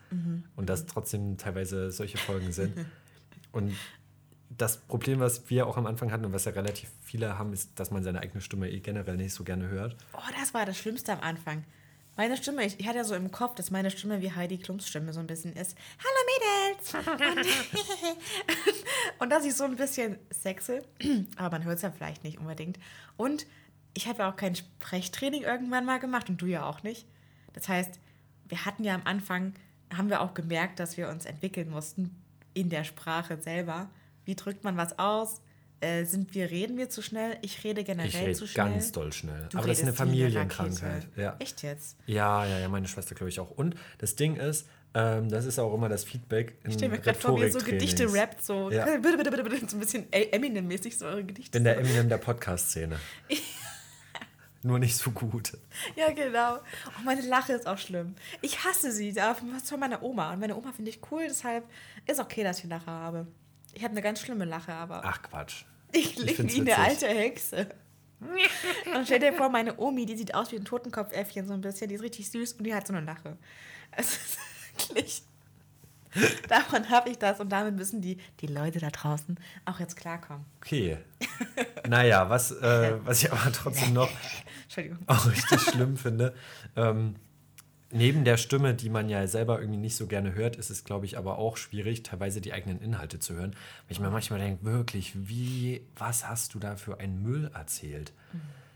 und 0.56 0.70
das 0.70 0.86
trotzdem 0.86 1.38
teilweise 1.38 1.92
solche 1.92 2.18
Folgen 2.18 2.52
sind. 2.52 2.74
und 3.52 3.74
das 4.50 4.78
Problem, 4.78 5.20
was 5.20 5.50
wir 5.50 5.68
auch 5.68 5.78
am 5.78 5.86
Anfang 5.86 6.12
hatten 6.12 6.26
und 6.26 6.34
was 6.34 6.46
ja 6.46 6.52
relativ 6.52 6.90
viele 7.02 7.38
haben, 7.38 7.54
ist, 7.54 7.80
dass 7.80 7.92
man 7.92 8.04
seine 8.04 8.20
eigene 8.20 8.42
Stimme 8.42 8.70
eh 8.70 8.80
generell 8.80 9.16
nicht 9.16 9.34
so 9.34 9.44
gerne 9.44 9.68
hört. 9.70 9.96
Oh, 10.14 10.20
das 10.40 10.54
war 10.54 10.66
das 10.66 10.78
Schlimmste 10.78 11.14
am 11.14 11.22
Anfang. 11.22 11.64
Meine 12.18 12.36
Stimme, 12.36 12.66
ich, 12.66 12.78
ich 12.80 12.88
hatte 12.88 12.98
ja 12.98 13.04
so 13.06 13.16
im 13.16 13.32
Kopf, 13.32 13.56
dass 13.56 13.72
meine 13.72 13.90
Stimme 13.92 14.22
wie 14.22 14.34
Heidi 14.34 14.58
Klums 14.58 14.88
Stimme 14.88 15.14
so 15.14 15.22
ein 15.22 15.28
bisschen 15.28 15.54
ist. 15.54 15.78
Hallo 16.04 16.76
Mädels! 16.76 16.94
Und, 17.08 18.76
und 19.20 19.30
dass 19.30 19.46
ich 19.46 19.56
so 19.56 19.64
ein 19.64 19.76
bisschen 19.76 20.18
sexe, 20.30 20.84
aber 21.38 21.58
man 21.58 21.66
hört 21.66 21.78
es 21.78 21.82
ja 21.84 21.92
vielleicht 21.92 22.24
nicht 22.24 22.38
unbedingt. 22.38 22.78
Und 23.16 23.46
ich 23.94 24.08
habe 24.08 24.20
ja 24.20 24.32
auch 24.32 24.36
kein 24.36 24.56
Sprechtraining 24.56 25.44
irgendwann 25.44 25.86
mal 25.86 26.00
gemacht 26.00 26.30
und 26.30 26.42
du 26.42 26.46
ja 26.46 26.66
auch 26.66 26.84
nicht. 26.84 27.06
Das 27.54 27.68
heißt, 27.68 28.00
wir 28.48 28.66
hatten 28.66 28.84
ja 28.84 28.96
am 28.96 29.02
Anfang, 29.06 29.54
haben 29.96 30.10
wir 30.10 30.22
auch 30.22 30.34
gemerkt, 30.34 30.80
dass 30.80 30.98
wir 30.98 31.10
uns 31.10 31.26
entwickeln 31.26 31.70
mussten 31.70 32.16
in 32.54 32.70
der 32.70 32.84
Sprache 32.84 33.38
selber. 33.42 33.90
Wie 34.26 34.36
drückt 34.36 34.64
man 34.64 34.78
was 34.78 34.98
aus? 35.00 35.42
Äh, 35.82 36.04
sind 36.06 36.36
wir, 36.36 36.52
reden 36.52 36.78
wir 36.78 36.90
zu 36.90 37.02
schnell? 37.02 37.38
Ich 37.42 37.64
rede 37.64 37.84
generell 37.86 38.10
Ich 38.10 38.18
rede 38.18 38.34
zu 38.34 38.48
schnell. 38.48 38.66
ganz 38.66 38.92
doll 38.92 39.14
schnell. 39.14 39.48
Du 39.50 39.58
Aber 39.58 39.68
das 39.68 39.78
ist 39.78 39.84
eine 39.84 39.94
Familienkrankheit. 39.94 41.08
Ja. 41.16 41.36
Echt 41.40 41.64
jetzt? 41.64 41.98
ja, 42.06 42.46
ja, 42.46 42.60
ja, 42.60 42.68
meine 42.70 42.88
Schwester 42.88 43.16
glaube 43.16 43.30
ich 43.30 43.40
auch. 43.40 43.50
Und 43.52 43.76
das 43.98 44.16
Ding 44.16 44.36
ist, 44.36 44.68
ähm, 44.94 45.30
das 45.30 45.46
ist 45.46 45.58
auch 45.58 45.74
immer 45.74 45.88
das 45.88 46.04
Feedback 46.04 46.58
in 46.64 46.72
Ich 46.72 46.76
stelle 46.78 46.92
mir 46.92 47.00
gerade 47.00 47.18
vor, 47.18 47.38
wie 47.38 47.44
ihr 47.44 47.52
so 47.52 47.60
Gedichte 47.60 48.12
rappt, 48.12 48.44
so, 48.44 48.70
Ja. 48.72 48.86
bitte, 48.98 49.18
bitte, 49.18 49.32
bitte, 49.32 49.44
bitte, 49.44 49.70
so 49.70 49.78
ein 49.78 49.80
bisschen 49.80 50.12
Eminem-mäßig 50.12 50.98
so 50.98 51.06
eure 51.06 51.24
Gedichte. 51.24 51.52
bin 51.52 51.64
der 51.64 51.78
Eminem 51.78 52.10
der 52.10 52.18
Podcast-Szene. 52.18 52.98
Nur 54.62 54.80
nicht 54.80 54.98
so 54.98 55.12
gut. 55.12 55.58
Ja, 55.96 56.12
genau. 56.12 56.58
Oh, 56.58 57.02
meine 57.06 57.22
Lache 57.22 57.54
ist 57.54 57.66
auch 57.66 57.78
schlimm. 57.78 58.16
Ich 58.42 58.64
hasse 58.64 58.92
sie, 58.92 59.16
was 59.16 59.70
von 59.70 59.80
meiner 59.80 60.04
Oma. 60.04 60.34
Und 60.34 60.40
meine 60.40 60.56
Oma 60.56 60.74
finde 60.74 60.92
ich 60.92 61.00
cool, 61.12 61.24
deshalb 61.28 61.64
ist 62.06 62.20
okay, 62.20 62.44
dass 62.44 62.60
ich 62.60 62.66
eine 62.66 62.76
Lache 62.76 62.92
habe. 62.92 63.28
Ich 63.74 63.84
habe 63.84 63.92
eine 63.92 64.02
ganz 64.02 64.20
schlimme 64.20 64.46
Lache, 64.46 64.74
aber 64.74 65.02
Ach 65.06 65.22
Quatsch. 65.22 65.64
ich 65.92 66.16
find's 66.16 66.56
wie 66.56 66.62
eine 66.62 66.78
alte 66.78 67.08
Hexe. 67.08 67.70
Und 68.20 69.06
stell 69.06 69.20
dir 69.20 69.34
vor, 69.34 69.50
meine 69.50 69.78
Omi, 69.80 70.06
die 70.06 70.18
sieht 70.18 70.34
aus 70.36 70.52
wie 70.52 70.58
ein 70.58 70.66
Totenkopfäffchen 70.66 71.48
so 71.48 71.54
ein 71.54 71.62
bisschen, 71.62 71.88
die 71.88 71.96
ist 71.96 72.02
richtig 72.02 72.30
süß 72.30 72.54
und 72.54 72.66
die 72.66 72.74
hat 72.74 72.86
so 72.86 72.94
eine 72.94 73.06
Lache. 73.06 73.38
Es 73.92 74.12
ist 74.12 74.38
wirklich... 74.76 75.24
Davon 76.50 76.90
habe 76.90 77.10
ich 77.10 77.18
das 77.18 77.40
und 77.40 77.50
damit 77.50 77.76
müssen 77.76 78.02
die, 78.02 78.18
die 78.40 78.48
Leute 78.48 78.80
da 78.80 78.90
draußen 78.90 79.40
auch 79.66 79.80
jetzt 79.80 79.96
klarkommen. 79.96 80.46
Okay. 80.58 80.98
Naja, 81.88 82.30
was, 82.30 82.52
äh, 82.52 82.98
was 83.04 83.24
ich 83.24 83.32
aber 83.32 83.52
trotzdem 83.52 83.94
noch 83.94 84.10
auch 85.08 85.26
richtig 85.26 85.60
schlimm 85.62 85.98
finde, 85.98 86.36
ähm, 86.76 87.16
neben 87.92 88.24
der 88.24 88.38
Stimme, 88.38 88.74
die 88.74 88.90
man 88.90 89.10
ja 89.10 89.26
selber 89.28 89.60
irgendwie 89.60 89.80
nicht 89.80 89.96
so 89.96 90.06
gerne 90.06 90.36
hört, 90.36 90.56
ist 90.56 90.70
es, 90.70 90.84
glaube 90.84 91.06
ich, 91.06 91.18
aber 91.18 91.40
auch 91.40 91.58
schwierig, 91.58 92.04
teilweise 92.04 92.42
die 92.42 92.54
eigenen 92.54 92.80
Inhalte 92.80 93.20
zu 93.20 93.34
hören. 93.34 93.52
Weil 93.52 93.92
ich 93.92 94.00
mir 94.00 94.12
manchmal 94.12 94.40
denke, 94.40 94.64
wirklich, 94.66 95.14
wie, 95.16 95.88
was 95.96 96.28
hast 96.28 96.54
du 96.54 96.60
da 96.60 96.76
für 96.76 97.00
einen 97.00 97.24
Müll 97.24 97.50
erzählt? 97.54 98.14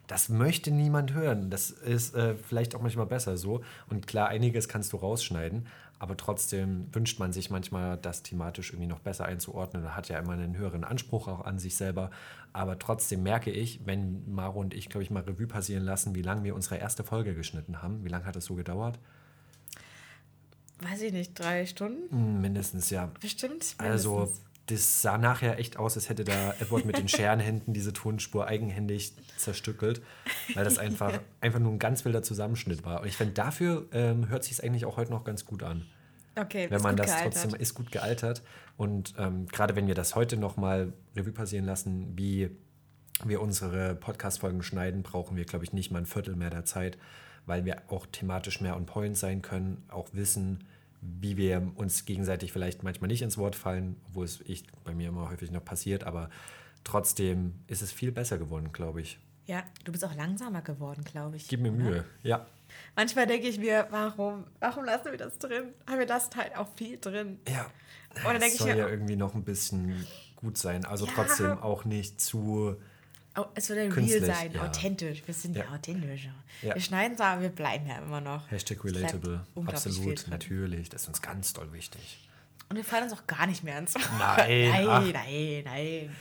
Das 0.08 0.30
möchte 0.30 0.72
niemand 0.72 1.14
hören. 1.14 1.50
Das 1.50 1.70
ist 1.70 2.16
äh, 2.16 2.36
vielleicht 2.36 2.76
auch 2.76 2.82
manchmal 2.82 3.06
besser 3.06 3.38
so. 3.38 3.64
Und 3.90 4.08
klar, 4.08 4.28
einiges 4.28 4.68
kannst 4.68 4.92
du 4.94 4.98
rausschneiden, 4.98 5.68
aber 6.04 6.18
trotzdem 6.18 6.94
wünscht 6.94 7.18
man 7.18 7.32
sich 7.32 7.50
manchmal, 7.50 7.96
das 7.96 8.24
thematisch 8.24 8.72
irgendwie 8.72 8.88
noch 8.88 9.00
besser 9.00 9.24
einzuordnen. 9.24 9.84
Da 9.84 9.96
hat 9.96 10.10
ja 10.10 10.20
immer 10.20 10.34
einen 10.34 10.58
höheren 10.58 10.84
Anspruch 10.84 11.30
auch 11.30 11.46
an 11.46 11.60
sich 11.60 11.78
selber. 11.78 12.12
Aber 12.52 12.78
trotzdem 12.78 13.24
merke 13.24 13.52
ich, 13.52 13.86
wenn 13.86 14.30
Maro 14.30 14.60
und 14.60 14.74
ich, 14.74 14.90
glaube 14.90 15.04
ich, 15.04 15.12
mal 15.12 15.24
Revue 15.24 15.48
passieren 15.48 15.86
lassen, 15.86 16.14
wie 16.14 16.22
lange 16.22 16.44
wir 16.44 16.56
unsere 16.56 16.76
erste 16.76 17.06
Folge 17.06 17.34
geschnitten 17.34 17.82
haben. 17.82 18.04
Wie 18.04 18.10
lange 18.10 18.26
hat 18.26 18.36
das 18.36 18.44
so 18.44 18.56
gedauert? 18.56 19.00
Weiß 20.80 21.02
ich 21.04 21.14
nicht, 21.14 21.40
drei 21.40 21.66
Stunden? 21.66 22.12
Hm, 22.12 22.42
mindestens, 22.42 22.90
ja. 22.90 23.10
Bestimmt. 23.22 23.74
Also, 23.78 24.16
mindestens. 24.16 24.46
das 24.66 25.02
sah 25.02 25.18
nachher 25.18 25.58
echt 25.58 25.78
aus, 25.78 25.96
als 25.96 26.10
hätte 26.10 26.26
da 26.26 26.54
Edward 26.60 26.84
mit 26.84 26.98
den 26.98 27.08
Scherenhänden 27.08 27.74
diese 27.74 27.94
Tonspur 27.94 28.46
eigenhändig 28.46 29.14
zerstückelt, 29.38 30.02
weil 30.54 30.66
das 30.66 30.78
einfach, 30.80 31.18
einfach 31.40 31.60
nur 31.60 31.72
ein 31.72 31.80
ganz 31.80 32.04
wilder 32.04 32.24
Zusammenschnitt 32.24 32.84
war. 32.84 33.00
Und 33.00 33.08
ich 33.08 33.16
finde, 33.16 33.32
dafür 33.34 33.88
ähm, 33.94 34.28
hört 34.28 34.44
sich 34.44 34.52
es 34.52 34.60
eigentlich 34.60 34.84
auch 34.84 34.98
heute 34.98 35.12
noch 35.12 35.24
ganz 35.24 35.46
gut 35.46 35.64
an. 35.64 35.86
Okay, 36.36 36.70
wenn 36.70 36.82
man 36.82 36.96
das 36.96 37.08
gealtert. 37.08 37.34
trotzdem 37.34 37.60
ist 37.60 37.74
gut 37.76 37.92
gealtert 37.92 38.42
und 38.78 39.14
ähm, 39.18 39.46
gerade 39.48 39.76
wenn 39.76 39.88
wir 39.88 39.96
das 39.96 40.16
heute 40.16 40.38
noch 40.38 40.58
mal 40.58 40.94
Revue 41.16 41.32
passieren 41.32 41.66
lassen, 41.66 42.18
wie 42.18 42.50
wir 43.24 43.42
unsere 43.42 43.96
Podcast-Folgen 43.96 44.64
schneiden, 44.64 45.04
brauchen 45.04 45.38
wir 45.38 45.46
glaube 45.46 45.66
ich 45.66 45.74
nicht 45.74 45.92
mal 45.92 46.00
ein 46.00 46.06
Viertel 46.06 46.36
mehr 46.36 46.50
der 46.50 46.66
Zeit, 46.66 46.98
weil 47.46 47.66
wir 47.66 47.84
auch 47.90 48.08
thematisch 48.08 48.62
mehr 48.62 48.76
on 48.76 48.86
point 48.86 49.18
sein 49.18 49.42
können, 49.42 49.84
auch 49.90 50.10
wissen, 50.14 50.64
wie 51.02 51.38
wir 51.38 51.72
uns 51.76 52.06
gegenseitig 52.06 52.52
vielleicht 52.52 52.84
manchmal 52.84 53.10
nicht 53.10 53.22
ins 53.22 53.38
Wort 53.38 53.56
fallen, 53.56 53.98
wo 54.12 54.24
es 54.24 54.42
ich 54.42 54.66
bei 54.84 54.96
mir 54.96 55.10
immer 55.10 55.30
häufig 55.30 55.52
noch 55.52 55.64
passiert, 55.64 56.04
aber 56.04 56.30
trotzdem 56.84 57.54
ist 57.68 57.82
es 57.82 57.92
viel 57.92 58.12
besser 58.12 58.38
geworden, 58.38 58.72
glaube 58.72 59.02
ich. 59.02 59.20
Ja, 59.46 59.64
du 59.84 59.92
bist 59.92 60.06
auch 60.06 60.16
langsamer 60.16 60.62
geworden, 60.62 61.04
glaube 61.04 61.36
ich. 61.36 61.48
Gib 61.48 61.60
mir 61.60 61.72
Mühe, 61.72 62.06
ja. 62.24 62.46
Manchmal 62.96 63.28
denke 63.28 63.48
ich 63.48 63.58
mir, 63.58 63.88
warum, 63.90 64.46
warum 64.60 64.86
lassen 64.86 65.12
wir 65.12 65.18
das 65.18 65.38
drin? 65.40 65.74
Haben 65.88 66.00
wir 66.00 66.06
das 66.06 66.30
halt 66.36 66.56
auch 66.56 66.68
viel 66.76 66.98
drin? 67.00 67.40
Ja. 67.48 67.66
Oder 68.24 68.34
denke 68.34 68.46
es 68.48 68.54
ich 68.54 68.60
soll 68.60 68.74
mir, 68.74 68.78
ja 68.78 68.88
irgendwie 68.88 69.16
noch 69.16 69.34
ein 69.34 69.44
bisschen 69.44 70.06
gut 70.36 70.58
sein, 70.58 70.86
also 70.86 71.06
Ja. 71.06 71.12
trotzdem 71.16 71.58
auch 71.60 71.86
nicht 71.86 72.22
zu 72.22 72.76
oh, 73.36 73.46
es 73.56 73.68
soll 73.68 73.78
ja 73.78 73.84
real 73.92 74.26
sein, 74.26 74.52
ja. 74.54 74.64
authentisch. 74.64 75.24
Wir 75.26 75.34
sind 75.34 75.56
ja, 75.56 75.64
Ja. 75.64 75.72
authentisch. 75.72 76.30
Ja. 76.62 76.76
Wir 76.76 76.82
schneiden 76.82 77.18
zwar, 77.18 77.34
aber 77.34 77.42
wir 77.44 77.50
bleiben 77.50 77.88
ja 77.88 77.98
immer 77.98 78.22
noch. 78.22 78.50
Hashtag 78.52 78.78
Es 78.78 78.84
relatable. 78.86 79.46
Absolut, 79.66 80.28
natürlich. 80.30 80.90
Das 80.90 81.04
ist 81.04 81.08
uns 81.08 81.22
ganz 81.22 81.54
doll 81.54 81.72
wichtig. 81.74 82.30
Und 82.70 82.78
wir 82.78 82.84
fallen 82.84 83.04
uns 83.04 83.14
auch 83.14 83.28
gar 83.28 83.48
nicht 83.48 83.64
mehr 83.64 83.76
ans 83.76 83.96
Wort. 83.96 84.10
Nein, 84.20 84.70
nein, 84.72 84.88
ach. 84.88 85.02
nein, 85.14 85.62
nein. 85.66 86.16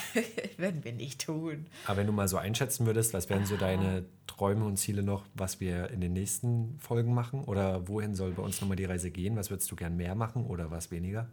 Würden 0.56 0.84
wir 0.84 0.92
nicht 0.92 1.26
tun. 1.26 1.66
Aber 1.86 1.98
wenn 1.98 2.06
du 2.06 2.12
mal 2.12 2.28
so 2.28 2.36
einschätzen 2.36 2.86
würdest, 2.86 3.12
was 3.14 3.28
wären 3.28 3.46
so 3.46 3.56
deine 3.56 4.04
Träume 4.26 4.64
und 4.64 4.76
Ziele 4.76 5.02
noch, 5.02 5.24
was 5.34 5.60
wir 5.60 5.90
in 5.90 6.00
den 6.00 6.12
nächsten 6.12 6.78
Folgen 6.78 7.14
machen? 7.14 7.44
Oder 7.44 7.88
wohin 7.88 8.14
soll 8.14 8.32
bei 8.32 8.42
uns 8.42 8.60
nochmal 8.60 8.76
die 8.76 8.84
Reise 8.84 9.10
gehen? 9.10 9.36
Was 9.36 9.50
würdest 9.50 9.70
du 9.70 9.76
gern 9.76 9.96
mehr 9.96 10.14
machen 10.14 10.46
oder 10.46 10.70
was 10.70 10.90
weniger? 10.90 11.28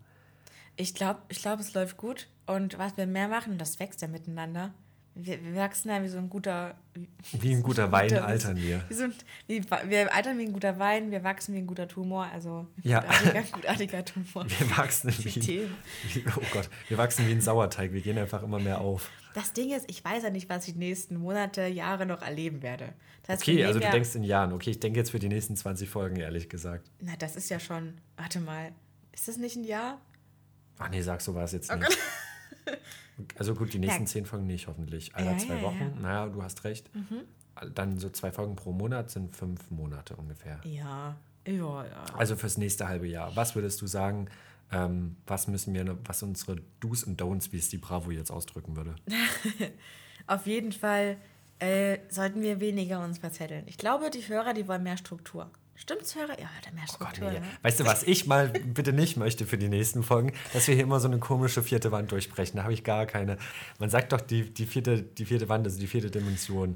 Ich 0.76 0.94
glaube, 0.94 1.20
ich 1.30 1.42
glaub, 1.42 1.60
es 1.60 1.74
läuft 1.74 1.98
gut. 1.98 2.28
Und 2.46 2.78
was 2.78 2.98
wir 2.98 3.08
mehr 3.08 3.28
machen, 3.28 3.58
das 3.58 3.80
wächst 3.80 4.02
ja 4.02 4.08
miteinander. 4.08 4.74
Wir, 5.22 5.44
wir 5.44 5.56
wachsen 5.56 5.90
ja 5.90 6.02
wie 6.02 6.08
so 6.08 6.18
ein 6.18 6.30
guter. 6.30 6.76
Wie 7.40 7.52
ein 7.54 7.62
guter 7.64 7.92
Wein 7.92 8.08
guter- 8.10 8.26
altern 8.26 8.58
wir. 8.58 8.84
Wir, 8.88 8.96
sind, 8.98 9.16
wie, 9.48 9.62
wir 9.88 10.14
altern 10.14 10.38
wie 10.38 10.44
ein 10.46 10.54
guter 10.54 10.78
Wein, 10.80 11.12
wir 11.12 11.24
wachsen 11.24 11.54
wie 11.56 11.60
ein 11.60 11.68
guter 11.68 11.88
Tumor. 11.88 12.26
Also 12.34 12.68
ein 12.78 12.90
Ja. 12.90 13.00
gutartiger, 13.02 13.42
gutartiger 13.52 14.06
Tumor. 14.06 14.46
Wir 14.50 14.78
wachsen 14.78 15.14
wie, 15.18 15.40
Themen. 15.40 15.76
wie, 16.14 16.24
oh 16.36 16.42
Gott, 16.52 16.70
wir 16.88 16.98
wachsen 16.98 17.28
wie 17.28 17.32
ein 17.32 17.42
Sauerteig. 17.42 17.94
Wir 17.94 18.02
gehen 18.02 18.18
einfach 18.18 18.44
immer 18.44 18.60
mehr 18.60 18.80
auf. 18.82 19.10
Das 19.34 19.54
Ding 19.54 19.72
ist, 19.72 19.90
ich 19.90 20.04
weiß 20.04 20.24
ja 20.24 20.30
nicht, 20.32 20.50
was 20.50 20.68
ich 20.68 20.74
die 20.74 20.80
nächsten 20.80 21.18
Monate, 21.18 21.68
Jahre 21.68 22.06
noch 22.06 22.22
erleben 22.22 22.62
werde. 22.64 22.94
Das 23.28 23.42
Okay, 23.42 23.64
also 23.64 23.80
du 23.80 23.90
denkst 23.90 24.16
in 24.16 24.24
Jahren. 24.24 24.54
Okay, 24.54 24.72
ich 24.72 24.80
denke 24.80 24.98
jetzt 25.00 25.12
für 25.12 25.20
die 25.20 25.28
nächsten 25.30 25.56
20 25.56 25.88
Folgen, 25.88 26.16
ehrlich 26.16 26.50
gesagt. 26.50 26.90
Na, 27.00 27.14
das 27.20 27.36
ist 27.36 27.50
ja 27.50 27.60
schon. 27.60 27.94
Warte 28.18 28.40
mal. 28.40 28.72
Ist 29.14 29.28
das 29.28 29.38
nicht 29.38 29.56
ein 29.56 29.64
Jahr? 29.66 30.00
Ach 30.80 30.90
nee, 30.90 31.02
sag 31.02 31.22
so 31.22 31.36
war 31.36 31.44
es 31.44 31.52
jetzt 31.52 31.72
nicht. 31.76 31.98
Also 33.38 33.56
gut, 33.56 33.74
die 33.74 33.80
nächsten 33.80 34.04
Ja. 34.04 34.08
zehn 34.08 34.26
Folgen 34.26 34.48
nicht 34.48 34.68
hoffentlich. 34.68 35.16
Alle 35.16 35.32
Ja, 35.32 35.38
zwei 35.38 35.56
ja, 35.56 35.62
Wochen. 35.62 35.80
ja. 35.80 35.88
Mhm. 35.96 36.02
Naja, 36.02 36.28
du 36.28 36.44
hast 36.44 36.64
recht. 36.64 36.90
Dann 37.76 37.98
so 37.98 38.10
zwei 38.10 38.32
Folgen 38.32 38.56
pro 38.56 38.72
Monat 38.72 39.10
sind 39.12 39.36
fünf 39.36 39.70
Monate 39.72 40.16
ungefähr. 40.16 40.60
Ja. 40.64 41.18
Ja, 41.48 41.86
ja. 41.86 42.04
Also 42.18 42.36
fürs 42.36 42.58
nächste 42.58 42.88
halbe 42.88 43.08
Jahr. 43.08 43.36
Was 43.36 43.56
würdest 43.56 43.82
du 43.82 43.88
sagen, 43.88 44.28
ähm, 44.72 45.16
was 45.26 45.48
müssen 45.48 45.74
wir, 45.74 45.98
was 46.06 46.22
unsere 46.24 46.58
Do's 46.80 47.04
und 47.04 47.20
Don'ts, 47.22 47.52
wie 47.52 47.58
es 47.58 47.70
die 47.70 47.78
Bravo 47.78 48.12
jetzt 48.12 48.32
ausdrücken 48.32 48.76
würde? 48.76 48.96
Auf 50.28 50.46
jeden 50.46 50.72
Fall 50.72 51.18
äh, 51.60 51.98
sollten 52.10 52.42
wir 52.42 52.60
weniger 52.60 53.04
uns 53.04 53.18
verzetteln. 53.18 53.64
Ich 53.68 53.78
glaube, 53.78 54.10
die 54.10 54.26
Hörer, 54.28 54.54
die 54.54 54.68
wollen 54.68 54.84
mehr 54.84 54.98
Struktur. 54.98 55.50
Stimmt's, 55.82 56.14
Hörer? 56.16 56.38
Ja, 56.40 56.50
der 56.66 56.74
mehr 56.74 56.84
Oh 56.94 56.96
Gott, 57.00 57.20
nee. 57.22 57.40
ne? 57.40 57.42
Weißt 57.62 57.80
du, 57.80 57.86
was 57.86 58.04
ich 58.04 58.28
mal 58.28 58.50
bitte 58.50 58.92
nicht 58.92 59.16
möchte 59.16 59.46
für 59.46 59.58
die 59.58 59.70
nächsten 59.70 60.04
Folgen? 60.04 60.34
Dass 60.52 60.68
wir 60.68 60.76
hier 60.76 60.84
immer 60.84 61.00
so 61.00 61.08
eine 61.08 61.20
komische 61.20 61.64
vierte 61.64 61.92
Wand 61.94 62.12
durchbrechen. 62.12 62.58
Da 62.58 62.64
habe 62.64 62.74
ich 62.74 62.84
gar 62.84 63.06
keine. 63.06 63.38
Man 63.80 63.90
sagt 63.90 64.12
doch 64.12 64.20
die, 64.22 64.54
die, 64.54 64.66
vierte, 64.66 65.02
die 65.02 65.26
vierte 65.26 65.48
Wand, 65.48 65.66
also 65.66 65.80
die 65.80 65.88
vierte 65.88 66.12
Dimension. 66.12 66.76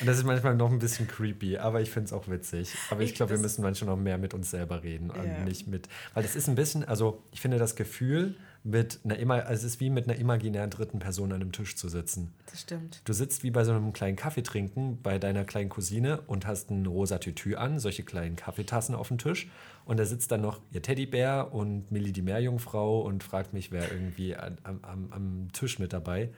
Und 0.00 0.06
das 0.06 0.18
ist 0.18 0.24
manchmal 0.24 0.54
noch 0.54 0.70
ein 0.70 0.78
bisschen 0.78 1.08
creepy, 1.08 1.58
aber 1.58 1.80
ich 1.80 1.90
finde 1.90 2.06
es 2.06 2.12
auch 2.12 2.28
witzig. 2.28 2.72
Aber 2.90 3.00
ich 3.02 3.10
Ich- 3.10 3.16
glaube, 3.16 3.32
wir 3.32 3.38
müssen 3.38 3.62
manchmal 3.62 3.96
noch 3.96 4.00
mehr 4.02 4.18
mit 4.18 4.34
uns 4.34 4.50
selber 4.50 4.82
reden 4.84 5.10
und 5.10 5.24
Ja. 5.24 5.44
nicht 5.44 5.66
mit. 5.66 5.88
Weil 6.14 6.22
das 6.22 6.36
ist 6.36 6.48
ein 6.48 6.54
bisschen, 6.54 6.84
also 6.84 7.22
ich 7.32 7.40
finde 7.40 7.58
das 7.58 7.74
Gefühl, 7.74 8.36
mit 8.68 9.00
einer 9.02 9.18
immer, 9.18 9.46
also 9.46 9.66
es 9.66 9.74
ist 9.74 9.80
wie 9.80 9.88
mit 9.88 10.08
einer 10.08 10.18
imaginären 10.18 10.68
dritten 10.68 10.98
Person 10.98 11.32
an 11.32 11.40
einem 11.40 11.52
Tisch 11.52 11.74
zu 11.76 11.88
sitzen. 11.88 12.34
Das 12.50 12.60
stimmt. 12.60 13.00
Du 13.04 13.14
sitzt 13.14 13.42
wie 13.42 13.50
bei 13.50 13.64
so 13.64 13.72
einem 13.72 13.92
kleinen 13.92 14.16
Kaffee 14.16 14.42
trinken 14.42 14.98
bei 15.02 15.18
deiner 15.18 15.44
kleinen 15.44 15.70
Cousine 15.70 16.20
und 16.26 16.46
hast 16.46 16.70
ein 16.70 16.84
rosa 16.84 17.18
Tütü 17.18 17.54
an, 17.54 17.78
solche 17.78 18.02
kleinen 18.02 18.36
Kaffeetassen 18.36 18.94
auf 18.94 19.08
dem 19.08 19.18
Tisch. 19.18 19.48
Und 19.86 19.98
da 19.98 20.04
sitzt 20.04 20.30
dann 20.30 20.42
noch 20.42 20.60
ihr 20.70 20.82
Teddybär 20.82 21.48
und 21.52 21.90
Millie 21.90 22.12
die 22.12 22.20
Meerjungfrau 22.20 23.00
und 23.00 23.24
fragt 23.24 23.54
mich, 23.54 23.72
wer 23.72 23.90
irgendwie 23.90 24.36
am, 24.36 24.58
am, 24.62 25.08
am 25.12 25.48
Tisch 25.52 25.78
mit 25.78 25.94
dabei. 25.94 26.28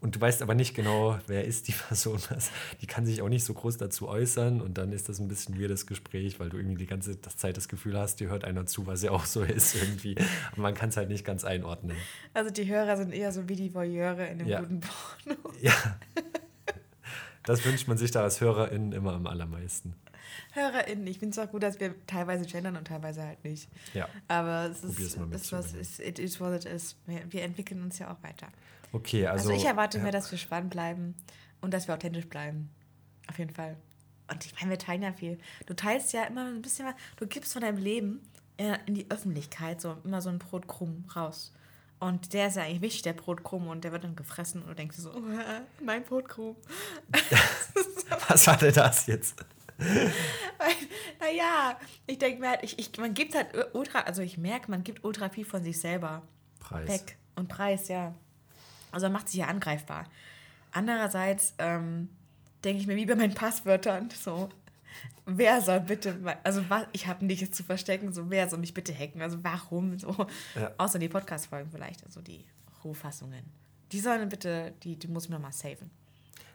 Und 0.00 0.16
du 0.16 0.20
weißt 0.20 0.40
aber 0.40 0.54
nicht 0.54 0.74
genau, 0.74 1.18
wer 1.26 1.44
ist 1.44 1.68
die 1.68 1.72
Person. 1.88 2.18
Was. 2.30 2.50
Die 2.80 2.86
kann 2.86 3.04
sich 3.04 3.20
auch 3.20 3.28
nicht 3.28 3.44
so 3.44 3.52
groß 3.52 3.76
dazu 3.76 4.08
äußern. 4.08 4.60
Und 4.62 4.78
dann 4.78 4.92
ist 4.92 5.08
das 5.10 5.18
ein 5.18 5.28
bisschen 5.28 5.60
weirdes 5.60 5.86
Gespräch, 5.86 6.40
weil 6.40 6.48
du 6.48 6.56
irgendwie 6.56 6.78
die 6.78 6.86
ganze 6.86 7.20
Zeit 7.20 7.56
das 7.56 7.68
Gefühl 7.68 7.98
hast, 7.98 8.18
dir 8.20 8.28
hört 8.30 8.44
einer 8.44 8.64
zu, 8.66 8.86
was 8.86 9.02
ja 9.02 9.10
auch 9.10 9.26
so 9.26 9.42
ist 9.44 9.74
irgendwie. 9.74 10.16
Aber 10.52 10.62
man 10.62 10.74
kann 10.74 10.88
es 10.88 10.96
halt 10.96 11.08
nicht 11.10 11.24
ganz 11.24 11.44
einordnen. 11.44 11.96
Also 12.32 12.50
die 12.50 12.66
Hörer 12.66 12.96
sind 12.96 13.12
eher 13.12 13.30
so 13.32 13.48
wie 13.48 13.56
die 13.56 13.74
Voyeure 13.74 14.24
in 14.26 14.40
einem 14.40 14.48
Ja. 14.48 14.60
guten 14.60 14.80
Porno. 14.80 15.38
Ja. 15.60 15.74
Das 17.44 17.64
wünscht 17.64 17.88
man 17.88 17.96
sich 17.98 18.10
da 18.10 18.22
als 18.22 18.40
HörerInnen 18.40 18.92
immer 18.92 19.14
am 19.14 19.26
allermeisten. 19.26 19.94
HörerInnen, 20.52 21.06
ich 21.06 21.18
finde 21.18 21.32
es 21.32 21.38
auch 21.46 21.50
gut, 21.50 21.62
dass 21.62 21.80
wir 21.80 21.94
teilweise 22.06 22.44
gendern 22.44 22.76
und 22.76 22.86
teilweise 22.86 23.22
halt 23.22 23.42
nicht. 23.44 23.68
Ja. 23.94 24.08
Aber 24.28 24.70
es 24.70 24.84
ist, 24.84 24.98
ist 24.98 25.52
was 25.52 25.74
it 25.98 26.18
is 26.18 26.40
what 26.40 26.54
it 26.54 26.64
is. 26.64 26.96
Wir, 27.06 27.20
wir 27.30 27.42
entwickeln 27.42 27.82
uns 27.82 27.98
ja 27.98 28.12
auch 28.12 28.22
weiter. 28.22 28.48
Okay, 28.92 29.26
also. 29.26 29.50
Also, 29.50 29.60
ich 29.60 29.66
erwarte 29.66 29.98
ja. 29.98 30.04
mir, 30.04 30.12
dass 30.12 30.30
wir 30.30 30.38
spannend 30.38 30.70
bleiben 30.70 31.14
und 31.60 31.72
dass 31.74 31.88
wir 31.88 31.94
authentisch 31.94 32.28
bleiben. 32.28 32.70
Auf 33.28 33.38
jeden 33.38 33.54
Fall. 33.54 33.76
Und 34.30 34.44
ich 34.46 34.54
meine, 34.54 34.70
wir 34.70 34.78
teilen 34.78 35.02
ja 35.02 35.12
viel. 35.12 35.38
Du 35.66 35.74
teilst 35.74 36.12
ja 36.12 36.24
immer 36.24 36.46
ein 36.46 36.62
bisschen 36.62 36.86
was, 36.86 36.94
du 37.16 37.26
gibst 37.26 37.52
von 37.52 37.62
deinem 37.62 37.78
Leben 37.78 38.20
in 38.56 38.94
die 38.94 39.10
Öffentlichkeit 39.10 39.80
so 39.80 39.96
immer 40.04 40.20
so 40.20 40.28
ein 40.28 40.38
Brot 40.38 40.68
krumm 40.68 41.04
raus. 41.16 41.52
Und 41.98 42.32
der 42.32 42.48
ist 42.48 42.56
ja 42.56 42.62
eigentlich 42.62 42.80
wichtig, 42.80 43.02
der 43.02 43.12
Brotkrumm, 43.12 43.68
und 43.68 43.84
der 43.84 43.92
wird 43.92 44.04
dann 44.04 44.16
gefressen 44.16 44.62
und 44.62 44.70
du 44.70 44.74
denkst 44.74 44.96
so, 44.96 45.12
mein 45.84 46.02
Brotkrumm. 46.02 46.56
Was 48.28 48.44
denn 48.44 48.72
das 48.72 49.06
jetzt? 49.06 49.44
naja, 51.20 51.78
ich 52.06 52.18
denke 52.18 52.40
mir 52.40 52.50
halt, 52.50 52.62
ich, 52.62 52.78
ich, 52.78 52.96
man 52.98 53.14
gibt 53.14 53.34
halt 53.34 53.48
ultra, 53.74 54.00
also 54.00 54.22
ich 54.22 54.38
merke, 54.38 54.70
man 54.70 54.82
gibt 54.82 55.04
ultra 55.04 55.28
viel 55.28 55.44
von 55.44 55.62
sich 55.62 55.78
selber 55.78 56.22
Preis. 56.58 56.88
weg. 56.88 57.16
Und 57.36 57.48
Preis, 57.48 57.88
ja. 57.88 58.14
Also 58.92 59.06
man 59.06 59.14
macht 59.14 59.28
sich 59.28 59.40
ja 59.40 59.46
angreifbar. 59.46 60.06
Andererseits 60.72 61.54
ähm, 61.58 62.08
denke 62.64 62.80
ich 62.80 62.86
mir, 62.86 62.96
wie 62.96 63.06
bei 63.06 63.14
meinen 63.14 63.34
Passwörtern, 63.34 64.08
so, 64.10 64.48
wer 65.26 65.60
soll 65.60 65.80
bitte, 65.80 66.18
also 66.44 66.62
was, 66.68 66.86
ich 66.92 67.06
habe 67.06 67.24
nichts 67.24 67.56
zu 67.56 67.64
verstecken, 67.64 68.12
so, 68.12 68.30
wer 68.30 68.48
soll 68.48 68.58
mich 68.58 68.74
bitte 68.74 68.94
hacken, 68.96 69.22
also 69.22 69.42
warum, 69.42 69.98
so, 69.98 70.26
ja. 70.54 70.70
außer 70.78 70.98
die 70.98 71.08
Podcast-Folgen 71.08 71.70
vielleicht, 71.70 72.04
also 72.04 72.20
die 72.20 72.44
Rohfassungen. 72.84 73.44
Die 73.92 74.00
sollen 74.00 74.28
bitte, 74.28 74.72
die, 74.82 74.96
die 74.96 75.08
muss 75.08 75.28
man 75.28 75.42
mal 75.42 75.52
saven. 75.52 75.90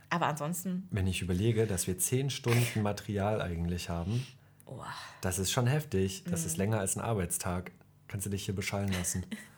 Aber 0.09 0.27
ansonsten. 0.27 0.87
Wenn 0.91 1.07
ich 1.07 1.21
überlege, 1.21 1.67
dass 1.67 1.87
wir 1.87 1.97
zehn 1.97 2.29
Stunden 2.29 2.81
Material 2.81 3.41
eigentlich 3.41 3.89
haben, 3.89 4.25
oh. 4.65 4.79
das 5.21 5.39
ist 5.39 5.51
schon 5.51 5.67
heftig. 5.67 6.23
Das 6.29 6.41
mhm. 6.41 6.47
ist 6.47 6.57
länger 6.57 6.79
als 6.79 6.95
ein 6.95 7.01
Arbeitstag. 7.01 7.71
Kannst 8.07 8.25
du 8.25 8.29
dich 8.29 8.45
hier 8.45 8.55
beschallen 8.55 8.91
lassen. 8.93 9.25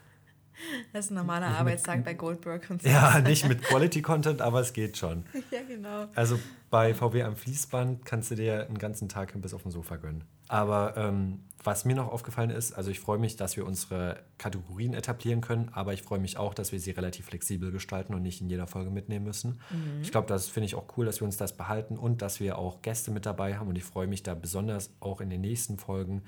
Das 0.93 1.05
ist 1.05 1.11
ein 1.11 1.15
normaler 1.15 1.49
nicht 1.49 1.59
Arbeitstag 1.59 1.97
mit, 1.97 2.05
bei 2.05 2.13
Goldberg 2.13 2.69
und 2.69 2.81
so. 2.81 2.89
Ja, 2.89 3.19
nicht 3.19 3.47
mit 3.47 3.63
Quality 3.63 4.01
Content, 4.01 4.41
aber 4.41 4.61
es 4.61 4.73
geht 4.73 4.97
schon. 4.97 5.25
ja, 5.51 5.61
genau. 5.67 6.07
Also 6.15 6.39
bei 6.69 6.93
VW 6.93 7.23
am 7.23 7.35
Fließband 7.35 8.05
kannst 8.05 8.31
du 8.31 8.35
dir 8.35 8.65
einen 8.65 8.77
ganzen 8.77 9.09
Tag 9.09 9.39
bis 9.41 9.53
auf 9.53 9.63
dem 9.63 9.71
Sofa 9.71 9.97
gönnen. 9.97 10.23
Aber 10.47 10.95
ähm, 10.97 11.41
was 11.63 11.83
mir 11.83 11.95
noch 11.95 12.11
aufgefallen 12.11 12.49
ist, 12.49 12.71
also 12.73 12.89
ich 12.89 12.99
freue 12.99 13.17
mich, 13.17 13.35
dass 13.35 13.57
wir 13.57 13.65
unsere 13.65 14.23
Kategorien 14.37 14.93
etablieren 14.93 15.41
können, 15.41 15.69
aber 15.73 15.93
ich 15.93 16.01
freue 16.01 16.19
mich 16.19 16.37
auch, 16.37 16.53
dass 16.53 16.71
wir 16.71 16.79
sie 16.79 16.91
relativ 16.91 17.25
flexibel 17.25 17.71
gestalten 17.71 18.13
und 18.13 18.21
nicht 18.21 18.41
in 18.41 18.49
jeder 18.49 18.67
Folge 18.67 18.89
mitnehmen 18.89 19.25
müssen. 19.25 19.59
Mhm. 19.69 20.01
Ich 20.01 20.11
glaube, 20.11 20.27
das 20.27 20.47
finde 20.47 20.65
ich 20.65 20.75
auch 20.75 20.85
cool, 20.97 21.05
dass 21.05 21.19
wir 21.19 21.25
uns 21.25 21.35
das 21.35 21.57
behalten 21.57 21.97
und 21.97 22.21
dass 22.21 22.39
wir 22.39 22.57
auch 22.57 22.81
Gäste 22.81 23.11
mit 23.11 23.25
dabei 23.25 23.57
haben 23.57 23.67
und 23.67 23.77
ich 23.77 23.83
freue 23.83 24.07
mich 24.07 24.23
da 24.23 24.33
besonders 24.33 24.91
auch 25.01 25.19
in 25.19 25.29
den 25.29 25.41
nächsten 25.41 25.77
Folgen 25.77 26.23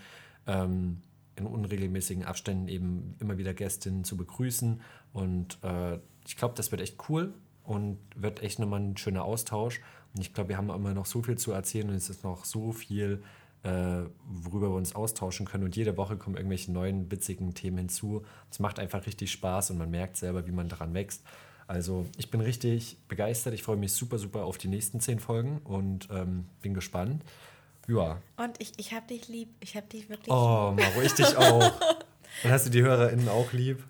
ähm, 0.45 1.01
in 1.39 1.47
unregelmäßigen 1.47 2.23
Abständen 2.23 2.67
eben 2.67 3.15
immer 3.19 3.37
wieder 3.37 3.53
Gästinnen 3.53 4.03
zu 4.03 4.17
begrüßen. 4.17 4.81
Und 5.13 5.57
äh, 5.63 5.99
ich 6.25 6.37
glaube, 6.37 6.55
das 6.55 6.71
wird 6.71 6.81
echt 6.81 6.97
cool 7.09 7.33
und 7.63 7.97
wird 8.15 8.41
echt 8.41 8.59
nochmal 8.59 8.81
ein 8.81 8.97
schöner 8.97 9.23
Austausch. 9.23 9.81
Und 10.13 10.21
ich 10.21 10.33
glaube, 10.33 10.49
wir 10.49 10.57
haben 10.57 10.69
immer 10.69 10.93
noch 10.93 11.05
so 11.05 11.21
viel 11.21 11.37
zu 11.37 11.51
erzählen 11.51 11.89
und 11.89 11.95
es 11.95 12.09
ist 12.09 12.23
noch 12.23 12.45
so 12.45 12.71
viel, 12.71 13.21
äh, 13.63 14.01
worüber 14.25 14.69
wir 14.69 14.75
uns 14.75 14.95
austauschen 14.95 15.45
können. 15.45 15.63
Und 15.63 15.75
jede 15.75 15.97
Woche 15.97 16.17
kommen 16.17 16.35
irgendwelche 16.35 16.71
neuen, 16.71 17.11
witzigen 17.11 17.53
Themen 17.53 17.77
hinzu. 17.77 18.23
Es 18.49 18.59
macht 18.59 18.79
einfach 18.79 19.05
richtig 19.05 19.31
Spaß 19.31 19.71
und 19.71 19.77
man 19.77 19.91
merkt 19.91 20.17
selber, 20.17 20.47
wie 20.47 20.51
man 20.51 20.67
daran 20.69 20.93
wächst. 20.93 21.23
Also 21.67 22.07
ich 22.17 22.31
bin 22.31 22.41
richtig 22.41 22.97
begeistert. 23.07 23.53
Ich 23.53 23.61
freue 23.61 23.77
mich 23.77 23.93
super, 23.93 24.17
super 24.17 24.43
auf 24.45 24.57
die 24.57 24.67
nächsten 24.67 24.99
zehn 24.99 25.19
Folgen 25.19 25.59
und 25.59 26.07
ähm, 26.11 26.45
bin 26.63 26.73
gespannt. 26.73 27.23
Ja. 27.87 28.21
Und 28.37 28.61
ich, 28.61 28.73
ich 28.77 28.93
hab 28.93 29.07
dich 29.07 29.27
lieb. 29.27 29.49
Ich 29.59 29.75
hab 29.75 29.89
dich 29.89 30.09
wirklich 30.09 30.31
oh, 30.31 30.73
lieb. 30.75 30.85
Oh, 30.87 30.89
Maro, 30.89 31.01
ich 31.05 31.13
dich 31.13 31.35
auch. 31.37 31.73
Und 32.43 32.51
hast 32.51 32.67
du 32.67 32.69
die 32.69 32.81
HörerInnen 32.81 33.27
auch 33.27 33.51
lieb? 33.53 33.83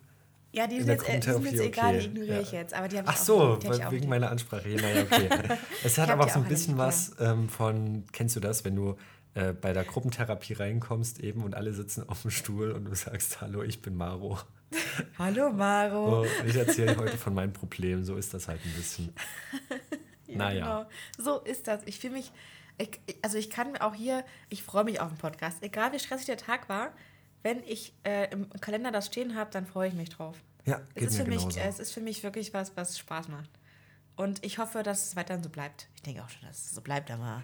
Ja, 0.51 0.65
die 0.65 0.79
sind 0.79 0.87
jetzt, 0.87 1.07
äh, 1.07 1.19
die 1.19 1.31
sind 1.31 1.45
jetzt 1.45 1.61
egal, 1.61 1.99
die 1.99 2.05
ignoriere 2.05 2.35
ja. 2.35 2.41
ich 2.41 2.51
jetzt. 2.51 2.73
Aber 2.73 2.87
die 2.87 2.99
Ach 3.05 3.17
so, 3.17 3.59
weil, 3.63 3.91
wegen 3.91 4.09
meiner 4.09 4.31
Ansprache. 4.31 4.67
Naja, 4.69 5.03
okay. 5.03 5.29
es 5.83 5.97
hat 5.97 6.09
aber 6.09 6.25
auch 6.25 6.29
so 6.29 6.39
ein 6.39 6.47
bisschen 6.47 6.77
was 6.77 7.15
ähm, 7.19 7.49
von, 7.49 8.05
kennst 8.11 8.35
du 8.35 8.39
das, 8.39 8.65
wenn 8.65 8.75
du 8.75 8.97
äh, 9.35 9.53
bei 9.53 9.73
der 9.73 9.83
Gruppentherapie 9.83 10.53
reinkommst 10.53 11.19
eben 11.19 11.43
und 11.43 11.53
alle 11.53 11.71
sitzen 11.73 12.07
auf 12.09 12.23
dem 12.23 12.31
Stuhl 12.31 12.71
und 12.71 12.85
du 12.85 12.95
sagst, 12.95 13.41
hallo, 13.41 13.61
ich 13.61 13.81
bin 13.83 13.95
Maro. 13.95 14.39
hallo 15.19 15.51
Maro. 15.51 16.21
Oh, 16.21 16.25
ich 16.47 16.55
erzähle 16.55 16.97
heute 16.97 17.17
von 17.17 17.35
meinen 17.35 17.53
Problemen, 17.53 18.03
so 18.03 18.15
ist 18.15 18.33
das 18.33 18.47
halt 18.47 18.59
ein 18.65 18.73
bisschen. 18.73 19.13
ja, 20.27 20.35
naja. 20.35 20.65
Genau. 20.65 20.89
So 21.17 21.39
ist 21.41 21.67
das. 21.67 21.81
Ich 21.85 21.99
fühle 21.99 22.13
mich 22.13 22.31
ich, 22.79 22.99
also 23.21 23.37
ich 23.37 23.49
kann 23.49 23.77
auch 23.77 23.93
hier, 23.93 24.25
ich 24.49 24.63
freue 24.63 24.83
mich 24.83 24.99
auf 24.99 25.09
den 25.09 25.17
Podcast. 25.17 25.61
Egal 25.61 25.91
wie 25.91 25.99
stressig 25.99 26.25
der 26.25 26.37
Tag 26.37 26.69
war, 26.69 26.91
wenn 27.43 27.63
ich 27.63 27.93
äh, 28.03 28.31
im 28.31 28.49
Kalender 28.61 28.91
das 28.91 29.07
stehen 29.07 29.35
habe, 29.35 29.51
dann 29.51 29.65
freue 29.65 29.89
ich 29.89 29.93
mich 29.93 30.09
drauf. 30.09 30.37
Ja, 30.65 30.81
es 30.95 31.05
ist, 31.05 31.17
für 31.17 31.23
genauso. 31.23 31.47
mich, 31.47 31.57
es 31.57 31.79
ist 31.79 31.91
für 31.93 32.01
mich 32.01 32.23
wirklich 32.23 32.53
was, 32.53 32.75
was 32.75 32.97
Spaß 32.97 33.27
macht. 33.29 33.49
Und 34.15 34.43
ich 34.43 34.57
hoffe, 34.57 34.83
dass 34.83 35.07
es 35.07 35.15
weiterhin 35.15 35.41
so 35.43 35.49
bleibt. 35.49 35.87
Ich 35.95 36.01
denke 36.01 36.23
auch 36.23 36.29
schon, 36.29 36.45
dass 36.47 36.57
es 36.57 36.71
so 36.71 36.81
bleibt, 36.81 37.09
aber 37.09 37.43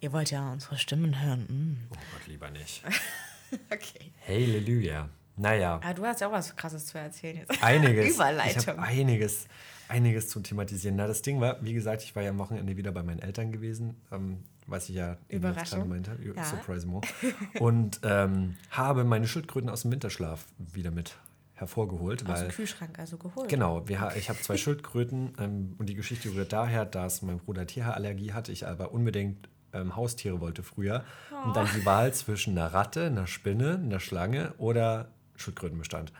ihr 0.00 0.12
wollt 0.12 0.30
ja 0.30 0.52
unsere 0.52 0.78
Stimmen 0.78 1.22
hören. 1.22 1.44
Mm. 1.48 1.88
Oh 1.90 1.96
Gott, 2.12 2.26
lieber 2.26 2.50
nicht. 2.50 2.82
okay. 3.70 4.12
Halleluja. 4.26 5.10
Naja. 5.36 5.74
Aber 5.74 5.94
du 5.94 6.04
hast 6.06 6.20
ja 6.20 6.28
auch 6.28 6.32
was 6.32 6.56
Krasses 6.56 6.86
zu 6.86 6.98
erzählen 6.98 7.38
jetzt. 7.38 7.62
Einiges. 7.62 8.08
Überleitung. 8.14 8.62
Ich 8.62 8.68
habe 8.68 8.82
einiges, 8.82 9.46
einiges 9.88 10.28
zu 10.28 10.40
thematisieren. 10.40 10.96
Na, 10.96 11.06
das 11.06 11.22
Ding 11.22 11.40
war, 11.40 11.62
wie 11.62 11.74
gesagt, 11.74 12.02
ich 12.02 12.14
war 12.16 12.22
ja 12.22 12.30
am 12.30 12.38
Wochenende 12.38 12.76
wieder 12.76 12.92
bei 12.92 13.02
meinen 13.02 13.20
Eltern 13.20 13.52
gewesen. 13.52 13.96
Ähm, 14.12 14.44
was 14.66 14.88
ich 14.88 14.94
ja 14.96 15.18
gerade 15.28 15.84
meinte, 15.84 16.16
ja. 16.22 16.44
Surprise 16.44 16.86
more. 16.86 17.06
Und 17.60 18.00
ähm, 18.02 18.56
habe 18.70 19.04
meine 19.04 19.26
Schildkröten 19.26 19.68
aus 19.68 19.82
dem 19.82 19.92
Winterschlaf 19.92 20.46
wieder 20.58 20.90
mit 20.90 21.16
hervorgeholt. 21.52 22.28
Aus 22.28 22.40
dem 22.40 22.48
Kühlschrank 22.48 22.98
also 22.98 23.16
geholt. 23.16 23.48
Genau, 23.48 23.86
wir, 23.88 24.12
ich 24.16 24.28
habe 24.28 24.40
zwei 24.40 24.56
Schildkröten 24.58 25.34
ähm, 25.38 25.74
und 25.78 25.88
die 25.88 25.94
Geschichte 25.94 26.34
rührt 26.34 26.52
daher, 26.52 26.84
dass 26.84 27.22
mein 27.22 27.38
Bruder 27.38 27.66
Tierhaarallergie 27.66 28.32
hatte, 28.32 28.52
ich 28.52 28.66
aber 28.66 28.92
unbedingt 28.92 29.48
ähm, 29.72 29.96
Haustiere 29.96 30.40
wollte 30.40 30.62
früher 30.62 31.04
oh. 31.30 31.48
und 31.48 31.56
dann 31.56 31.68
die 31.74 31.84
Wahl 31.84 32.12
zwischen 32.14 32.56
einer 32.56 32.72
Ratte, 32.72 33.06
einer 33.06 33.26
Spinne, 33.26 33.74
einer 33.74 34.00
Schlange 34.00 34.54
oder 34.58 35.10
Schildkröten 35.36 35.78
bestand. 35.78 36.12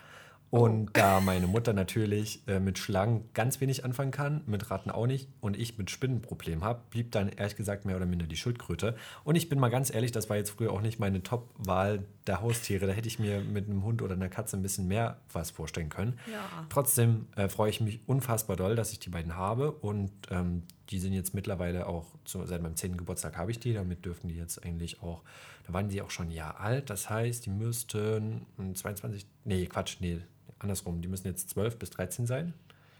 Und 0.51 0.89
oh. 0.89 0.91
da 0.93 1.21
meine 1.21 1.49
Mutter 1.49 1.73
natürlich 1.73 2.47
äh, 2.47 2.61
mit 2.61 2.79
Schlangen 2.79 3.29
ganz 3.35 3.61
wenig 3.61 3.85
anfangen 3.85 4.13
kann, 4.13 4.43
mit 4.47 4.71
Ratten 4.71 4.91
auch 4.91 5.07
nicht 5.07 5.29
und 5.41 5.59
ich 5.59 5.79
mit 5.79 5.91
Spinnen 5.91 6.19
ein 6.19 6.23
Problem 6.23 6.63
habe, 6.63 6.81
blieb 6.91 7.11
dann 7.11 7.29
ehrlich 7.29 7.57
gesagt 7.57 7.85
mehr 7.85 7.97
oder 7.97 8.07
minder 8.07 8.27
die 8.27 8.37
Schildkröte. 8.37 8.95
Und 9.25 9.35
ich 9.35 9.49
bin 9.49 9.59
mal 9.59 9.71
ganz 9.71 9.93
ehrlich, 9.93 10.13
das 10.13 10.31
war 10.31 10.37
jetzt 10.37 10.51
früher 10.51 10.71
auch 10.71 10.81
nicht 10.81 11.01
meine 11.01 11.25
Top-Wahl 11.25 12.05
der 12.29 12.41
Haustiere. 12.41 12.87
Da 12.87 12.93
hätte 12.93 13.09
ich 13.09 13.19
mir 13.19 13.41
mit 13.41 13.69
einem 13.69 13.83
Hund 13.83 14.01
oder 14.01 14.15
einer 14.15 14.29
Katze 14.29 14.57
ein 14.57 14.63
bisschen 14.63 14.87
mehr 14.87 15.19
was 15.33 15.51
vorstellen 15.51 15.89
können. 15.89 16.19
Ja. 16.31 16.67
Trotzdem 16.69 17.27
äh, 17.35 17.49
freue 17.49 17.71
ich 17.71 17.81
mich 17.81 18.01
unfassbar 18.07 18.57
doll, 18.57 18.77
dass 18.77 18.93
ich 18.93 19.01
die 19.01 19.11
beiden 19.11 19.35
habe 19.35 19.73
und 19.73 20.13
ähm, 20.31 20.63
die 20.91 20.99
sind 20.99 21.15
jetzt 21.15 21.35
mittlerweile 21.35 21.87
auch, 21.87 22.07
zu, 22.25 22.45
seit 22.47 22.63
meinem 22.63 22.77
10. 22.77 22.97
Geburtstag 22.97 23.37
habe 23.37 23.51
ich 23.51 23.59
die, 23.59 23.73
damit 23.73 24.05
dürften 24.05 24.29
die 24.29 24.37
jetzt 24.37 24.65
eigentlich 24.65 25.03
auch, 25.03 25.23
da 25.67 25.73
waren 25.73 25.89
die 25.89 26.03
auch 26.03 26.11
schon 26.11 26.29
ein 26.29 26.31
Jahr 26.31 26.61
alt, 26.61 26.91
das 26.91 27.09
heißt, 27.09 27.47
die 27.47 27.51
müssten 27.51 28.47
22, 28.75 29.27
nee, 29.45 29.67
Quatsch, 29.67 29.97
nee, 30.01 30.21
andersrum, 30.65 31.01
die 31.01 31.09
müssen 31.09 31.27
jetzt 31.27 31.51
12 31.51 31.79
bis 31.79 31.91
13 31.91 32.27
sein. 32.27 32.55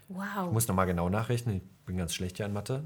Wow. 0.07 0.47
Ich 0.47 0.53
muss 0.53 0.67
nochmal 0.67 0.85
genau 0.85 1.09
nachrechnen, 1.09 1.57
ich 1.57 1.85
bin 1.85 1.97
ganz 1.97 2.13
schlecht 2.13 2.37
hier 2.37 2.45
an 2.45 2.53
Mathe. 2.53 2.83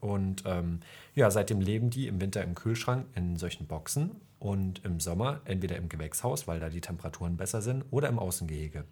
Und 0.00 0.44
ähm, 0.46 0.80
ja, 1.14 1.30
seitdem 1.30 1.60
leben 1.60 1.90
die 1.90 2.06
im 2.06 2.20
Winter 2.20 2.42
im 2.42 2.54
Kühlschrank 2.54 3.06
in 3.14 3.36
solchen 3.36 3.66
Boxen 3.66 4.12
und 4.38 4.84
im 4.84 5.00
Sommer 5.00 5.40
entweder 5.44 5.76
im 5.76 5.88
Gewächshaus, 5.88 6.46
weil 6.46 6.60
da 6.60 6.68
die 6.68 6.80
Temperaturen 6.80 7.36
besser 7.36 7.62
sind, 7.62 7.84
oder 7.90 8.08
im 8.08 8.18
Außengehege. 8.18 8.84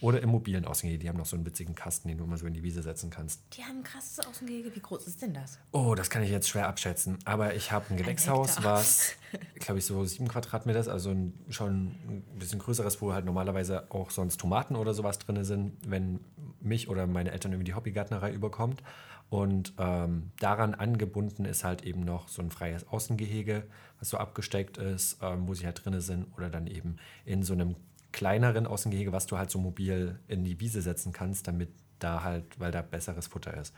Oder 0.00 0.22
im 0.22 0.30
mobilen 0.30 0.64
Außengehege. 0.64 1.00
Die 1.00 1.08
haben 1.08 1.16
noch 1.16 1.26
so 1.26 1.34
einen 1.34 1.44
witzigen 1.44 1.74
Kasten, 1.74 2.08
den 2.08 2.18
du 2.18 2.24
immer 2.24 2.36
so 2.36 2.46
in 2.46 2.54
die 2.54 2.62
Wiese 2.62 2.82
setzen 2.82 3.10
kannst. 3.10 3.42
Die 3.56 3.64
haben 3.64 3.78
ein 3.78 3.82
krasses 3.82 4.24
Außengehege. 4.24 4.74
Wie 4.74 4.80
groß 4.80 5.06
ist 5.06 5.22
denn 5.22 5.34
das? 5.34 5.58
Oh, 5.72 5.94
das 5.96 6.08
kann 6.08 6.22
ich 6.22 6.30
jetzt 6.30 6.48
schwer 6.48 6.68
abschätzen. 6.68 7.18
Aber 7.24 7.54
ich 7.54 7.72
habe 7.72 7.86
ein 7.90 7.96
Gewächshaus, 7.96 8.62
was, 8.62 9.14
glaube 9.56 9.80
ich, 9.80 9.86
so 9.86 10.04
sieben 10.04 10.28
Quadratmeter 10.28 10.78
ist. 10.78 10.88
Also 10.88 11.10
ein, 11.10 11.34
schon 11.48 11.86
ein 12.08 12.24
bisschen 12.38 12.60
größeres, 12.60 13.02
wo 13.02 13.12
halt 13.12 13.24
normalerweise 13.24 13.90
auch 13.90 14.10
sonst 14.10 14.38
Tomaten 14.38 14.76
oder 14.76 14.94
sowas 14.94 15.18
drin 15.18 15.42
sind, 15.44 15.76
wenn 15.84 16.20
mich 16.60 16.88
oder 16.88 17.06
meine 17.06 17.32
Eltern 17.32 17.52
irgendwie 17.52 17.70
die 17.70 17.74
Hobbygärtnerei 17.74 18.32
überkommt. 18.32 18.82
Und 19.30 19.74
ähm, 19.78 20.30
daran 20.38 20.74
angebunden 20.74 21.44
ist 21.44 21.64
halt 21.64 21.82
eben 21.82 22.00
noch 22.00 22.28
so 22.28 22.40
ein 22.40 22.50
freies 22.50 22.88
Außengehege, 22.88 23.64
was 23.98 24.10
so 24.10 24.16
abgesteckt 24.16 24.78
ist, 24.78 25.18
ähm, 25.22 25.46
wo 25.46 25.54
sie 25.54 25.66
halt 25.66 25.84
drin 25.84 26.00
sind. 26.00 26.26
Oder 26.36 26.48
dann 26.48 26.66
eben 26.66 26.96
in 27.26 27.42
so 27.42 27.52
einem 27.52 27.76
kleineren 28.18 28.66
Außengehege, 28.66 29.12
was 29.12 29.26
du 29.26 29.38
halt 29.38 29.48
so 29.48 29.60
mobil 29.60 30.18
in 30.26 30.42
die 30.42 30.58
Wiese 30.58 30.82
setzen 30.82 31.12
kannst, 31.12 31.46
damit 31.46 31.68
da 32.00 32.24
halt, 32.24 32.58
weil 32.58 32.72
da 32.72 32.82
besseres 32.82 33.28
Futter 33.28 33.56
ist. 33.56 33.72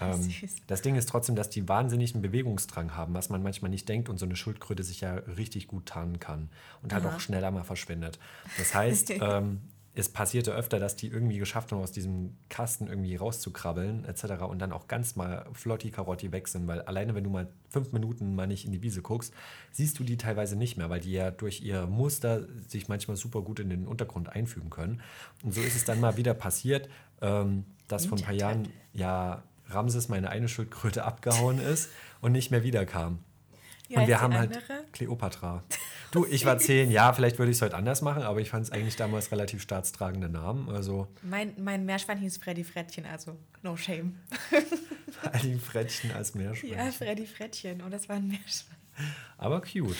Ähm, 0.00 0.32
das 0.66 0.80
Ding 0.80 0.96
ist 0.96 1.10
trotzdem, 1.10 1.36
dass 1.36 1.50
die 1.50 1.68
wahnsinnigen 1.68 2.22
Bewegungsdrang 2.22 2.96
haben, 2.96 3.12
was 3.12 3.28
man 3.28 3.42
manchmal 3.42 3.70
nicht 3.70 3.86
denkt 3.86 4.08
und 4.08 4.16
so 4.16 4.24
eine 4.24 4.34
Schildkröte 4.34 4.82
sich 4.82 5.02
ja 5.02 5.12
richtig 5.36 5.66
gut 5.66 5.84
tarnen 5.84 6.20
kann 6.20 6.48
und 6.82 6.94
halt 6.94 7.04
Aha. 7.04 7.14
auch 7.14 7.20
schneller 7.20 7.50
mal 7.50 7.64
verschwindet. 7.64 8.18
Das 8.56 8.74
heißt, 8.74 9.10
ähm, 9.20 9.60
es 9.94 10.08
passierte 10.08 10.52
öfter, 10.52 10.78
dass 10.78 10.96
die 10.96 11.08
irgendwie 11.08 11.38
geschafft 11.38 11.70
haben, 11.70 11.80
aus 11.80 11.92
diesem 11.92 12.36
Kasten 12.48 12.86
irgendwie 12.86 13.14
rauszukrabbeln, 13.16 14.06
etc. 14.06 14.42
und 14.48 14.58
dann 14.58 14.72
auch 14.72 14.88
ganz 14.88 15.16
mal 15.16 15.46
flotti 15.52 15.90
Karotti 15.90 16.32
weg 16.32 16.48
sind, 16.48 16.66
weil 16.66 16.80
alleine, 16.82 17.14
wenn 17.14 17.24
du 17.24 17.30
mal 17.30 17.48
fünf 17.68 17.92
Minuten 17.92 18.34
mal 18.34 18.46
nicht 18.46 18.64
in 18.64 18.72
die 18.72 18.82
Wiese 18.82 19.02
guckst, 19.02 19.34
siehst 19.70 19.98
du 19.98 20.04
die 20.04 20.16
teilweise 20.16 20.56
nicht 20.56 20.78
mehr, 20.78 20.88
weil 20.88 21.00
die 21.00 21.12
ja 21.12 21.30
durch 21.30 21.60
ihr 21.60 21.86
Muster 21.86 22.46
sich 22.68 22.88
manchmal 22.88 23.18
super 23.18 23.42
gut 23.42 23.60
in 23.60 23.68
den 23.68 23.86
Untergrund 23.86 24.30
einfügen 24.30 24.70
können. 24.70 25.02
Und 25.42 25.52
so 25.52 25.60
ist 25.60 25.76
es 25.76 25.84
dann 25.84 26.00
mal 26.00 26.16
wieder 26.16 26.32
passiert, 26.32 26.88
ähm, 27.20 27.64
dass 27.86 28.06
vor 28.06 28.16
ein 28.16 28.24
paar 28.24 28.34
Jahren 28.34 28.68
ja 28.94 29.42
Ramses 29.68 30.08
meine 30.08 30.30
eine 30.30 30.48
Schildkröte 30.48 31.04
abgehauen 31.04 31.58
ist 31.58 31.90
und 32.22 32.32
nicht 32.32 32.50
mehr 32.50 32.62
wiederkam. 32.62 33.18
Wie 33.92 33.96
und 33.96 34.06
wir 34.06 34.20
haben 34.20 34.36
halt 34.36 34.56
andere? 34.56 34.84
Cleopatra. 34.92 35.62
Du, 36.12 36.26
ich 36.26 36.44
war 36.44 36.58
zehn, 36.58 36.90
ja, 36.90 37.10
vielleicht 37.14 37.38
würde 37.38 37.50
ich 37.50 37.56
es 37.56 37.62
heute 37.62 37.74
anders 37.74 38.02
machen, 38.02 38.22
aber 38.22 38.38
ich 38.38 38.50
fand 38.50 38.66
es 38.66 38.70
eigentlich 38.70 38.96
damals 38.96 39.32
relativ 39.32 39.62
staatstragende 39.62 40.28
Namen. 40.28 40.68
Also 40.68 41.08
Mein, 41.22 41.54
mein 41.56 41.86
Meerschwein 41.86 42.18
hieß 42.18 42.36
Freddy 42.36 42.64
Frettchen, 42.64 43.06
also 43.06 43.38
no 43.62 43.78
shame. 43.78 44.18
vor 45.10 45.32
allem 45.32 45.58
Frettchen 45.58 46.12
als 46.12 46.34
Meerschwein. 46.34 46.70
Ja, 46.70 46.92
Freddy 46.92 47.24
Frettchen. 47.24 47.80
Und 47.80 47.92
das 47.92 48.10
war 48.10 48.16
ein 48.16 48.28
Meerschwein. 48.28 48.76
Aber 49.38 49.62
cute. 49.62 49.96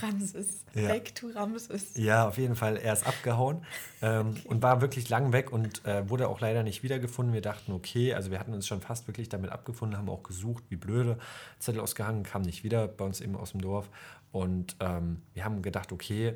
Ramses. 0.00 0.64
Ja. 0.74 0.88
Back 0.88 1.14
to 1.14 1.28
Ramses. 1.28 1.96
Ja, 1.96 2.28
auf 2.28 2.38
jeden 2.38 2.56
Fall. 2.56 2.76
Er 2.76 2.92
ist 2.92 3.06
abgehauen 3.06 3.64
ähm, 4.02 4.34
und 4.44 4.62
war 4.62 4.80
wirklich 4.80 5.08
lang 5.08 5.32
weg 5.32 5.52
und 5.52 5.84
äh, 5.84 6.08
wurde 6.08 6.28
auch 6.28 6.40
leider 6.40 6.62
nicht 6.62 6.82
wiedergefunden. 6.82 7.34
Wir 7.34 7.40
dachten, 7.40 7.72
okay, 7.72 8.14
also 8.14 8.30
wir 8.30 8.38
hatten 8.38 8.54
uns 8.54 8.66
schon 8.66 8.80
fast 8.80 9.08
wirklich 9.08 9.28
damit 9.28 9.50
abgefunden, 9.50 9.96
haben 9.96 10.08
auch 10.08 10.22
gesucht, 10.22 10.64
wie 10.68 10.76
blöde. 10.76 11.18
Zettel 11.58 11.80
ausgehangen, 11.80 12.22
kam 12.22 12.42
nicht 12.42 12.64
wieder, 12.64 12.86
bei 12.88 13.04
uns 13.04 13.20
eben 13.20 13.36
aus 13.36 13.52
dem 13.52 13.60
Dorf. 13.60 13.88
Und 14.30 14.76
ähm, 14.80 15.22
wir 15.34 15.44
haben 15.44 15.62
gedacht, 15.62 15.92
okay, 15.92 16.34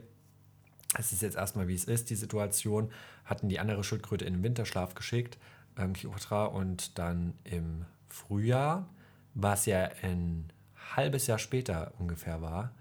es 0.98 1.12
ist 1.12 1.22
jetzt 1.22 1.36
erstmal, 1.36 1.68
wie 1.68 1.74
es 1.74 1.84
ist, 1.84 2.10
die 2.10 2.16
Situation. 2.16 2.90
Hatten 3.24 3.48
die 3.48 3.58
andere 3.58 3.84
Schildkröte 3.84 4.24
in 4.24 4.34
den 4.34 4.42
Winterschlaf 4.42 4.94
geschickt, 4.94 5.38
ähm, 5.78 5.92
Kleopatra, 5.92 6.46
und 6.46 6.98
dann 6.98 7.34
im 7.44 7.84
Frühjahr, 8.08 8.88
was 9.34 9.66
ja 9.66 9.88
ein 10.02 10.52
halbes 10.96 11.26
Jahr 11.26 11.38
später 11.38 11.92
ungefähr 11.98 12.42
war, 12.42 12.74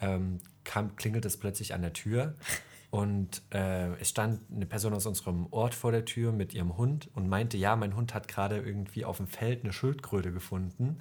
ähm, 0.00 0.40
kam, 0.64 0.96
klingelt 0.96 1.24
es 1.24 1.36
plötzlich 1.36 1.74
an 1.74 1.82
der 1.82 1.92
Tür 1.92 2.34
und 2.94 3.42
äh, 3.50 3.92
es 3.94 4.10
stand 4.10 4.40
eine 4.54 4.66
Person 4.66 4.94
aus 4.94 5.04
unserem 5.04 5.48
Ort 5.50 5.74
vor 5.74 5.90
der 5.90 6.04
Tür 6.04 6.30
mit 6.30 6.54
ihrem 6.54 6.76
Hund 6.76 7.10
und 7.16 7.28
meinte, 7.28 7.56
ja, 7.56 7.74
mein 7.74 7.96
Hund 7.96 8.14
hat 8.14 8.28
gerade 8.28 8.58
irgendwie 8.58 9.04
auf 9.04 9.16
dem 9.16 9.26
Feld 9.26 9.64
eine 9.64 9.72
Schildkröte 9.72 10.30
gefunden. 10.30 11.00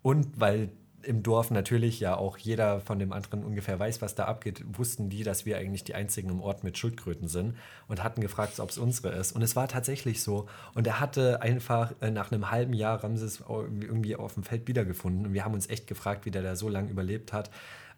Und 0.00 0.40
weil 0.40 0.70
im 1.02 1.22
Dorf 1.22 1.50
natürlich 1.50 2.00
ja 2.00 2.16
auch 2.16 2.38
jeder 2.38 2.80
von 2.80 2.98
dem 2.98 3.12
anderen 3.12 3.44
ungefähr 3.44 3.78
weiß, 3.78 4.00
was 4.00 4.14
da 4.14 4.24
abgeht, 4.24 4.64
wussten 4.78 5.10
die, 5.10 5.22
dass 5.22 5.44
wir 5.44 5.58
eigentlich 5.58 5.84
die 5.84 5.94
einzigen 5.94 6.30
im 6.30 6.40
Ort 6.40 6.64
mit 6.64 6.78
Schildkröten 6.78 7.28
sind 7.28 7.56
und 7.88 8.02
hatten 8.02 8.22
gefragt, 8.22 8.58
ob 8.58 8.70
es 8.70 8.78
unsere 8.78 9.10
ist. 9.10 9.32
Und 9.32 9.42
es 9.42 9.54
war 9.54 9.68
tatsächlich 9.68 10.22
so. 10.22 10.48
Und 10.72 10.86
er 10.86 10.98
hatte 10.98 11.42
einfach 11.42 11.92
äh, 12.00 12.10
nach 12.10 12.32
einem 12.32 12.50
halben 12.50 12.72
Jahr 12.72 13.04
Ramses 13.04 13.44
irgendwie 13.46 14.16
auf 14.16 14.32
dem 14.32 14.44
Feld 14.44 14.66
wiedergefunden. 14.66 15.26
Und 15.26 15.34
wir 15.34 15.44
haben 15.44 15.52
uns 15.52 15.68
echt 15.68 15.86
gefragt, 15.86 16.24
wie 16.24 16.30
der 16.30 16.42
da 16.42 16.56
so 16.56 16.70
lange 16.70 16.90
überlebt 16.90 17.34
hat. 17.34 17.50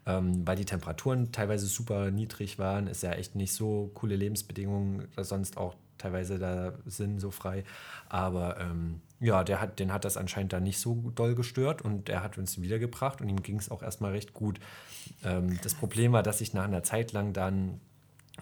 Ähm, 0.07 0.45
weil 0.45 0.55
die 0.55 0.65
Temperaturen 0.65 1.31
teilweise 1.31 1.65
super 1.65 2.11
niedrig 2.11 2.59
waren, 2.59 2.87
ist 2.87 3.01
ja 3.01 3.13
echt 3.13 3.35
nicht 3.35 3.53
so 3.53 3.89
coole 3.95 4.15
Lebensbedingungen, 4.15 5.07
sonst 5.17 5.57
auch 5.57 5.75
teilweise 5.97 6.37
da 6.37 6.73
sind 6.85 7.19
so 7.19 7.31
frei. 7.31 7.63
Aber 8.09 8.59
ähm, 8.59 9.01
ja, 9.19 9.43
der 9.43 9.61
hat, 9.61 9.79
den 9.79 9.91
hat 9.91 10.05
das 10.05 10.17
anscheinend 10.17 10.53
da 10.53 10.59
nicht 10.59 10.79
so 10.79 11.11
doll 11.15 11.35
gestört 11.35 11.81
und 11.81 12.09
er 12.09 12.21
hat 12.21 12.37
uns 12.37 12.61
wiedergebracht 12.61 13.21
und 13.21 13.29
ihm 13.29 13.41
ging 13.41 13.57
es 13.57 13.71
auch 13.71 13.81
erstmal 13.81 14.11
recht 14.11 14.33
gut. 14.33 14.59
Ähm, 15.23 15.57
das 15.63 15.73
Problem 15.73 16.11
war, 16.11 16.23
dass 16.23 16.41
ich 16.41 16.53
nach 16.53 16.65
einer 16.65 16.83
Zeit 16.83 17.11
lang 17.11 17.33
dann 17.33 17.79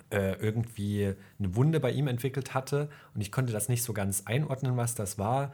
äh, 0.09 0.34
irgendwie 0.39 1.14
eine 1.39 1.55
Wunde 1.55 1.80
bei 1.80 1.91
ihm 1.91 2.07
entwickelt 2.07 2.53
hatte 2.53 2.89
und 3.14 3.22
ich 3.22 3.32
konnte 3.32 3.53
das 3.53 3.70
nicht 3.70 3.84
so 3.84 3.93
ganz 3.93 4.24
einordnen, 4.26 4.76
was 4.76 4.95
das 4.95 5.18
war. 5.18 5.51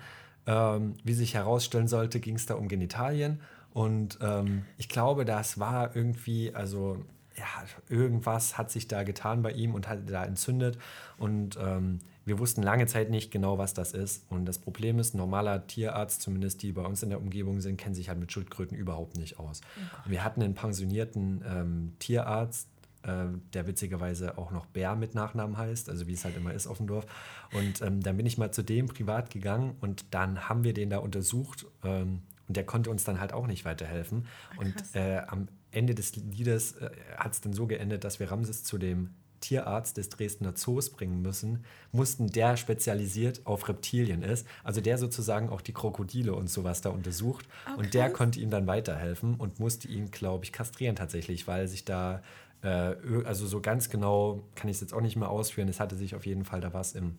Ähm, 0.48 0.96
wie 1.04 1.14
sich 1.14 1.34
herausstellen 1.34 1.88
sollte, 1.88 2.20
ging 2.20 2.36
es 2.36 2.46
da 2.46 2.56
um 2.56 2.68
Genitalien 2.68 3.42
und 3.80 4.20
ähm, 4.22 4.66
ich 4.78 4.90
glaube, 4.90 5.24
das 5.24 5.58
war 5.58 5.96
irgendwie, 5.96 6.54
also 6.54 6.98
ja, 7.38 7.46
irgendwas 7.88 8.58
hat 8.58 8.72
sich 8.72 8.90
da 8.90 9.04
getan 9.04 9.42
bei 9.42 9.54
ihm 9.54 9.74
und 9.74 9.88
hat 9.88 10.00
da 10.10 10.26
entzündet 10.26 10.78
und 11.18 11.58
ähm, 11.62 12.00
wir 12.26 12.40
wussten 12.40 12.62
lange 12.62 12.88
Zeit 12.88 13.10
nicht 13.10 13.32
genau, 13.32 13.58
was 13.58 13.74
das 13.74 13.94
ist. 13.94 14.30
Und 14.30 14.46
das 14.46 14.58
Problem 14.58 15.00
ist, 15.00 15.16
normaler 15.16 15.66
Tierarzt, 15.66 16.22
zumindest 16.22 16.62
die 16.62 16.74
bei 16.74 16.82
uns 16.82 17.04
in 17.04 17.10
der 17.10 17.22
Umgebung 17.22 17.62
sind, 17.62 17.78
kennt 17.78 17.96
sich 17.96 18.10
halt 18.10 18.20
mit 18.20 18.34
Schildkröten 18.34 18.78
überhaupt 18.78 19.16
nicht 19.16 19.40
aus. 19.40 19.62
Und 20.04 20.12
wir 20.12 20.26
hatten 20.26 20.44
einen 20.44 20.56
pensionierten 20.56 21.42
ähm, 21.48 21.94
Tierarzt, 22.00 22.68
äh, 23.04 23.28
der 23.54 23.66
witzigerweise 23.66 24.38
auch 24.38 24.52
noch 24.52 24.66
Bär 24.66 24.98
mit 24.98 25.16
Nachnamen 25.16 25.58
heißt, 25.58 25.90
also 25.90 26.06
wie 26.06 26.14
es 26.14 26.26
halt 26.26 26.36
immer 26.36 26.54
ist 26.54 26.68
auf 26.68 26.80
dem 26.80 26.88
Dorf. 26.88 27.06
Und 27.54 27.82
ähm, 27.82 28.04
dann 28.04 28.18
bin 28.18 28.26
ich 28.26 28.38
mal 28.38 28.52
zu 28.52 28.62
dem 28.62 28.88
privat 28.88 29.30
gegangen 29.30 29.78
und 29.80 30.04
dann 30.12 30.50
haben 30.50 30.66
wir 30.66 30.74
den 30.74 30.90
da 30.90 30.98
untersucht 30.98 31.66
ähm, 31.86 32.24
und 32.50 32.58
der 32.58 32.66
konnte 32.66 32.90
uns 32.90 33.06
dann 33.06 33.22
halt 33.22 33.32
auch 33.32 33.48
nicht 33.48 33.64
weiterhelfen. 33.64 34.28
und 34.58 34.76
krass. 34.76 34.96
äh, 34.96 35.20
am 35.28 35.48
Ende 35.72 35.96
des 35.96 36.16
Liedes 36.16 36.74
äh, 36.74 36.90
hat 37.16 37.34
es 37.34 37.42
dann 37.42 37.54
so 37.54 37.68
geendet, 37.68 38.04
dass 38.04 38.20
wir 38.20 38.30
Ramses 38.30 38.64
zu 38.64 38.78
dem 38.78 39.12
Tierarzt 39.40 39.98
des 39.98 40.10
Dresdner 40.10 40.56
Zoos 40.56 40.90
bringen 40.90 41.22
müssen, 41.22 41.64
mussten, 41.92 42.28
der 42.28 42.58
spezialisiert 42.58 43.46
auf 43.46 43.70
Reptilien 43.70 44.22
ist, 44.22 44.46
also 44.64 44.82
der 44.82 44.98
sozusagen 44.98 45.50
auch 45.50 45.62
die 45.62 45.74
Krokodile 45.74 46.34
und 46.34 46.50
sowas 46.50 46.82
da 46.82 46.90
untersucht. 46.90 47.48
Oh, 47.68 47.80
und 47.80 47.94
der 47.94 48.10
konnte 48.10 48.40
ihm 48.40 48.50
dann 48.50 48.68
weiterhelfen 48.68 49.36
und 49.36 49.60
musste 49.60 49.88
ihn, 49.88 50.12
glaube 50.12 50.44
ich, 50.44 50.52
kastrieren 50.52 50.96
tatsächlich, 50.96 51.48
weil 51.48 51.68
sich 51.68 51.86
da, 51.86 52.22
äh, 52.64 52.96
also 53.24 53.48
so 53.48 53.62
ganz 53.62 53.90
genau 53.90 54.44
kann 54.56 54.70
ich 54.70 54.78
es 54.78 54.82
jetzt 54.82 54.94
auch 54.94 55.02
nicht 55.02 55.16
mehr 55.16 55.30
ausführen, 55.30 55.70
es 55.70 55.80
hatte 55.80 55.96
sich 55.96 56.16
auf 56.16 56.26
jeden 56.26 56.46
Fall 56.46 56.62
da 56.62 56.74
was 56.74 56.94
im 56.94 57.18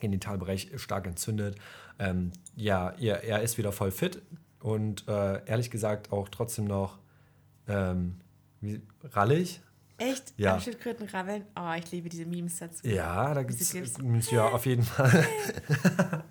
Genitalbereich 0.00 0.72
stark 0.76 1.06
entzündet. 1.06 1.56
Ähm, 1.98 2.32
ja, 2.54 2.90
er, 2.90 3.24
er 3.24 3.40
ist 3.40 3.56
wieder 3.56 3.72
voll 3.72 3.90
fit 3.90 4.20
und 4.60 5.06
äh, 5.08 5.44
ehrlich 5.46 5.70
gesagt 5.70 6.12
auch 6.12 6.28
trotzdem 6.28 6.66
noch 6.66 6.98
ähm, 7.68 8.16
wie, 8.60 8.80
rallig. 9.04 9.60
Echt? 9.98 10.34
Ja. 10.36 10.54
Am 10.54 10.60
Schildkröten 10.60 11.08
rabbeln? 11.08 11.44
Oh, 11.58 11.72
ich 11.76 11.90
liebe 11.90 12.08
diese 12.08 12.26
Memes 12.26 12.58
dazu. 12.58 12.86
Ja, 12.86 13.32
da 13.32 13.42
gibt 13.42 13.60
es 13.60 14.30
ja 14.30 14.48
auf 14.48 14.66
jeden 14.66 14.82
Fall. 14.82 15.26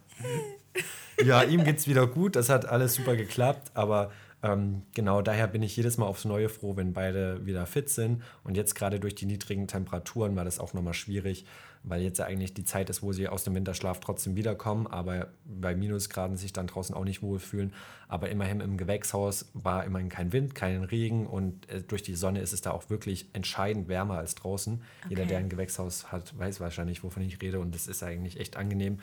ja, 1.25 1.43
ihm 1.43 1.63
geht 1.63 1.79
es 1.79 1.87
wieder 1.87 2.05
gut, 2.05 2.35
das 2.35 2.49
hat 2.49 2.67
alles 2.67 2.95
super 2.95 3.15
geklappt, 3.15 3.71
aber 3.73 4.11
ähm, 4.43 4.83
genau 4.93 5.23
daher 5.23 5.47
bin 5.47 5.63
ich 5.63 5.75
jedes 5.75 5.97
Mal 5.97 6.05
aufs 6.05 6.25
Neue 6.25 6.49
froh, 6.49 6.77
wenn 6.77 6.93
beide 6.93 7.43
wieder 7.45 7.65
fit 7.65 7.89
sind. 7.89 8.21
Und 8.43 8.55
jetzt 8.55 8.75
gerade 8.75 8.99
durch 8.99 9.15
die 9.15 9.25
niedrigen 9.25 9.67
Temperaturen 9.67 10.35
war 10.35 10.45
das 10.45 10.59
auch 10.59 10.73
nochmal 10.73 10.93
schwierig, 10.93 11.45
weil 11.87 12.01
jetzt 12.01 12.17
ja 12.19 12.25
eigentlich 12.25 12.53
die 12.53 12.63
Zeit 12.65 12.89
ist, 12.89 13.03
wo 13.03 13.13
sie 13.13 13.27
aus 13.27 13.43
dem 13.43 13.55
Winterschlaf 13.55 13.99
trotzdem 13.99 14.35
wiederkommen, 14.35 14.87
aber 14.87 15.27
bei 15.45 15.75
Minusgraden 15.75 16.35
sich 16.35 16.51
dann 16.51 16.67
draußen 16.67 16.95
auch 16.95 17.03
nicht 17.03 17.21
wohlfühlen. 17.21 17.73
Aber 18.07 18.29
immerhin 18.29 18.59
im 18.59 18.77
Gewächshaus 18.77 19.49
war 19.53 19.85
immerhin 19.85 20.09
kein 20.09 20.33
Wind, 20.33 20.55
kein 20.55 20.83
Regen 20.83 21.27
und 21.27 21.69
äh, 21.69 21.81
durch 21.81 22.03
die 22.03 22.15
Sonne 22.15 22.39
ist 22.39 22.53
es 22.53 22.61
da 22.61 22.71
auch 22.71 22.89
wirklich 22.89 23.29
entscheidend 23.33 23.87
wärmer 23.87 24.17
als 24.17 24.35
draußen. 24.35 24.81
Jeder, 25.09 25.21
Okay. 25.21 25.29
der 25.29 25.39
ein 25.39 25.49
Gewächshaus 25.49 26.11
hat, 26.11 26.37
weiß 26.37 26.59
wahrscheinlich, 26.59 27.03
wovon 27.03 27.23
ich 27.23 27.41
rede 27.41 27.59
und 27.59 27.73
das 27.75 27.87
ist 27.87 28.03
eigentlich 28.03 28.39
echt 28.39 28.57
angenehm. 28.57 28.99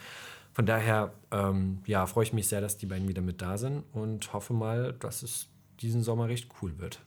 Von 0.52 0.66
daher 0.66 1.12
ähm, 1.30 1.78
ja, 1.86 2.04
freue 2.06 2.24
ich 2.24 2.32
mich 2.32 2.46
sehr, 2.48 2.60
dass 2.60 2.76
die 2.76 2.86
beiden 2.86 3.08
wieder 3.08 3.22
mit 3.22 3.40
da 3.40 3.56
sind 3.56 3.84
und 3.92 4.32
hoffe 4.32 4.52
mal, 4.52 4.92
dass 4.92 5.22
es 5.22 5.48
diesen 5.80 6.02
Sommer 6.02 6.28
recht 6.28 6.48
cool 6.60 6.78
wird. 6.78 7.00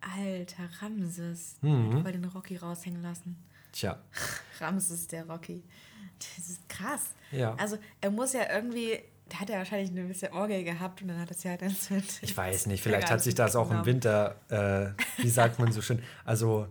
Alter, 0.00 0.68
Ramses. 0.80 1.56
Mhm. 1.60 1.92
Wollte 2.04 2.12
den 2.12 2.24
Rocky 2.26 2.56
raushängen 2.56 3.02
lassen. 3.02 3.36
Tja, 3.78 3.98
Ramses, 4.60 5.06
der 5.06 5.24
Rocky. 5.28 5.62
Das 6.18 6.48
ist 6.48 6.68
krass. 6.68 7.02
Ja. 7.30 7.54
Also, 7.54 7.78
er 8.00 8.10
muss 8.10 8.32
ja 8.32 8.52
irgendwie. 8.52 8.98
Da 9.28 9.40
hat 9.40 9.50
er 9.50 9.58
wahrscheinlich 9.58 9.90
eine 9.90 10.04
bisschen 10.04 10.32
Orgel 10.32 10.64
gehabt 10.64 11.02
und 11.02 11.08
dann 11.08 11.20
hat 11.20 11.30
es 11.30 11.44
ja 11.44 11.50
halt 11.50 11.60
entzündet. 11.62 12.18
ich 12.22 12.34
weiß 12.34 12.64
nicht, 12.66 12.82
vielleicht 12.82 13.10
hat 13.10 13.20
sich 13.22 13.34
das 13.34 13.56
auch 13.56 13.66
im 13.70 13.82
Genau. 13.82 13.86
Winter, 13.86 14.36
äh, 14.48 15.02
wie 15.22 15.28
sagt 15.28 15.58
man 15.58 15.70
so 15.70 15.82
schön, 15.82 16.02
also 16.24 16.66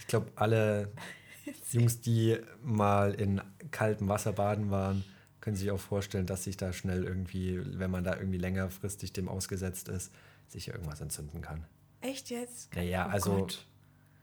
ich 0.00 0.06
glaube, 0.06 0.32
alle 0.34 0.90
Jungs, 1.72 2.00
die 2.00 2.38
mal 2.62 3.12
in 3.12 3.42
kaltem 3.70 4.08
Wasser 4.08 4.32
baden 4.32 4.70
waren, 4.70 5.04
können 5.40 5.54
sich 5.56 5.70
auch 5.70 5.78
vorstellen, 5.80 6.24
dass 6.24 6.44
sich 6.44 6.56
da 6.56 6.72
schnell 6.72 7.04
irgendwie, 7.04 7.60
wenn 7.78 7.90
man 7.90 8.04
da 8.04 8.16
irgendwie 8.16 8.38
längerfristig 8.38 9.12
dem 9.12 9.28
ausgesetzt 9.28 9.88
ist, 9.90 10.10
sich 10.46 10.68
irgendwas 10.68 11.02
entzünden 11.02 11.42
kann. 11.42 11.66
Echt 12.00 12.30
jetzt? 12.30 12.74
Naja, 12.74 13.06
Oh 13.06 13.12
also 13.12 13.36
Gott. 13.36 13.66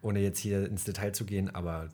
ohne 0.02 0.22
jetzt 0.22 0.40
hier 0.40 0.66
ins 0.66 0.86
Detail 0.86 1.12
zu 1.12 1.24
gehen, 1.26 1.54
aber 1.54 1.90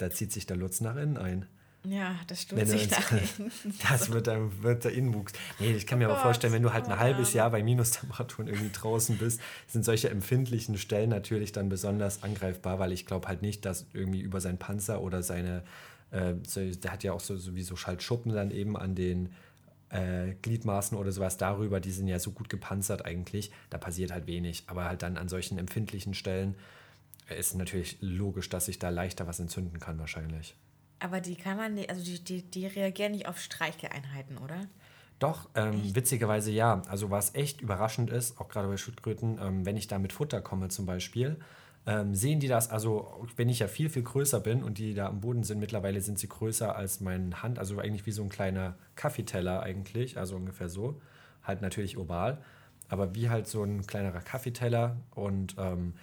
da 0.00 0.10
zieht 0.10 0.32
sich 0.32 0.46
der 0.46 0.56
Lutz 0.56 0.80
nach 0.80 0.96
innen 0.96 1.16
ein. 1.16 1.46
Ja, 1.84 2.14
das 2.26 2.46
du 2.46 2.56
sich 2.66 2.82
ins- 2.84 2.90
dahin. 2.90 3.20
Das 3.88 4.10
wird, 4.12 4.26
dann 4.26 4.62
wird 4.62 4.84
der 4.84 4.92
Innenwuchs. 4.92 5.32
Nee, 5.58 5.72
ich 5.72 5.86
kann 5.86 5.98
mir 5.98 6.06
aber 6.06 6.14
Gott, 6.14 6.24
vorstellen, 6.24 6.52
wenn 6.52 6.62
du 6.62 6.72
halt 6.74 6.86
ein 6.86 6.92
oh 6.92 6.98
halbes 6.98 7.28
Mann. 7.28 7.36
Jahr 7.36 7.50
bei 7.50 7.62
Minustemperaturen 7.62 8.48
irgendwie 8.48 8.70
draußen 8.72 9.16
bist, 9.16 9.40
sind 9.66 9.84
solche 9.84 10.10
empfindlichen 10.10 10.76
Stellen 10.76 11.08
natürlich 11.10 11.52
dann 11.52 11.68
besonders 11.70 12.22
angreifbar, 12.22 12.78
weil 12.78 12.92
ich 12.92 13.06
glaube 13.06 13.28
halt 13.28 13.40
nicht, 13.40 13.64
dass 13.64 13.86
irgendwie 13.94 14.20
über 14.20 14.40
seinen 14.42 14.58
Panzer 14.58 15.00
oder 15.00 15.22
seine, 15.22 15.62
äh, 16.10 16.34
so, 16.46 16.60
der 16.70 16.92
hat 16.92 17.02
ja 17.02 17.12
auch 17.14 17.20
so 17.20 17.36
sowieso 17.38 17.76
Schaltschuppen 17.76 18.32
dann 18.34 18.50
eben 18.50 18.76
an 18.76 18.94
den 18.94 19.30
äh, 19.88 20.34
Gliedmaßen 20.42 20.98
oder 20.98 21.12
sowas 21.12 21.38
darüber, 21.38 21.80
die 21.80 21.92
sind 21.92 22.08
ja 22.08 22.18
so 22.18 22.30
gut 22.32 22.50
gepanzert 22.50 23.06
eigentlich, 23.06 23.50
da 23.70 23.78
passiert 23.78 24.12
halt 24.12 24.26
wenig. 24.26 24.64
Aber 24.66 24.84
halt 24.84 25.02
dann 25.02 25.16
an 25.16 25.28
solchen 25.30 25.56
empfindlichen 25.56 26.12
Stellen 26.12 26.56
ist 27.36 27.54
natürlich 27.54 27.98
logisch, 28.00 28.48
dass 28.48 28.66
sich 28.66 28.78
da 28.78 28.88
leichter 28.88 29.26
was 29.26 29.40
entzünden 29.40 29.78
kann 29.78 29.98
wahrscheinlich. 29.98 30.56
Aber 30.98 31.20
die 31.20 31.36
kann 31.36 31.56
man 31.56 31.74
nicht, 31.74 31.90
also 31.90 32.02
die, 32.02 32.22
die, 32.22 32.42
die 32.42 32.66
reagieren 32.66 33.12
nicht 33.12 33.26
auf 33.26 33.40
Streicheleinheiten, 33.40 34.38
oder? 34.38 34.60
Doch, 35.18 35.48
ähm, 35.54 35.94
witzigerweise 35.94 36.50
ja. 36.50 36.82
Also 36.88 37.10
was 37.10 37.34
echt 37.34 37.60
überraschend 37.60 38.10
ist, 38.10 38.40
auch 38.40 38.48
gerade 38.48 38.68
bei 38.68 38.76
Schildkröten, 38.76 39.38
ähm, 39.40 39.66
wenn 39.66 39.76
ich 39.76 39.86
da 39.86 39.98
mit 39.98 40.12
Futter 40.12 40.40
komme 40.40 40.68
zum 40.68 40.86
Beispiel, 40.86 41.38
ähm, 41.86 42.14
sehen 42.14 42.40
die 42.40 42.48
das, 42.48 42.70
also 42.70 43.26
wenn 43.36 43.48
ich 43.48 43.60
ja 43.60 43.68
viel, 43.68 43.88
viel 43.88 44.02
größer 44.02 44.40
bin 44.40 44.62
und 44.62 44.78
die 44.78 44.94
da 44.94 45.06
am 45.08 45.20
Boden 45.20 45.42
sind, 45.42 45.58
mittlerweile 45.58 46.00
sind 46.00 46.18
sie 46.18 46.28
größer 46.28 46.76
als 46.76 47.00
meine 47.00 47.42
Hand, 47.42 47.58
also 47.58 47.78
eigentlich 47.78 48.06
wie 48.06 48.12
so 48.12 48.22
ein 48.22 48.28
kleiner 48.28 48.76
Kaffeeteller 48.96 49.62
eigentlich, 49.62 50.18
also 50.18 50.36
ungefähr 50.36 50.68
so, 50.68 51.00
halt 51.42 51.62
natürlich 51.62 51.96
oval. 51.96 52.42
aber 52.88 53.14
wie 53.14 53.30
halt 53.30 53.46
so 53.46 53.62
ein 53.62 53.86
kleinerer 53.86 54.20
Kaffeeteller 54.20 54.96
und 55.14 55.54
ähm, 55.58 55.94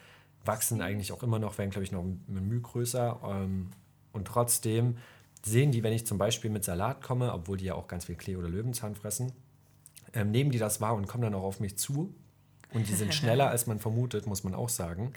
wachsen 0.48 0.82
eigentlich 0.82 1.12
auch 1.12 1.24
immer 1.24 1.40
noch, 1.40 1.58
werden 1.58 1.70
glaube 1.70 1.84
ich 1.84 1.92
noch 1.92 2.04
ein 2.04 2.48
Mühe 2.48 2.62
größer. 2.62 3.20
Ähm, 3.24 3.70
und 4.14 4.26
trotzdem 4.26 4.98
sehen 5.44 5.72
die, 5.72 5.84
wenn 5.84 5.94
ich 5.94 6.06
zum 6.06 6.18
Beispiel 6.18 6.50
mit 6.50 6.64
Salat 6.64 7.02
komme, 7.02 7.34
obwohl 7.34 7.58
die 7.58 7.66
ja 7.66 7.76
auch 7.76 7.88
ganz 7.88 8.06
viel 8.06 8.16
Klee 8.16 8.36
oder 8.36 8.50
Löwenzahn 8.50 8.96
fressen, 8.96 9.32
ähm, 10.14 10.32
nehmen 10.32 10.52
die 10.52 10.58
das 10.58 10.82
wahr 10.82 10.96
und 10.96 11.08
kommen 11.08 11.24
dann 11.24 11.36
auch 11.36 11.44
auf 11.44 11.60
mich 11.60 11.78
zu. 11.78 12.14
Und 12.74 12.88
die 12.88 12.94
sind 12.94 13.14
schneller, 13.14 13.50
als 13.50 13.68
man 13.68 13.80
vermutet, 13.80 14.28
muss 14.28 14.44
man 14.44 14.56
auch 14.56 14.70
sagen. 14.70 15.14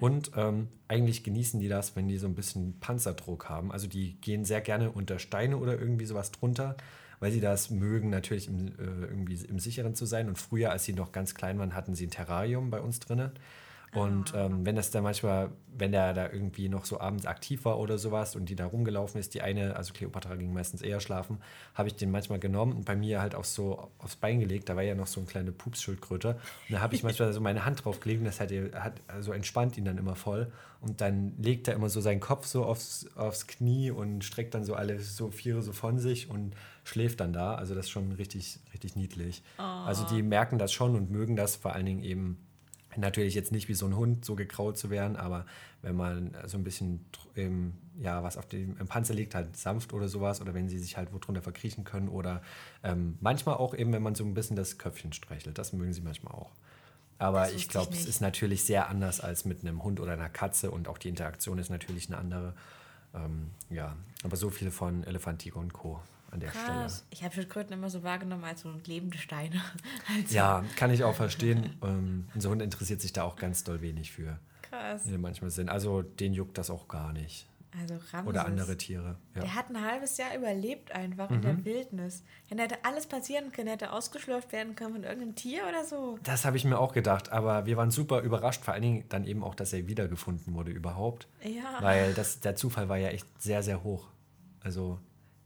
Und 0.00 0.32
ähm, 0.36 0.68
eigentlich 0.88 1.22
genießen 1.22 1.60
die 1.60 1.68
das, 1.68 1.96
wenn 1.96 2.08
die 2.08 2.18
so 2.18 2.26
ein 2.26 2.34
bisschen 2.34 2.78
Panzerdruck 2.80 3.48
haben. 3.48 3.72
Also 3.72 3.86
die 3.86 4.20
gehen 4.20 4.44
sehr 4.44 4.60
gerne 4.60 4.90
unter 4.90 5.18
Steine 5.18 5.56
oder 5.56 5.78
irgendwie 5.78 6.04
sowas 6.04 6.32
drunter, 6.32 6.76
weil 7.20 7.32
sie 7.32 7.40
das 7.40 7.70
mögen, 7.70 8.10
natürlich 8.10 8.48
im, 8.48 8.68
äh, 8.68 9.06
irgendwie 9.08 9.36
im 9.46 9.58
Sicheren 9.58 9.94
zu 9.94 10.04
sein. 10.04 10.28
Und 10.28 10.38
früher, 10.38 10.70
als 10.70 10.84
sie 10.84 10.92
noch 10.92 11.12
ganz 11.12 11.34
klein 11.34 11.58
waren, 11.58 11.74
hatten 11.74 11.94
sie 11.94 12.06
ein 12.06 12.10
Terrarium 12.10 12.70
bei 12.70 12.80
uns 12.80 13.00
drinnen. 13.00 13.30
Und 13.94 14.34
Ah. 14.34 14.46
ähm, 14.46 14.66
wenn 14.66 14.76
das 14.76 14.90
dann 14.90 15.02
manchmal, 15.04 15.50
wenn 15.76 15.92
der 15.92 16.12
da 16.14 16.30
irgendwie 16.30 16.68
noch 16.68 16.84
so 16.84 17.00
abends 17.00 17.26
aktiv 17.26 17.64
war 17.64 17.78
oder 17.78 17.96
sowas 17.98 18.34
und 18.36 18.48
die 18.48 18.56
da 18.56 18.66
rumgelaufen 18.66 19.20
ist, 19.20 19.34
die 19.34 19.42
eine, 19.42 19.76
also 19.76 19.92
Cleopatra 19.92 20.34
ging 20.36 20.52
meistens 20.52 20.82
eher 20.82 21.00
schlafen, 21.00 21.38
habe 21.74 21.88
ich 21.88 21.96
den 21.96 22.10
manchmal 22.10 22.38
genommen 22.38 22.72
und 22.72 22.84
bei 22.84 22.96
mir 22.96 23.20
halt 23.20 23.34
auch 23.34 23.44
so 23.44 23.90
aufs 23.98 24.16
Bein 24.16 24.40
gelegt. 24.40 24.68
Da 24.68 24.76
war 24.76 24.82
ja 24.82 24.94
noch 24.94 25.06
so 25.06 25.20
eine 25.20 25.26
kleine 25.28 25.52
Pupsschildkröte. 25.52 26.30
Und 26.68 26.74
da 26.74 26.80
habe 26.80 26.94
ich 26.94 27.02
manchmal 27.02 27.32
so 27.32 27.40
meine 27.40 27.64
Hand 27.64 27.84
drauf 27.84 28.00
gelegt 28.00 28.20
und 28.20 28.26
das 28.26 28.40
hat, 28.40 28.50
hat 28.74 28.94
also 29.08 29.32
entspannt 29.32 29.76
ihn 29.78 29.84
dann 29.84 29.98
immer 29.98 30.16
voll. 30.16 30.50
Und 30.80 31.00
dann 31.00 31.32
legt 31.38 31.66
er 31.68 31.74
immer 31.74 31.88
so 31.88 32.00
seinen 32.00 32.20
Kopf 32.20 32.46
so 32.46 32.64
aufs, 32.64 33.06
aufs 33.16 33.46
Knie 33.46 33.90
und 33.90 34.22
streckt 34.22 34.54
dann 34.54 34.64
so 34.64 34.74
alle 34.74 35.00
so 35.00 35.30
Viere 35.30 35.62
so 35.62 35.72
von 35.72 35.98
sich 35.98 36.28
und 36.28 36.54
schläft 36.84 37.20
dann 37.20 37.32
da. 37.32 37.54
Also 37.54 37.74
das 37.74 37.86
ist 37.86 37.90
schon 37.90 38.12
richtig, 38.12 38.58
richtig 38.74 38.94
niedlich. 38.94 39.42
Also 39.56 40.04
die 40.04 40.22
merken 40.22 40.58
das 40.58 40.72
schon 40.72 40.94
und 40.94 41.10
mögen 41.10 41.36
das 41.36 41.56
vor 41.56 41.72
allen 41.72 41.86
Dingen 41.86 42.02
eben 42.02 42.38
Natürlich 42.96 43.34
jetzt 43.34 43.52
nicht 43.52 43.68
wie 43.68 43.74
so 43.74 43.86
ein 43.86 43.96
Hund 43.96 44.24
so 44.24 44.34
gekraut 44.34 44.78
zu 44.78 44.90
werden, 44.90 45.16
aber 45.16 45.46
wenn 45.82 45.96
man 45.96 46.36
so 46.46 46.56
ein 46.56 46.64
bisschen 46.64 47.04
ähm, 47.36 47.74
ja, 48.00 48.22
was 48.22 48.36
auf 48.36 48.46
dem 48.46 48.76
im 48.78 48.86
Panzer 48.86 49.14
liegt, 49.14 49.34
halt 49.34 49.56
sanft 49.56 49.92
oder 49.92 50.08
sowas, 50.08 50.40
oder 50.40 50.54
wenn 50.54 50.68
sie 50.68 50.78
sich 50.78 50.96
halt 50.96 51.12
wo 51.12 51.18
drunter 51.18 51.42
verkriechen 51.42 51.84
können, 51.84 52.08
oder 52.08 52.42
ähm, 52.82 53.16
manchmal 53.20 53.56
auch 53.56 53.74
eben, 53.74 53.92
wenn 53.92 54.02
man 54.02 54.14
so 54.14 54.24
ein 54.24 54.34
bisschen 54.34 54.56
das 54.56 54.78
Köpfchen 54.78 55.12
streichelt. 55.12 55.58
Das 55.58 55.72
mögen 55.72 55.92
sie 55.92 56.00
manchmal 56.00 56.34
auch. 56.34 56.50
Aber 57.18 57.52
ich 57.52 57.68
glaube, 57.68 57.92
es 57.92 58.06
ist 58.06 58.20
natürlich 58.20 58.64
sehr 58.64 58.88
anders 58.88 59.20
als 59.20 59.44
mit 59.44 59.62
einem 59.62 59.82
Hund 59.84 60.00
oder 60.00 60.12
einer 60.12 60.28
Katze 60.28 60.70
und 60.70 60.88
auch 60.88 60.98
die 60.98 61.08
Interaktion 61.08 61.58
ist 61.58 61.70
natürlich 61.70 62.08
eine 62.08 62.18
andere. 62.18 62.54
Ähm, 63.14 63.50
ja, 63.70 63.96
aber 64.24 64.36
so 64.36 64.50
viel 64.50 64.70
von 64.70 65.04
Elefant, 65.04 65.40
Tiger 65.40 65.60
und 65.60 65.72
Co. 65.72 66.00
an 66.34 66.40
der 66.40 66.50
Stelle. 66.50 66.66
Krass. 66.66 67.06
Ich 67.10 67.24
habe 67.24 67.32
Schildkröten 67.34 67.72
immer 67.72 67.88
so 67.88 68.02
wahrgenommen 68.02 68.44
als 68.44 68.60
so 68.60 68.72
lebende 68.84 69.16
Steine. 69.18 69.60
Also, 70.08 70.34
Ja, 70.34 70.62
kann 70.76 70.90
ich 70.90 71.02
auch 71.04 71.14
verstehen. 71.14 71.76
ähm, 71.82 72.28
unser 72.34 72.50
Hund 72.50 72.60
interessiert 72.60 73.00
sich 73.00 73.12
da 73.12 73.22
auch 73.22 73.36
ganz 73.36 73.64
doll 73.64 73.80
wenig 73.80 74.12
für. 74.12 74.38
Krass. 74.62 75.04
die 75.04 75.16
manchmal 75.18 75.50
sind. 75.50 75.68
Also 75.68 76.02
den 76.02 76.34
juckt 76.34 76.58
das 76.58 76.68
auch 76.68 76.88
gar 76.88 77.12
nicht. 77.12 77.46
Also 77.80 77.94
Ramses. 78.12 78.28
Oder 78.28 78.44
andere 78.46 78.76
Tiere. 78.76 79.16
Ja. 79.34 79.40
Der 79.42 79.54
hat 79.56 79.68
ein 79.70 79.80
halbes 79.80 80.16
Jahr 80.16 80.34
überlebt 80.36 80.92
einfach 80.92 81.28
in 81.30 81.38
Mhm. 81.38 81.42
der 81.42 81.64
Wildnis. 81.64 82.22
Dann 82.48 82.58
hätte 82.58 82.84
alles 82.84 83.06
passieren 83.06 83.50
können. 83.52 83.66
Er 83.68 83.74
hätte 83.74 83.92
ausgeschlürft 83.92 84.52
werden 84.52 84.74
können 84.76 84.92
von 84.94 85.02
irgendeinem 85.04 85.34
Tier 85.34 85.62
oder 85.68 85.84
so. 85.84 86.18
Das 86.22 86.44
habe 86.44 86.56
ich 86.56 86.64
mir 86.64 86.78
auch 86.78 86.92
gedacht, 86.92 87.30
aber 87.32 87.66
wir 87.66 87.76
waren 87.76 87.90
super 87.90 88.20
überrascht, 88.22 88.64
vor 88.64 88.74
allen 88.74 88.82
Dingen 88.82 89.04
dann 89.08 89.24
eben 89.26 89.42
auch, 89.44 89.54
dass 89.56 89.72
er 89.72 89.86
wiedergefunden 89.88 90.54
wurde 90.54 90.70
überhaupt. 90.72 91.26
Ja. 91.42 91.78
Weil 91.80 92.14
das, 92.14 92.40
der 92.40 92.54
Zufall 92.56 92.88
war 92.88 92.96
ja 92.96 93.08
echt 93.08 93.26
sehr, 93.40 93.62
sehr 93.64 93.82
hoch. 93.84 94.06
Also 94.60 94.98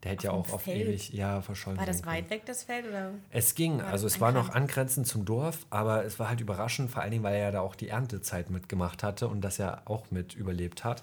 der 0.02 0.12
hätte 0.12 0.28
ja 0.28 0.30
auch 0.32 0.52
auf 0.52 0.62
Feld? 0.62 0.88
ewig 0.88 1.12
ja, 1.12 1.42
verschollen 1.42 1.78
War 1.78 1.86
das 1.86 2.06
weit 2.06 2.30
weg, 2.30 2.46
das 2.46 2.62
Feld? 2.62 2.86
Oder? 2.86 3.12
Es 3.30 3.54
ging, 3.54 3.80
also 3.80 4.06
es 4.06 4.20
war 4.20 4.32
noch 4.32 4.50
angrenzend? 4.50 5.06
zum 5.08 5.24
Dorf, 5.24 5.66
aber 5.70 6.04
es 6.04 6.18
war 6.18 6.28
halt 6.28 6.40
überraschend, 6.40 6.90
vor 6.90 7.02
allen 7.02 7.10
Dingen, 7.10 7.24
weil 7.24 7.34
er 7.34 7.44
ja 7.44 7.50
da 7.50 7.60
auch 7.60 7.74
die 7.74 7.88
Erntezeit 7.88 8.50
mitgemacht 8.50 9.02
hatte 9.02 9.26
und 9.28 9.40
das 9.40 9.58
ja 9.58 9.82
auch 9.86 10.10
mit 10.10 10.34
überlebt 10.34 10.84
hat. 10.84 11.02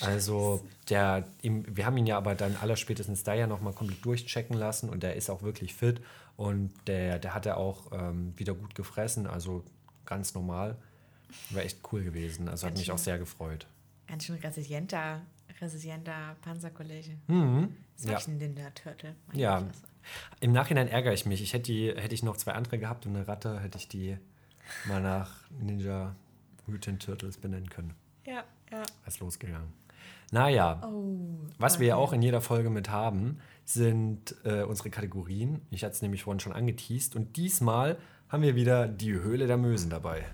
Also 0.00 0.64
der, 0.88 1.24
ihm, 1.42 1.64
wir 1.68 1.86
haben 1.86 1.96
ihn 1.96 2.06
ja 2.06 2.16
aber 2.16 2.34
dann 2.34 2.56
allerspätestens 2.56 3.22
da 3.22 3.34
ja 3.34 3.46
nochmal 3.46 3.72
komplett 3.72 4.04
durchchecken 4.04 4.56
lassen 4.56 4.88
und 4.88 5.02
der 5.02 5.14
ist 5.14 5.30
auch 5.30 5.42
wirklich 5.42 5.74
fit 5.74 6.00
und 6.36 6.72
der, 6.86 7.18
der 7.20 7.34
hat 7.34 7.46
ja 7.46 7.56
auch 7.56 7.92
ähm, 7.92 8.32
wieder 8.36 8.54
gut 8.54 8.74
gefressen, 8.74 9.26
also 9.26 9.62
ganz 10.04 10.34
normal. 10.34 10.76
War 11.50 11.62
echt 11.62 11.78
cool 11.92 12.02
gewesen, 12.02 12.48
also 12.48 12.66
hat 12.66 12.72
Ganz 12.72 12.80
mich 12.80 12.90
auch 12.92 12.98
schön. 12.98 13.04
sehr 13.04 13.18
gefreut. 13.18 13.66
Ganz 14.08 14.24
schön 14.24 14.36
resilienter, 14.36 15.22
resilienter 15.60 16.36
Panzerkollege. 16.42 17.16
Mhm. 17.26 17.74
Das 17.96 18.04
ist 18.04 18.10
Ja. 18.10 18.32
ein 18.32 18.38
Linda 18.38 18.70
Turtle. 18.70 19.14
Ja, 19.32 19.62
im 20.40 20.52
Nachhinein 20.52 20.88
ärgere 20.88 21.12
ich 21.14 21.24
mich. 21.26 21.42
Ich 21.42 21.52
hätte, 21.52 21.64
die, 21.72 21.88
hätte 21.94 22.14
ich 22.14 22.22
noch 22.22 22.36
zwei 22.36 22.52
andere 22.52 22.78
gehabt 22.78 23.06
und 23.06 23.16
eine 23.16 23.26
Ratte, 23.26 23.60
hätte 23.60 23.78
ich 23.78 23.88
die 23.88 24.18
mal 24.86 25.00
nach 25.00 25.30
Ninja 25.60 26.14
Mutant 26.66 27.02
Turtles 27.02 27.38
benennen 27.38 27.70
können. 27.70 27.94
Ja, 28.26 28.44
ja. 28.70 28.82
Als 29.04 29.20
losgegangen. 29.20 29.72
Naja, 30.32 30.82
Oh. 30.86 31.38
was 31.58 31.78
wir 31.78 31.86
ja 31.86 31.96
okay. 31.96 32.02
auch 32.04 32.12
in 32.12 32.22
jeder 32.22 32.40
Folge 32.40 32.68
mit 32.70 32.90
haben, 32.90 33.38
sind 33.64 34.34
äh, 34.44 34.62
unsere 34.62 34.90
Kategorien. 34.90 35.60
Ich 35.70 35.84
hatte 35.84 35.92
es 35.94 36.02
nämlich 36.02 36.24
vorhin 36.24 36.40
schon 36.40 36.52
angeteased. 36.52 37.14
Und 37.14 37.36
diesmal 37.36 37.96
haben 38.28 38.42
wir 38.42 38.54
wieder 38.56 38.88
die 38.88 39.12
Höhle 39.12 39.46
der 39.46 39.56
Mösen 39.58 39.90
dabei. 39.90 40.24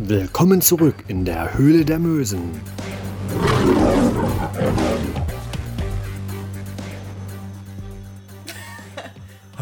Willkommen 0.00 0.62
zurück 0.62 0.94
in 1.08 1.24
der 1.24 1.58
Höhle 1.58 1.84
der 1.84 1.98
Mösen. 1.98 2.52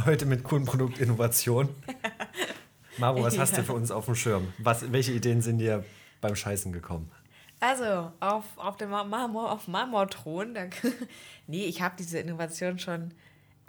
Heute 0.05 0.26
mit 0.26 0.45
coolen 0.45 0.66
Produktinnovationen. 0.66 1.74
Maro, 2.99 3.22
was 3.22 3.39
hast 3.39 3.57
du 3.57 3.64
für 3.64 3.72
uns 3.72 3.91
auf 3.91 4.05
dem 4.05 4.14
Schirm? 4.14 4.53
Was, 4.59 4.93
welche 4.93 5.12
Ideen 5.12 5.41
sind 5.41 5.57
dir 5.57 5.87
beim 6.20 6.37
Scheißen 6.37 6.70
gekommen? 6.70 7.11
Also, 7.59 8.12
auf, 8.20 8.45
auf 8.57 8.76
dem 8.76 8.91
Marmor, 8.91 9.51
auf 9.51 9.68
Marmorthron, 9.68 10.55
nee, 11.47 11.64
ich 11.64 11.80
habe 11.80 11.95
diese 11.99 12.18
Innovation 12.18 12.78
schon 12.78 13.14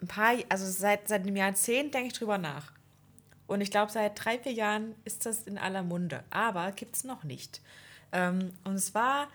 ein 0.01 0.07
paar, 0.09 0.33
also 0.49 0.69
seit, 0.69 1.07
seit 1.07 1.21
einem 1.21 1.37
Jahrzehnt 1.37 1.93
denke 1.93 2.07
ich 2.07 2.13
drüber 2.13 2.37
nach. 2.37 2.73
Und 3.47 3.61
ich 3.61 3.71
glaube, 3.71 3.91
seit 3.91 4.23
drei, 4.23 4.37
vier 4.37 4.51
Jahren 4.51 4.93
ist 5.05 5.25
das 5.25 5.43
in 5.43 5.57
aller 5.57 5.83
Munde. 5.83 6.23
Aber 6.29 6.71
gibt 6.73 6.95
es 6.97 7.03
noch 7.03 7.23
nicht. 7.23 7.61
Ähm, 8.11 8.51
und 8.65 8.77
zwar, 8.79 9.27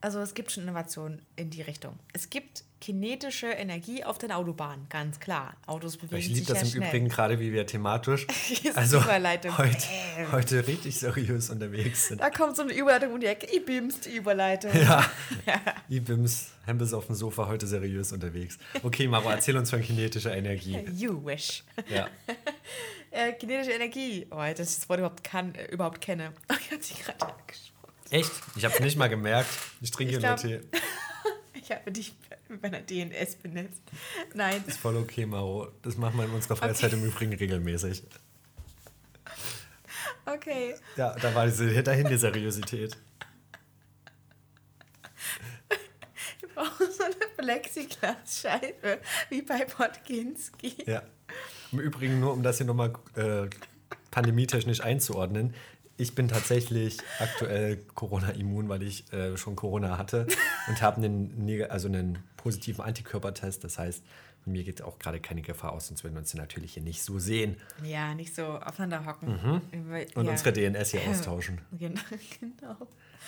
also 0.00 0.18
es 0.20 0.34
gibt 0.34 0.50
schon 0.50 0.64
Innovationen 0.64 1.22
in 1.36 1.50
die 1.50 1.62
Richtung. 1.62 1.98
Es 2.12 2.30
gibt 2.30 2.64
kinetische 2.80 3.46
Energie 3.48 4.04
auf 4.04 4.16
den 4.16 4.32
Autobahnen, 4.32 4.86
ganz 4.88 5.20
klar. 5.20 5.54
Autos 5.66 5.98
bewegen 5.98 6.16
Ich 6.16 6.26
sich 6.28 6.34
liebe 6.36 6.46
das 6.46 6.56
ja 6.56 6.62
im 6.62 6.70
schnell. 6.70 6.88
Übrigen 6.88 7.08
gerade, 7.08 7.38
wie 7.38 7.52
wir 7.52 7.66
thematisch, 7.66 8.26
also 8.74 9.06
heute, 9.06 9.48
Bäm. 9.48 10.32
heute 10.32 10.66
richtig 10.66 10.98
seriös 10.98 11.50
unterwegs 11.50 12.08
sind. 12.08 12.22
Da 12.22 12.30
kommt 12.30 12.56
so 12.56 12.62
eine 12.62 12.72
Überleitung 12.72 13.12
um 13.12 13.20
die 13.20 13.26
Ecke. 13.26 13.54
Ibims, 13.54 14.00
die 14.00 14.16
Überleitung. 14.16 14.70
Ja, 14.74 15.04
Ibims, 15.90 16.52
Hempels 16.64 16.94
auf 16.94 17.06
dem 17.06 17.14
Sofa, 17.14 17.48
heute 17.48 17.66
seriös 17.66 18.12
unterwegs. 18.12 18.56
Okay, 18.82 19.06
Maro, 19.08 19.28
erzähl 19.28 19.56
uns 19.58 19.68
von 19.68 19.82
kinetischer 19.82 20.34
Energie. 20.34 20.78
You 20.94 21.22
wish. 21.24 21.62
Ja. 21.88 22.08
Äh, 23.10 23.32
kinetische 23.32 23.72
Energie. 23.72 24.26
Oh, 24.30 24.36
dass 24.36 24.70
ich 24.70 24.76
das 24.76 24.88
Wort 24.88 25.00
überhaupt, 25.00 25.24
kann, 25.24 25.54
äh, 25.54 25.66
überhaupt 25.66 26.00
kenne. 26.00 26.32
Ich 26.60 26.70
habe 26.70 26.82
sie 26.82 26.94
gerade 26.94 27.20
angesprochen. 27.20 27.94
Echt? 28.10 28.30
Ich 28.56 28.64
habe 28.64 28.82
nicht 28.82 28.96
mal 28.96 29.08
gemerkt. 29.08 29.50
Ich 29.80 29.90
trinke 29.90 30.18
hier 30.18 30.26
nur 30.26 30.36
Tee. 30.36 30.60
Ich 31.52 31.70
habe 31.72 31.92
dich 31.92 32.14
mit 32.48 32.62
meiner 32.62 32.80
DNS 32.80 33.36
benetzt. 33.36 33.82
Nein. 34.34 34.64
Ist 34.66 34.78
voll 34.78 34.96
okay, 34.96 35.24
Maro. 35.24 35.68
Das 35.82 35.96
machen 35.96 36.16
wir 36.16 36.24
in 36.24 36.32
unserer 36.32 36.56
Freizeit 36.56 36.92
im 36.92 37.04
Übrigen 37.04 37.32
regelmäßig. 37.32 38.02
Okay. 40.26 40.74
Ja, 40.96 41.14
da 41.14 41.34
war 41.34 41.46
diese, 41.46 41.82
dahin 41.82 42.08
die 42.08 42.16
Seriosität. 42.16 42.96
Wir 46.40 46.48
brauchen 46.48 46.86
so 46.90 47.04
eine 47.04 47.14
Plexiglasscheibe 47.36 49.00
wie 49.28 49.42
bei 49.42 49.64
Podkinski. 49.64 50.74
Ja. 50.86 51.02
Im 51.72 51.78
Übrigen, 51.78 52.20
nur 52.20 52.32
um 52.32 52.42
das 52.42 52.58
hier 52.58 52.66
nochmal 52.66 52.92
äh, 53.14 53.48
pandemietechnisch 54.10 54.80
einzuordnen. 54.80 55.54
Ich 55.96 56.14
bin 56.14 56.28
tatsächlich 56.28 56.98
aktuell 57.18 57.76
Corona-immun, 57.94 58.68
weil 58.68 58.82
ich 58.82 59.12
äh, 59.12 59.36
schon 59.36 59.54
Corona 59.54 59.98
hatte 59.98 60.26
und 60.68 60.80
habe 60.80 60.96
einen, 60.96 61.66
also 61.68 61.88
einen 61.88 62.18
positiven 62.38 62.82
Antikörpertest. 62.82 63.62
Das 63.62 63.78
heißt, 63.78 64.02
von 64.42 64.52
mir 64.52 64.64
geht 64.64 64.82
auch 64.82 64.98
gerade 64.98 65.20
keine 65.20 65.42
Gefahr 65.42 65.72
aus, 65.72 65.88
sonst 65.88 66.02
würden 66.02 66.14
wir 66.14 66.20
uns 66.20 66.32
natürlich 66.34 66.74
hier 66.74 66.82
nicht 66.82 67.02
so 67.02 67.18
sehen 67.18 67.56
Ja, 67.84 68.14
nicht 68.14 68.34
so 68.34 68.44
aufeinander 68.44 69.04
hocken. 69.04 69.28
Mhm. 69.72 69.90
und 70.14 70.24
ja. 70.24 70.30
unsere 70.30 70.52
DNS 70.52 70.90
hier 70.90 71.02
austauschen. 71.08 71.60
Genau. 71.78 72.00
genau. 72.40 72.76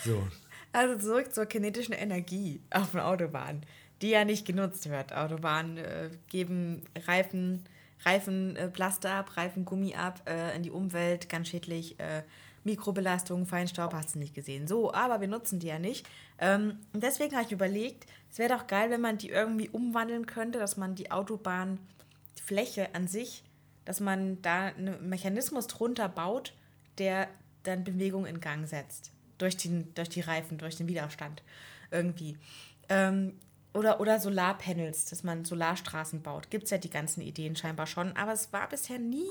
So. 0.04 0.26
Also 0.72 0.98
zurück 0.98 1.34
zur 1.34 1.44
kinetischen 1.44 1.92
Energie 1.92 2.62
auf 2.70 2.92
den 2.92 3.00
Autobahnen, 3.00 3.66
die 4.00 4.08
ja 4.08 4.24
nicht 4.24 4.46
genutzt 4.46 4.88
wird. 4.88 5.12
Autobahnen 5.12 5.76
äh, 5.76 6.10
geben 6.28 6.82
Reifen, 7.06 7.64
Reifen 8.04 8.56
äh, 8.56 8.70
ab, 9.08 9.36
Reifen 9.36 9.64
Gummi 9.64 9.94
ab 9.94 10.22
äh, 10.26 10.56
in 10.56 10.62
die 10.62 10.70
Umwelt, 10.70 11.28
ganz 11.28 11.48
schädlich. 11.48 11.98
Äh, 11.98 12.22
Mikrobelastung, 12.64 13.44
Feinstaub, 13.44 13.92
hast 13.92 14.14
du 14.14 14.20
nicht 14.20 14.34
gesehen. 14.34 14.68
So, 14.68 14.94
aber 14.94 15.20
wir 15.20 15.26
nutzen 15.26 15.58
die 15.58 15.66
ja 15.66 15.80
nicht. 15.80 16.06
Ähm, 16.38 16.78
und 16.92 17.02
deswegen 17.02 17.34
habe 17.34 17.44
ich 17.44 17.50
überlegt, 17.50 18.06
es 18.30 18.38
wäre 18.38 18.56
doch 18.56 18.68
geil, 18.68 18.88
wenn 18.90 19.00
man 19.00 19.18
die 19.18 19.30
irgendwie 19.30 19.68
umwandeln 19.68 20.26
könnte, 20.26 20.60
dass 20.60 20.76
man 20.76 20.94
die 20.94 21.10
Autobahnfläche 21.10 22.94
an 22.94 23.08
sich 23.08 23.42
dass 23.84 24.00
man 24.00 24.40
da 24.42 24.66
einen 24.66 25.08
Mechanismus 25.08 25.66
drunter 25.66 26.08
baut, 26.08 26.54
der 26.98 27.28
dann 27.62 27.84
Bewegung 27.84 28.26
in 28.26 28.40
Gang 28.40 28.66
setzt. 28.66 29.12
Durch, 29.38 29.56
den, 29.56 29.92
durch 29.94 30.08
die 30.08 30.20
Reifen, 30.20 30.58
durch 30.58 30.76
den 30.76 30.86
Widerstand. 30.86 31.42
Irgendwie. 31.90 32.38
Ähm, 32.88 33.38
oder, 33.74 34.00
oder 34.00 34.20
Solarpanels, 34.20 35.06
dass 35.06 35.22
man 35.22 35.44
Solarstraßen 35.44 36.22
baut. 36.22 36.50
Gibt 36.50 36.64
es 36.64 36.70
ja 36.70 36.78
die 36.78 36.90
ganzen 36.90 37.22
Ideen 37.22 37.56
scheinbar 37.56 37.86
schon, 37.86 38.16
aber 38.16 38.32
es 38.32 38.52
war 38.52 38.68
bisher 38.68 38.98
nie, 38.98 39.30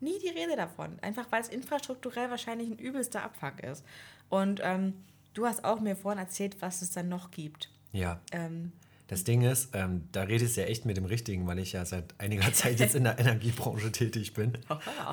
nie 0.00 0.18
die 0.18 0.28
Rede 0.28 0.56
davon. 0.56 0.98
Einfach 1.02 1.30
weil 1.30 1.42
es 1.42 1.48
infrastrukturell 1.48 2.30
wahrscheinlich 2.30 2.68
ein 2.68 2.78
übelster 2.78 3.22
Abfuck 3.22 3.60
ist. 3.60 3.84
Und 4.28 4.60
ähm, 4.64 4.94
du 5.34 5.46
hast 5.46 5.64
auch 5.64 5.80
mir 5.80 5.96
vorhin 5.96 6.18
erzählt, 6.18 6.56
was 6.60 6.82
es 6.82 6.90
dann 6.90 7.08
noch 7.08 7.30
gibt. 7.30 7.70
Ja. 7.92 8.20
Ähm, 8.32 8.72
Das 9.08 9.22
Ding 9.22 9.42
ist, 9.42 9.70
ähm, 9.74 10.08
da 10.10 10.22
redest 10.22 10.56
du 10.56 10.62
ja 10.62 10.66
echt 10.66 10.84
mit 10.84 10.96
dem 10.96 11.04
Richtigen, 11.04 11.46
weil 11.46 11.60
ich 11.60 11.72
ja 11.72 11.84
seit 11.84 12.18
einiger 12.18 12.52
Zeit 12.52 12.80
jetzt 12.80 12.94
in 12.94 13.04
der 13.04 13.18
Energiebranche 13.20 13.92
tätig 13.92 14.34
bin 14.34 14.58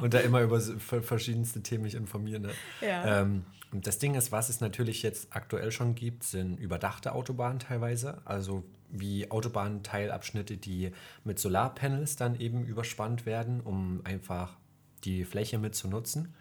und 0.01 0.13
da 0.13 0.19
immer 0.19 0.41
über 0.41 0.59
verschiedenste 0.59 1.61
Themen 1.61 1.83
mich 1.83 1.95
informiere. 1.95 2.39
Ne? 2.39 2.49
Ja. 2.81 3.21
Ähm, 3.21 3.43
und 3.71 3.87
das 3.87 3.97
Ding 3.97 4.13
ist, 4.15 4.31
was 4.31 4.49
es 4.49 4.61
natürlich 4.61 5.01
jetzt 5.01 5.35
aktuell 5.35 5.71
schon 5.71 5.95
gibt, 5.95 6.23
sind 6.23 6.59
überdachte 6.59 7.13
Autobahnen 7.13 7.57
teilweise. 7.59 8.21
Also 8.23 8.63
wie 8.89 9.29
Autobahnteilabschnitte, 9.31 10.57
die 10.57 10.91
mit 11.23 11.39
Solarpanels 11.39 12.15
dann 12.15 12.39
eben 12.39 12.65
überspannt 12.65 13.25
werden, 13.25 13.61
um 13.61 14.01
einfach 14.03 14.57
die 15.03 15.25
Fläche 15.25 15.57
mit 15.57 15.73
zu 15.73 15.87
nutzen. 15.87 16.35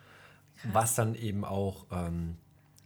Was 0.72 0.94
dann 0.94 1.14
eben 1.14 1.44
auch 1.44 1.86
ähm, 1.90 2.36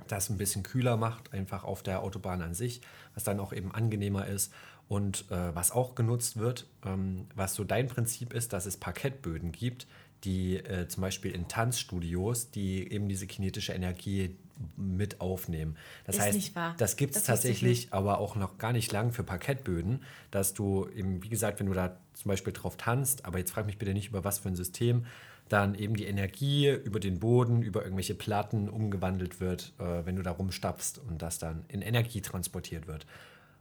das 0.08 0.30
ein 0.30 0.38
bisschen 0.38 0.62
kühler 0.62 0.96
macht, 0.96 1.32
einfach 1.32 1.64
auf 1.64 1.82
der 1.82 2.02
Autobahn 2.02 2.42
an 2.42 2.54
sich, 2.54 2.80
was 3.14 3.24
dann 3.24 3.40
auch 3.40 3.52
eben 3.52 3.72
angenehmer 3.72 4.26
ist. 4.26 4.52
Und 4.88 5.30
äh, 5.32 5.54
was 5.54 5.72
auch 5.72 5.96
genutzt 5.96 6.36
wird, 6.36 6.66
ähm, 6.84 7.26
was 7.34 7.54
so 7.54 7.64
dein 7.64 7.88
Prinzip 7.88 8.32
ist, 8.32 8.52
dass 8.52 8.66
es 8.66 8.76
Parkettböden 8.76 9.50
gibt, 9.50 9.88
die 10.22 10.56
äh, 10.56 10.86
zum 10.88 11.00
Beispiel 11.00 11.32
in 11.32 11.48
Tanzstudios, 11.48 12.50
die 12.50 12.90
eben 12.92 13.08
diese 13.08 13.26
kinetische 13.26 13.72
Energie 13.72 14.36
mit 14.76 15.20
aufnehmen. 15.20 15.76
Das 16.04 16.16
Ist 16.16 16.22
heißt, 16.22 16.36
nicht 16.36 16.56
wahr. 16.56 16.74
das 16.78 16.96
gibt 16.96 17.14
es 17.16 17.24
tatsächlich, 17.24 17.92
aber 17.92 18.18
auch 18.18 18.36
noch 18.36 18.58
gar 18.58 18.72
nicht 18.72 18.90
lang 18.92 19.12
für 19.12 19.22
Parkettböden, 19.22 20.02
dass 20.30 20.54
du 20.54 20.88
eben, 20.94 21.22
wie 21.22 21.28
gesagt, 21.28 21.60
wenn 21.60 21.66
du 21.66 21.74
da 21.74 21.96
zum 22.14 22.30
Beispiel 22.30 22.52
drauf 22.52 22.76
tanzt, 22.76 23.24
aber 23.24 23.38
jetzt 23.38 23.50
frag 23.50 23.66
mich 23.66 23.78
bitte 23.78 23.92
nicht 23.92 24.08
über 24.08 24.24
was 24.24 24.38
für 24.38 24.48
ein 24.48 24.56
System, 24.56 25.04
dann 25.48 25.74
eben 25.74 25.94
die 25.94 26.06
Energie 26.06 26.70
über 26.70 26.98
den 26.98 27.20
Boden, 27.20 27.62
über 27.62 27.82
irgendwelche 27.82 28.14
Platten 28.14 28.68
umgewandelt 28.68 29.40
wird, 29.40 29.72
äh, 29.78 30.04
wenn 30.04 30.16
du 30.16 30.22
da 30.22 30.32
rumstapfst 30.32 30.98
und 31.08 31.22
das 31.22 31.38
dann 31.38 31.64
in 31.68 31.82
Energie 31.82 32.20
transportiert 32.20 32.86
wird. 32.86 33.06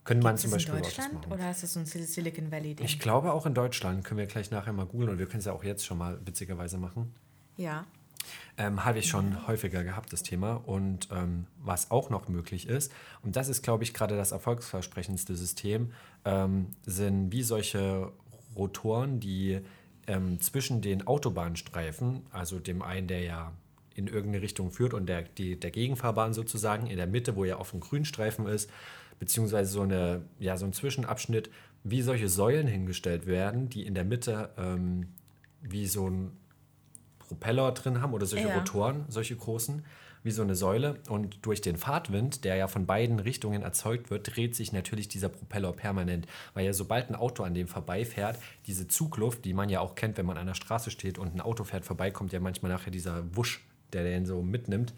Könnte 0.03 0.23
man 0.23 0.38
zum 0.38 0.51
Beispiel 0.51 0.75
in 0.75 0.83
Deutschland 0.83 1.31
oder 1.31 1.49
ist 1.49 1.63
das 1.63 1.73
so 1.73 1.79
ein 1.79 1.86
Sil- 1.89 2.05
Silicon 2.05 2.51
Valley-Ding? 2.51 2.86
Ich 2.86 2.99
glaube 2.99 3.33
auch 3.33 3.45
in 3.45 3.55
Deutschland, 3.55 4.03
können 4.03 4.19
wir 4.19 4.27
gleich 4.27 4.51
nachher 4.51 4.73
mal 4.73 4.86
googeln 4.86 5.09
und 5.09 5.17
wir 5.19 5.25
können 5.25 5.39
es 5.39 5.45
ja 5.45 5.53
auch 5.53 5.63
jetzt 5.63 5.86
schon 5.86 5.97
mal 5.97 6.19
witzigerweise 6.25 6.77
machen. 6.77 7.13
Ja. 7.57 7.86
Ähm, 8.57 8.86
habe 8.86 8.99
ich 8.99 9.07
schon 9.07 9.47
häufiger 9.47 9.83
gehabt, 9.83 10.13
das 10.13 10.23
Thema. 10.23 10.55
Und 10.65 11.09
ähm, 11.11 11.45
was 11.57 11.91
auch 11.91 12.09
noch 12.09 12.27
möglich 12.27 12.67
ist, 12.67 12.91
und 13.21 13.36
das 13.36 13.47
ist, 13.47 13.63
glaube 13.63 13.83
ich, 13.83 13.93
gerade 13.93 14.15
das 14.15 14.31
erfolgsversprechendste 14.31 15.36
System, 15.36 15.91
ähm, 16.23 16.67
sind 16.86 17.31
wie 17.31 17.43
solche 17.43 18.11
Rotoren, 18.55 19.19
die 19.19 19.59
ähm, 20.07 20.39
zwischen 20.39 20.81
den 20.81 21.07
Autobahnstreifen, 21.07 22.23
also 22.31 22.59
dem 22.59 22.81
einen, 22.81 23.07
der 23.07 23.21
ja 23.21 23.51
in 23.95 24.07
irgendeine 24.07 24.41
Richtung 24.41 24.71
führt 24.71 24.93
und 24.93 25.07
der, 25.07 25.23
die, 25.23 25.59
der 25.59 25.71
Gegenfahrbahn 25.71 26.33
sozusagen, 26.33 26.87
in 26.87 26.97
der 26.97 27.07
Mitte, 27.07 27.35
wo 27.35 27.45
ja 27.45 27.57
auf 27.57 27.71
dem 27.71 27.79
Grünstreifen 27.79 28.45
ist, 28.47 28.69
beziehungsweise 29.19 29.71
so, 29.71 29.81
eine, 29.81 30.23
ja, 30.39 30.57
so 30.57 30.65
ein 30.65 30.73
Zwischenabschnitt, 30.73 31.49
wie 31.83 32.01
solche 32.01 32.27
Säulen 32.27 32.67
hingestellt 32.67 33.25
werden, 33.25 33.69
die 33.69 33.85
in 33.85 33.93
der 33.93 34.03
Mitte 34.03 34.49
ähm, 34.57 35.07
wie 35.61 35.87
so 35.87 36.09
ein 36.09 36.31
Propeller 37.19 37.71
drin 37.71 38.01
haben 38.01 38.13
oder 38.13 38.25
solche 38.25 38.47
Ja. 38.47 38.57
Rotoren, 38.57 39.05
solche 39.07 39.35
großen, 39.35 39.83
wie 40.26 40.32
so 40.32 40.41
eine 40.41 40.55
Säule. 40.55 40.95
Und 41.07 41.45
durch 41.45 41.61
den 41.61 41.78
Fahrtwind, 41.78 42.43
der 42.43 42.55
ja 42.55 42.67
von 42.67 42.86
beiden 42.86 43.19
Richtungen 43.19 43.61
erzeugt 43.61 44.09
wird, 44.09 44.36
dreht 44.36 44.55
sich 44.55 44.73
natürlich 44.73 45.07
dieser 45.07 45.30
Propeller 45.30 45.71
permanent. 45.71 46.28
Weil 46.53 46.65
ja 46.65 46.73
sobald 46.73 47.09
ein 47.09 47.15
Auto 47.15 47.43
an 47.43 47.53
dem 47.53 47.67
vorbeifährt, 47.67 48.38
diese 48.67 48.88
Zugluft, 48.88 49.45
die 49.45 49.53
man 49.53 49.69
ja 49.69 49.80
auch 49.80 49.95
kennt, 49.95 50.17
wenn 50.17 50.26
man 50.26 50.38
an 50.38 50.47
der 50.47 50.55
Straße 50.55 50.91
steht 50.91 51.17
und 51.17 51.36
ein 51.36 51.41
Auto 51.41 51.63
fährt 51.63 51.86
vorbei, 51.86 52.11
kommt 52.11 52.34
ja 52.34 52.39
manchmal 52.39 52.71
nachher 52.71 52.91
dieser 52.91 53.23
Wusch, 53.36 53.63
der 53.93 54.03
den 54.03 54.26
so 54.26 54.41
mitnimmt. 54.41 54.93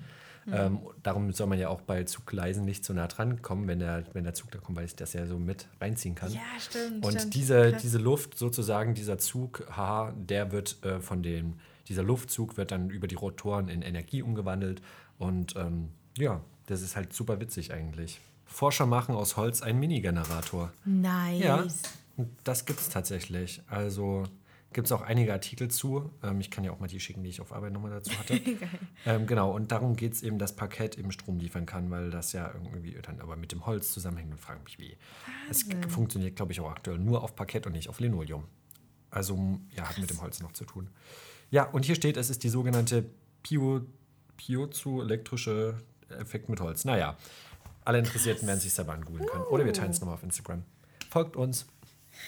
Mhm. 0.47 0.53
Ähm, 0.53 0.79
darum 1.03 1.33
soll 1.33 1.47
man 1.47 1.59
ja 1.59 1.67
auch 1.67 1.81
bei 1.81 2.05
Zuggleisen 2.05 2.63
nicht 2.63 2.85
so 2.85 2.93
nah 2.93 3.07
dran 3.07 3.41
kommen, 3.41 3.67
wenn 3.67 3.79
der, 3.79 4.05
wenn 4.13 4.23
der 4.23 4.33
Zug 4.33 4.49
da 4.51 4.59
kommt, 4.59 4.77
weil 4.77 4.85
es 4.85 4.95
das 4.95 5.11
ja 5.11 5.25
so 5.25 5.37
mit 5.37 5.67
reinziehen 5.81 6.15
kann. 6.15 6.31
Ja, 6.31 6.39
stimmt. 6.57 7.05
Und 7.05 7.15
stimmt. 7.15 7.35
diese, 7.35 7.71
Krass. 7.71 7.81
diese 7.81 7.97
Luft, 7.97 8.37
sozusagen, 8.37 8.93
dieser 8.93 9.17
Zug, 9.17 9.67
haha, 9.69 10.13
der 10.15 10.53
wird 10.53 10.77
äh, 10.85 11.01
von 11.01 11.21
dem, 11.21 11.55
dieser 11.89 12.03
Luftzug 12.03 12.57
wird 12.57 12.71
dann 12.71 12.89
über 12.89 13.07
die 13.07 13.15
Rotoren 13.15 13.67
in 13.67 13.81
Energie 13.81 14.21
umgewandelt. 14.21 14.81
Und 15.17 15.55
ähm, 15.55 15.89
ja, 16.17 16.41
das 16.67 16.81
ist 16.81 16.95
halt 16.95 17.13
super 17.13 17.39
witzig 17.39 17.73
eigentlich. 17.73 18.19
Forscher 18.45 18.85
machen 18.85 19.15
aus 19.15 19.37
Holz 19.37 19.61
einen 19.61 19.79
Mini-Generator. 19.79 20.71
Nice. 20.85 21.41
Ja, 21.41 21.65
das 22.43 22.65
gibt 22.65 22.79
es 22.79 22.89
tatsächlich. 22.89 23.61
Also 23.67 24.23
gibt 24.73 24.87
es 24.87 24.91
auch 24.91 25.01
einige 25.01 25.33
Artikel 25.33 25.69
zu. 25.69 26.11
Ähm, 26.23 26.39
ich 26.39 26.51
kann 26.51 26.63
ja 26.63 26.71
auch 26.71 26.79
mal 26.79 26.87
die 26.87 26.99
schicken, 26.99 27.23
die 27.23 27.29
ich 27.29 27.41
auf 27.41 27.51
Arbeit 27.51 27.73
nochmal 27.73 27.91
dazu 27.91 28.11
hatte. 28.17 28.39
ähm, 29.05 29.27
genau, 29.27 29.51
und 29.51 29.71
darum 29.71 29.95
geht 29.95 30.13
es 30.13 30.23
eben, 30.23 30.37
dass 30.37 30.55
Parkett 30.55 30.97
eben 30.97 31.11
Strom 31.11 31.39
liefern 31.39 31.65
kann, 31.65 31.89
weil 31.89 32.09
das 32.09 32.33
ja 32.33 32.51
irgendwie 32.53 32.97
dann 33.01 33.19
aber 33.19 33.35
mit 33.35 33.51
dem 33.51 33.65
Holz 33.65 33.91
zusammenhängt 33.91 34.31
und 34.31 34.39
fragen 34.39 34.63
mich 34.63 34.79
wie. 34.79 34.97
Es 35.49 35.65
funktioniert, 35.87 36.35
glaube 36.35 36.51
ich, 36.51 36.59
auch 36.59 36.69
aktuell 36.69 36.99
nur 36.99 37.23
auf 37.23 37.35
Parkett 37.35 37.65
und 37.65 37.73
nicht 37.73 37.89
auf 37.89 37.99
Linoleum. 37.99 38.43
Also 39.09 39.59
ja, 39.75 39.87
hat 39.89 39.97
mit 39.97 40.09
dem 40.09 40.21
Holz 40.21 40.41
noch 40.41 40.51
zu 40.51 40.65
tun. 40.65 40.89
Ja, 41.49 41.63
und 41.63 41.85
hier 41.85 41.95
steht, 41.95 42.17
es 42.17 42.29
ist 42.29 42.43
die 42.43 42.49
sogenannte 42.49 43.05
Pio, 43.41 43.81
piezoelektrische 44.37 45.81
Effekt 46.09 46.49
mit 46.49 46.61
Holz. 46.61 46.85
Naja, 46.85 47.17
alle 47.83 47.99
Interessierten 47.99 48.47
werden 48.47 48.59
sich 48.59 48.73
selber 48.73 48.93
angoogeln 48.93 49.25
können. 49.25 49.43
Oder 49.45 49.65
wir 49.65 49.73
teilen 49.73 49.91
es 49.91 49.99
nochmal 49.99 50.15
auf 50.15 50.23
Instagram. 50.23 50.63
Folgt 51.09 51.35
uns. 51.35 51.65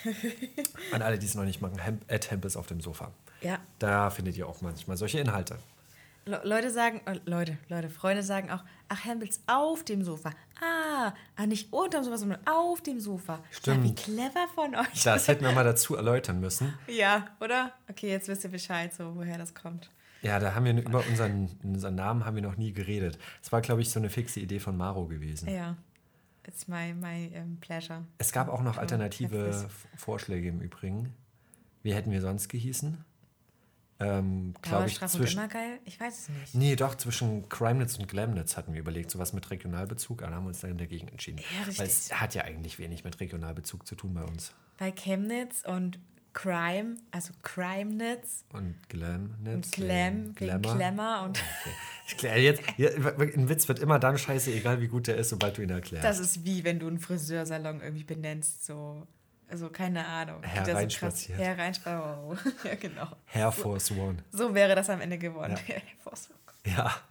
An 0.91 1.01
alle, 1.01 1.17
die 1.17 1.25
es 1.25 1.35
noch 1.35 1.43
nicht 1.43 1.61
machen, 1.61 1.79
Hemp, 1.79 2.03
at 2.11 2.29
Hempels 2.31 2.55
auf 2.55 2.67
dem 2.67 2.81
Sofa. 2.81 3.11
Ja. 3.41 3.59
Da 3.79 4.09
findet 4.09 4.37
ihr 4.37 4.47
auch 4.47 4.61
manchmal 4.61 4.97
solche 4.97 5.19
Inhalte. 5.19 5.57
Le 6.25 6.41
Leute 6.43 6.69
sagen, 6.69 7.01
äh, 7.05 7.19
Leute, 7.25 7.57
Leute, 7.69 7.89
Freunde 7.89 8.21
sagen 8.23 8.51
auch, 8.51 8.63
ach, 8.87 9.03
Hempels 9.03 9.41
auf 9.47 9.83
dem 9.83 10.03
Sofa. 10.03 10.31
Ah, 10.61 11.13
ah 11.35 11.45
nicht 11.45 11.73
unterm 11.73 12.03
Sofa, 12.03 12.17
sondern 12.17 12.45
auf 12.45 12.81
dem 12.81 12.99
Sofa. 12.99 13.39
Stimmt. 13.49 13.77
Ja, 13.77 13.83
wie 13.83 13.95
clever 13.95 14.47
von 14.53 14.75
euch. 14.75 15.03
Das 15.03 15.27
hätten 15.27 15.43
wir 15.43 15.51
mal 15.53 15.63
dazu 15.63 15.95
erläutern 15.95 16.39
müssen. 16.39 16.73
ja, 16.87 17.27
oder? 17.39 17.73
Okay, 17.89 18.09
jetzt 18.09 18.27
wisst 18.27 18.43
ihr 18.43 18.51
Bescheid, 18.51 18.93
so 18.93 19.15
woher 19.15 19.37
das 19.37 19.55
kommt. 19.55 19.89
Ja, 20.21 20.39
da 20.39 20.53
haben 20.53 20.65
wir 20.65 20.73
über 20.73 21.03
unseren, 21.07 21.49
unseren 21.63 21.95
Namen 21.95 22.25
haben 22.25 22.35
wir 22.35 22.43
noch 22.43 22.57
nie 22.57 22.73
geredet. 22.73 23.17
Es 23.41 23.51
war, 23.51 23.61
glaube 23.61 23.81
ich, 23.81 23.89
so 23.89 23.99
eine 23.99 24.09
fixe 24.09 24.39
Idee 24.39 24.59
von 24.59 24.75
Maro 24.75 25.07
gewesen. 25.07 25.49
Ja. 25.49 25.77
It's 26.47 26.67
my, 26.67 26.93
my 26.93 27.31
um, 27.37 27.57
pleasure. 27.59 28.05
Es 28.17 28.31
gab 28.31 28.49
auch 28.49 28.61
noch 28.61 28.77
Oh, 28.77 28.81
alternative 28.81 29.69
Vorschläge 29.95 30.49
im 30.49 30.61
Übrigen. 30.61 31.13
Wie 31.83 31.93
hätten 31.93 32.11
wir 32.11 32.21
sonst 32.21 32.49
gehießen? 32.49 33.05
Ähm, 34.01 34.53
glaube 34.61 34.87
ich, 34.87 34.97
zwischen. 34.99 35.39
immer 35.39 35.49
geil? 35.49 35.79
Ich 35.83 35.99
weiß 35.99 36.19
es 36.19 36.29
nicht. 36.29 36.55
Nee, 36.55 36.75
doch, 36.77 36.95
zwischen 36.95 37.49
Crimenetz 37.49 37.97
und 37.97 38.07
Glamnitz 38.07 38.55
hatten 38.55 38.73
wir 38.73 38.79
überlegt, 38.79 39.11
sowas 39.11 39.33
mit 39.33 39.49
Regionalbezug, 39.51 40.23
aber 40.23 40.35
haben 40.35 40.45
uns 40.45 40.61
dann 40.61 40.77
dagegen 40.77 41.09
entschieden. 41.09 41.39
Ja, 41.39 41.65
richtig. 41.65 41.79
Weil 41.79 41.87
es 41.87 42.19
hat 42.19 42.33
ja 42.33 42.43
eigentlich 42.43 42.79
wenig 42.79 43.03
mit 43.03 43.19
Regionalbezug 43.19 43.85
zu 43.85 43.95
tun 43.95 44.13
bei 44.13 44.23
uns. 44.23 44.53
Bei 44.77 44.91
Chemnitz 44.91 45.63
und 45.67 45.99
Crime, 46.33 46.95
also 47.11 47.33
Crimenitz 47.41 48.45
Und 48.53 48.75
Glamnitz. 48.89 49.55
und 49.55 49.71
Clem, 49.71 50.39
wegen 50.39 50.61
Glamour. 50.61 51.23
Und 51.25 51.43
Ich 52.07 52.17
klär 52.17 52.41
jetzt, 52.41 52.61
ein 52.77 53.49
Witz 53.49 53.67
wird 53.67 53.79
immer 53.79 53.99
dann 53.99 54.17
scheiße, 54.17 54.51
egal 54.51 54.79
wie 54.81 54.87
gut 54.87 55.07
der 55.07 55.17
ist, 55.17 55.29
sobald 55.29 55.57
du 55.57 55.61
ihn 55.61 55.69
erklärst. 55.69 56.05
das 56.05 56.19
ist 56.19 56.45
wie 56.45 56.63
wenn 56.63 56.79
du 56.79 56.87
einen 56.87 56.99
Friseursalon 56.99 57.81
irgendwie 57.81 58.03
benennst, 58.03 58.65
so, 58.65 59.05
also 59.49 59.69
keine 59.69 60.05
Ahnung. 60.05 60.41
Herr 60.43 60.63
Wieder 60.63 60.73
so 60.73 60.77
reinspaziert. 60.79 61.39
Herr 61.39 61.57
reinspaziert. 61.57 62.17
Oh. 62.23 62.35
ja, 62.67 62.75
genau. 62.75 63.07
Air 63.33 63.51
Force 63.51 63.91
One. 63.91 64.23
So 64.31 64.53
wäre 64.53 64.75
das 64.75 64.89
am 64.89 65.01
Ende 65.01 65.17
geworden. 65.17 65.55
Ja. 65.67 65.73
Air 65.75 65.81
Force 66.03 66.29
One. 66.29 66.75
Ja. 66.75 66.95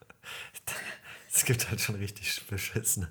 Es 1.31 1.45
gibt 1.45 1.71
halt 1.71 1.81
schon 1.81 1.95
richtig 1.95 2.45
beschissen. 2.49 3.07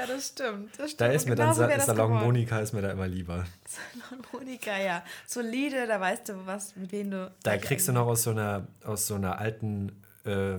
Ja, 0.00 0.06
das 0.06 0.28
stimmt. 0.28 0.78
Das 0.78 0.90
stimmt. 0.92 1.00
Da 1.00 1.06
ist 1.08 1.28
mir 1.28 1.34
dann 1.34 1.54
Sa 1.54 1.68
Salon. 1.80 2.12
Monika 2.12 2.60
ist 2.60 2.72
mir 2.72 2.80
da 2.80 2.90
immer 2.90 3.06
lieber. 3.06 3.44
Salon 3.66 4.24
Monika, 4.32 4.78
ja. 4.78 5.04
Solide, 5.26 5.86
da 5.86 6.00
weißt 6.00 6.30
du, 6.30 6.46
was, 6.46 6.74
mit 6.76 6.90
wem 6.92 7.10
du. 7.10 7.30
Da 7.42 7.58
kriegst 7.58 7.86
du 7.88 7.92
noch 7.92 8.06
aus 8.06 8.22
so 8.22 8.30
einer, 8.30 8.66
aus 8.84 9.06
so 9.06 9.16
einer 9.16 9.38
alten 9.38 9.92
äh, 10.24 10.58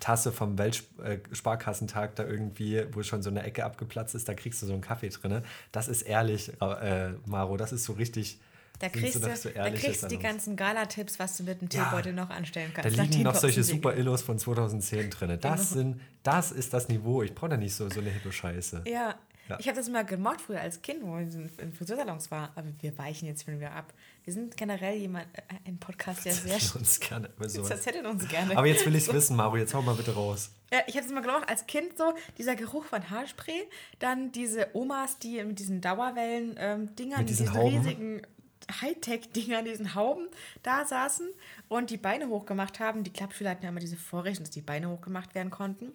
Tasse 0.00 0.32
vom 0.32 0.58
Weltsparkassentag 0.58 2.16
da 2.16 2.24
irgendwie, 2.24 2.84
wo 2.92 3.02
schon 3.02 3.22
so 3.22 3.30
eine 3.30 3.44
Ecke 3.44 3.64
abgeplatzt 3.64 4.14
ist, 4.14 4.28
da 4.28 4.34
kriegst 4.34 4.60
du 4.62 4.66
so 4.66 4.72
einen 4.72 4.82
Kaffee 4.82 5.08
drin. 5.08 5.42
Das 5.72 5.88
ist 5.88 6.02
ehrlich, 6.02 6.52
äh, 6.60 7.10
Maro, 7.24 7.56
das 7.56 7.72
ist 7.72 7.84
so 7.84 7.92
richtig. 7.94 8.40
Da 8.78 8.88
kriegst, 8.88 9.16
du, 9.16 9.36
so 9.36 9.48
da 9.50 9.70
kriegst 9.70 10.02
du 10.02 10.06
die 10.08 10.18
ganzen 10.18 10.56
Gala-Tipps, 10.56 11.18
was 11.18 11.36
du 11.36 11.44
mit 11.44 11.60
dem 11.60 11.68
Ja. 11.72 11.84
Teebeutel 11.84 12.12
noch 12.12 12.30
anstellen 12.30 12.72
Da 12.74 12.82
kannst. 12.82 12.96
liegen 12.96 13.08
nachdem 13.10 13.22
noch 13.24 13.34
solche 13.34 13.64
super 13.64 13.94
Illos 13.96 14.22
von 14.22 14.38
2010 14.38 15.10
drin. 15.10 15.38
Das, 15.40 15.70
sind, 15.70 16.00
das 16.22 16.52
ist 16.52 16.72
das 16.74 16.88
Niveau. 16.88 17.22
Ich 17.22 17.34
brauche 17.34 17.50
da 17.50 17.56
nicht 17.56 17.74
so, 17.74 17.88
so 17.90 18.00
eine 18.00 18.10
hippe 18.10 18.32
Scheiße. 18.32 18.82
Ja, 18.86 19.14
Ja. 19.48 19.56
Ich 19.60 19.68
habe 19.68 19.76
das 19.78 19.86
immer 19.86 20.02
gemocht 20.02 20.40
früher 20.40 20.60
als 20.60 20.82
Kind, 20.82 21.04
wo 21.04 21.16
ich 21.18 21.32
in 21.32 21.72
Friseursalons 21.72 22.32
war. 22.32 22.50
Aber 22.56 22.66
wir 22.80 22.98
weichen 22.98 23.26
jetzt 23.28 23.46
wieder 23.46 23.70
ab. 23.72 23.92
Wir 24.24 24.32
sind 24.32 24.56
generell 24.56 24.96
jemand, 24.96 25.26
äh, 25.34 25.42
ein 25.68 25.78
Podcast, 25.78 26.24
der 26.24 26.32
sehr... 26.32 26.58
Wir 26.60 26.74
uns 26.80 26.98
gerne 26.98 27.30
Das 27.38 27.54
erzählt 27.70 28.04
uns 28.04 28.26
gerne. 28.26 28.56
Aber 28.56 28.66
jetzt 28.66 28.84
will 28.84 28.96
ich 28.96 29.06
es 29.06 29.12
wissen, 29.14 29.36
Mario. 29.36 29.60
Jetzt 29.60 29.72
hau 29.72 29.82
mal 29.82 29.94
bitte 29.94 30.12
raus. 30.14 30.50
Ja, 30.72 30.80
ich 30.88 30.96
habe 30.96 31.06
es 31.06 31.12
immer 31.12 31.22
gemocht 31.22 31.48
als 31.48 31.64
Kind 31.68 31.96
so, 31.96 32.12
dieser 32.38 32.56
Geruch 32.56 32.84
von 32.86 33.08
Haarspray, 33.08 33.68
dann 34.00 34.32
diese 34.32 34.66
Omas, 34.74 35.20
die 35.20 35.40
mit 35.44 35.60
diesen 35.60 35.80
Dauerwellen-Dingern, 35.80 37.20
Mit 37.20 37.28
diesen 37.28 37.54
Hauben? 37.54 37.76
riesigen 37.78 38.22
Hightech-Dingern, 38.80 39.64
diesen 39.64 39.94
Hauben 39.94 40.26
da 40.62 40.84
saßen 40.84 41.28
und 41.68 41.90
die 41.90 41.96
Beine 41.96 42.28
hochgemacht 42.28 42.80
haben. 42.80 43.04
Die 43.04 43.12
Klappschüler 43.12 43.50
hatten 43.50 43.62
ja 43.62 43.70
immer 43.70 43.80
diese 43.80 43.96
Vorrichtung, 43.96 44.44
dass 44.44 44.50
die 44.50 44.62
Beine 44.62 44.88
hochgemacht 44.90 45.34
werden 45.34 45.50
konnten. 45.50 45.92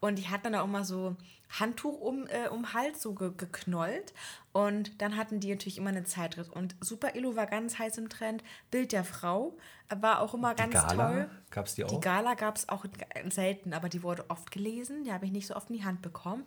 Und 0.00 0.18
die 0.18 0.28
hatten 0.28 0.44
dann 0.52 0.56
auch 0.56 0.64
immer 0.64 0.84
so 0.84 1.16
Handtuch 1.60 2.00
um, 2.00 2.26
äh, 2.26 2.48
um 2.48 2.72
Hals 2.72 3.02
so 3.02 3.14
ge 3.14 3.30
geknollt. 3.36 4.12
Und 4.52 5.00
dann 5.00 5.16
hatten 5.16 5.38
die 5.38 5.50
natürlich 5.50 5.78
immer 5.78 5.90
eine 5.90 6.04
Zeitschrift. 6.04 6.50
Und 6.50 6.74
Super 6.80 7.14
Illu 7.14 7.36
war 7.36 7.46
ganz 7.46 7.78
heiß 7.78 7.98
im 7.98 8.08
Trend. 8.08 8.42
Bild 8.70 8.92
der 8.92 9.04
Frau 9.04 9.56
war 9.94 10.20
auch 10.20 10.34
immer 10.34 10.54
ganz 10.54 10.74
Gala? 10.74 11.10
toll. 11.10 11.30
Gab's 11.50 11.74
die 11.74 11.84
Die 11.84 11.94
auch? 11.94 12.00
Gala 12.00 12.34
gab 12.34 12.56
es 12.56 12.68
auch 12.68 12.84
selten, 13.30 13.74
aber 13.74 13.88
die 13.88 14.02
wurde 14.02 14.24
oft 14.28 14.50
gelesen. 14.50 15.04
Die 15.04 15.12
habe 15.12 15.26
ich 15.26 15.32
nicht 15.32 15.46
so 15.46 15.54
oft 15.54 15.70
in 15.70 15.76
die 15.76 15.84
Hand 15.84 16.02
bekommen. 16.02 16.44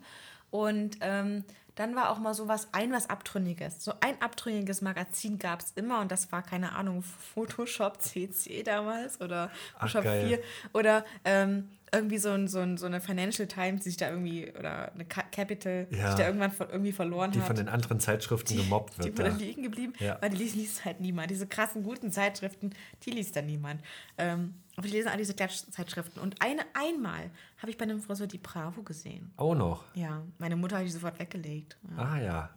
Und 0.50 0.98
ähm, 1.00 1.44
dann 1.76 1.94
war 1.94 2.10
auch 2.10 2.18
mal 2.18 2.34
so 2.34 2.48
was, 2.48 2.68
ein 2.72 2.90
was 2.92 3.08
Abtrünniges. 3.08 3.84
So 3.84 3.92
ein 4.00 4.20
abtrünniges 4.20 4.80
Magazin 4.82 5.38
gab 5.38 5.60
es 5.60 5.72
immer 5.76 6.00
und 6.00 6.10
das 6.10 6.32
war, 6.32 6.42
keine 6.42 6.72
Ahnung, 6.74 7.02
Photoshop 7.02 8.00
CC 8.02 8.62
damals 8.64 9.20
oder 9.20 9.50
Ach, 9.74 9.80
Photoshop 9.82 10.04
geil. 10.04 10.26
4 10.26 10.38
oder 10.72 11.04
ähm, 11.24 11.68
irgendwie 11.92 12.18
so, 12.18 12.30
ein, 12.30 12.48
so, 12.48 12.58
ein, 12.58 12.76
so 12.78 12.86
eine 12.86 13.00
Financial 13.00 13.46
Times, 13.46 13.82
die 13.84 13.90
sich 13.90 13.96
da 13.96 14.10
irgendwie, 14.10 14.52
oder 14.58 14.92
eine 14.92 15.04
Ca- 15.04 15.22
Capital, 15.30 15.86
die 15.90 15.96
Ja. 15.96 16.08
sich 16.08 16.16
da 16.18 16.26
irgendwann 16.26 16.50
ver 16.50 16.68
irgendwie 16.70 16.92
verloren 16.92 17.30
Die 17.30 17.38
hat. 17.38 17.46
von 17.46 17.56
den 17.56 17.68
anderen 17.68 18.00
Zeitschriften 18.00 18.56
gemobbt 18.56 18.94
Die 18.98 19.04
wird. 19.04 19.18
wurde 19.18 19.30
da. 19.30 19.36
liegen 19.36 19.62
geblieben, 19.62 19.92
Ja. 20.00 20.18
weil 20.20 20.30
die 20.30 20.36
liest, 20.36 20.56
liest 20.56 20.84
halt 20.84 21.00
niemand. 21.00 21.30
Diese 21.30 21.46
krassen, 21.46 21.84
guten 21.84 22.10
Zeitschriften, 22.10 22.74
die 23.04 23.10
liest 23.10 23.36
dann 23.36 23.46
niemand. 23.46 23.82
Ähm, 24.18 24.54
aber 24.76 24.86
ich 24.86 24.92
lese 24.92 25.10
all 25.10 25.16
diese 25.18 25.34
Klatschzeitschriften. 25.34 26.20
Und 26.22 26.40
eine, 26.42 26.62
einmal 26.74 27.30
habe 27.58 27.70
ich 27.70 27.78
bei 27.78 27.84
einem 27.84 28.00
Friseur 28.00 28.26
die 28.26 28.38
Bravo 28.38 28.82
gesehen. 28.82 29.32
Auch 29.36 29.54
noch. 29.54 29.84
Ja, 29.94 30.22
meine 30.38 30.56
Mutter 30.56 30.78
hat 30.78 30.84
die 30.84 30.90
sofort 30.90 31.18
weggelegt. 31.18 31.76
Ja, 31.96 32.02
Ah 32.02 32.18
ja. 32.18 32.24
ja. 32.24 32.50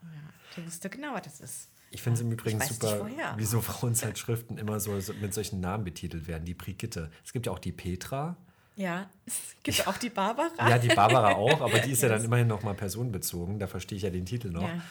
Die 0.58 0.66
wusste 0.66 0.90
genau, 0.90 1.14
was 1.14 1.22
das 1.24 1.40
ist. 1.42 1.70
Ich 1.92 2.02
finde 2.02 2.16
es 2.20 2.22
im 2.22 2.32
Übrigen 2.32 2.62
super, 2.62 3.00
woher. 3.00 3.36
wie 3.38 3.46
so 3.46 3.62
Frauenzeitschriften 3.62 4.58
immer 4.60 4.80
so, 4.80 5.00
so 5.00 5.14
mit 5.16 5.34
solchen 5.34 5.60
Namen 5.60 5.84
betitelt 5.86 6.28
werden. 6.28 6.46
Die 6.46 6.54
Brigitte. 6.54 7.10
Es 7.26 7.34
gibt 7.34 7.46
ja 7.48 7.52
auch 7.52 7.58
die 7.60 7.72
Petra. 7.72 8.36
Ja, 8.76 9.10
es 9.26 9.56
gibt 9.64 9.88
auch 9.88 9.98
die 9.98 10.10
Barbara. 10.10 10.70
Ja, 10.70 10.78
die 10.78 10.88
Barbara 10.90 11.34
auch, 11.34 11.62
aber 11.62 11.80
die 11.80 11.92
ist 11.92 12.04
ja 12.04 12.10
dann 12.10 12.24
immerhin 12.26 12.48
noch 12.48 12.62
mal 12.64 12.76
personenbezogen. 12.76 13.58
Da 13.60 13.68
verstehe 13.68 13.96
ich 13.98 14.04
ja 14.04 14.10
den 14.10 14.26
Titel 14.26 14.50
noch. 14.50 14.62
Ja. 14.64 14.82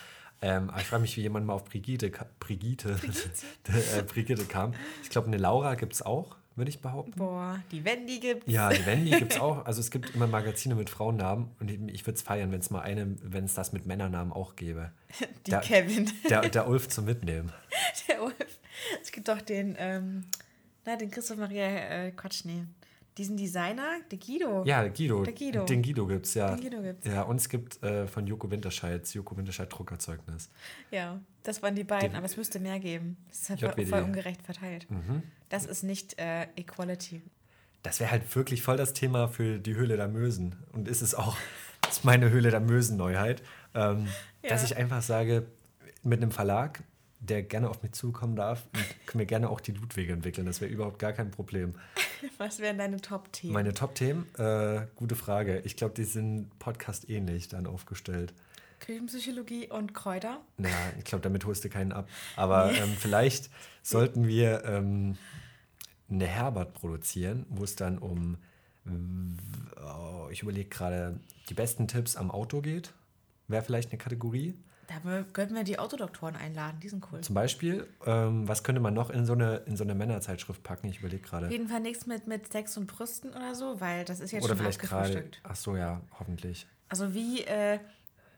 Ähm, 0.41 0.70
aber 0.70 0.81
ich 0.81 0.87
frage 0.87 1.03
mich, 1.03 1.16
wie 1.16 1.22
jemand 1.22 1.47
mal 1.47 1.53
auf 1.55 1.64
Brigitte, 1.64 2.11
ka- 2.11 2.26
Brigitte, 2.41 2.91
äh, 3.97 4.03
Brigitte 4.03 4.45
kam. 4.45 4.72
Ich 5.03 5.11
glaube, 5.11 5.26
eine 5.29 5.37
Laura 5.37 5.74
gibt 5.74 5.93
es 5.95 6.03
auch, 6.03 6.37
würde 6.59 6.68
ich 6.70 6.80
behaupten. 6.80 7.12
Boah, 7.18 7.61
die 7.72 7.84
Wendy 7.84 8.18
gibt's. 8.20 8.50
Ja, 8.50 8.68
die 8.70 8.84
Wendy 8.84 9.11
gibt 9.11 9.32
es 9.34 9.40
auch. 9.40 9.64
Also 9.64 9.80
es 9.80 9.90
gibt 9.90 10.14
immer 10.14 10.26
Magazine 10.26 10.74
mit 10.74 10.90
Frauennamen 10.90 11.48
und 11.61 11.70
ich, 11.70 11.78
ich 11.94 12.06
würde 12.06 12.16
es 12.16 12.22
feiern, 12.22 12.52
wenn 12.52 12.61
es 12.61 12.70
mal 12.70 12.80
eine, 12.82 13.16
wenn 13.22 13.44
es 13.44 13.54
das 13.54 13.72
mit 13.72 13.86
Männernamen 13.86 14.32
auch 14.32 14.56
gäbe. 14.56 14.90
Die 15.46 15.50
Der- 15.52 15.61
Kevin. 15.61 16.11
Der, 16.28 16.42
der 16.48 16.68
Ulf 16.68 16.88
zum 16.88 17.06
Mitnehmen. 17.06 17.50
Der 18.09 18.22
Ulf. 18.22 18.34
Es 19.02 19.11
gibt 19.12 19.28
doch 19.28 19.40
den, 19.40 19.74
ähm, 19.78 20.24
na, 20.84 20.96
den 20.96 21.11
Christoph 21.11 21.38
Maria, 21.38 21.64
äh, 21.66 22.11
Quatsch, 22.12 22.44
nee. 22.44 22.64
Diesen 23.18 23.36
Designer, 23.36 23.98
der 24.10 24.18
Guido. 24.18 24.64
Ja, 24.64 24.86
Guido. 24.88 25.24
Der 25.24 25.32
Guido. 25.34 25.64
Den 25.64 25.82
Guido 25.82 26.06
gibt 26.06 26.24
es, 26.26 26.34
ja. 26.34 26.54
Den 26.54 26.60
Guido 26.62 26.82
gibt's. 26.82 27.06
Ja, 27.06 27.22
und 27.22 27.36
es 27.36 27.48
gibt 27.48 27.82
äh, 27.82 28.06
von 28.06 28.26
Joko 28.26 28.50
Winterscheid, 28.50 29.02
das 29.02 29.12
Joko 29.12 29.36
Winterscheid 29.36 29.68
Druckerzeugnis. 29.72 30.48
Ja, 30.92 31.20
das 31.42 31.60
waren 31.62 31.74
die 31.74 31.84
beiden, 31.84 32.10
Die- 32.12 32.16
aber 32.16 32.26
es 32.26 32.36
müsste 32.36 32.60
mehr 32.60 32.78
geben. 32.78 33.16
Es 33.30 33.40
ist 33.42 33.50
halt 33.50 33.60
voll, 33.74 33.86
voll 33.86 34.02
ungerecht 34.02 34.42
verteilt. 34.42 34.88
Mhm. 34.90 35.22
Das 35.48 35.66
ist 35.66 35.82
nicht 35.82 36.18
äh, 36.20 36.44
Equality. 36.56 37.22
Das 37.82 38.00
wäre 38.00 38.10
halt 38.10 38.34
wirklich 38.36 38.62
voll 38.62 38.76
das 38.76 38.92
Thema 38.92 39.28
für 39.28 39.58
die 39.58 39.74
Höhle 39.74 39.96
der 39.96 40.08
Mösen. 40.08 40.54
Und 40.72 40.86
ist 40.88 41.02
es 41.02 41.14
auch, 41.14 41.36
das 41.82 41.92
ist 41.98 42.04
meine 42.04 42.30
Höhle 42.30 42.50
der 42.50 42.60
Mösen-Neuheit. 42.60 43.42
Ähm, 43.74 44.06
Ja. 44.42 44.50
Dass 44.50 44.62
ich 44.64 44.76
einfach 44.76 45.02
sage, 45.02 45.46
mit 46.04 46.22
einem 46.22 46.30
Verlag, 46.30 46.84
der 47.20 47.42
gerne 47.42 47.68
auf 47.68 47.82
mich 47.82 47.92
zukommen 47.92 48.36
darf, 48.36 48.68
und 48.74 48.84
können 49.06 49.18
wir 49.18 49.26
gerne 49.26 49.48
auch 49.48 49.60
die 49.60 49.72
Ludwige 49.72 50.12
entwickeln. 50.12 50.46
Das 50.46 50.60
wäre 50.60 50.70
überhaupt 50.70 50.98
gar 50.98 51.12
kein 51.12 51.30
Problem. 51.30 51.74
Was 52.38 52.58
wären 52.60 52.78
deine 52.78 53.00
Top-Themen? 53.00 53.52
Meine 53.52 53.74
Top-Themen, 53.74 54.26
äh, 54.36 54.86
gute 54.96 55.16
Frage. 55.16 55.60
Ich 55.60 55.76
glaube, 55.76 55.94
die 55.94 56.04
sind 56.04 56.56
Podcast-ähnlich 56.58 57.48
dann 57.48 57.66
aufgestellt. 57.66 58.34
Küchenpsychologie 58.80 59.68
und 59.68 59.92
Kräuter. 59.92 60.40
Na, 60.56 60.68
ich 60.98 61.04
glaube, 61.04 61.22
damit 61.22 61.44
holst 61.44 61.64
du 61.64 61.68
keinen 61.68 61.92
ab. 61.92 62.08
Aber 62.36 62.72
ähm, 62.72 62.94
vielleicht 62.96 63.50
sollten 63.82 64.28
wir 64.28 64.64
ähm, 64.64 65.16
eine 66.08 66.26
Herbert 66.26 66.74
produzieren, 66.74 67.44
wo 67.48 67.64
es 67.64 67.74
dann 67.74 67.98
um, 67.98 68.38
oh, 68.86 70.28
ich 70.30 70.42
überlege 70.42 70.68
gerade, 70.68 71.20
die 71.48 71.54
besten 71.54 71.88
Tipps 71.88 72.16
am 72.16 72.30
Auto 72.30 72.60
geht. 72.60 72.94
Wäre 73.48 73.62
vielleicht 73.62 73.90
eine 73.90 73.98
Kategorie. 73.98 74.54
Da 74.89 75.22
könnten 75.34 75.55
wir 75.55 75.64
die 75.64 75.78
Autodoktoren 75.78 76.34
einladen, 76.34 76.80
die 76.82 76.89
sind 76.89 77.05
cool. 77.12 77.20
Zum 77.20 77.34
Beispiel, 77.34 77.86
ähm, 78.07 78.49
was 78.49 78.64
könnte 78.64 78.80
man 78.80 78.95
noch 78.95 79.11
in 79.11 79.26
so 79.26 79.34
eine, 79.34 79.57
in 79.66 79.76
so 79.76 79.84
eine 79.84 79.95
Männerzeitschrift 79.95 80.62
packen? 80.62 80.89
Ich 80.89 81.01
überlege 81.01 81.22
Auf 81.24 81.30
gerade. 81.30 81.49
jeden 81.49 81.68
Fall 81.68 81.80
nichts 81.80 82.07
mit, 82.07 82.26
mit 82.26 82.51
Sex 82.51 82.76
und 82.78 82.86
Brüsten 82.86 83.30
oder 83.30 83.55
so, 83.55 83.80
weil 83.82 84.07
das 84.07 84.20
ist 84.20 84.32
jetzt 84.32 84.45
Oder 84.45 84.55
schon 84.55 84.64
vielleicht 84.64 84.80
gerade, 84.80 85.30
ach 85.43 85.57
so, 85.57 85.76
ja, 85.76 86.01
hoffentlich. 86.18 86.66
Also 86.89 87.12
wie, 87.12 87.43
äh, 87.43 87.78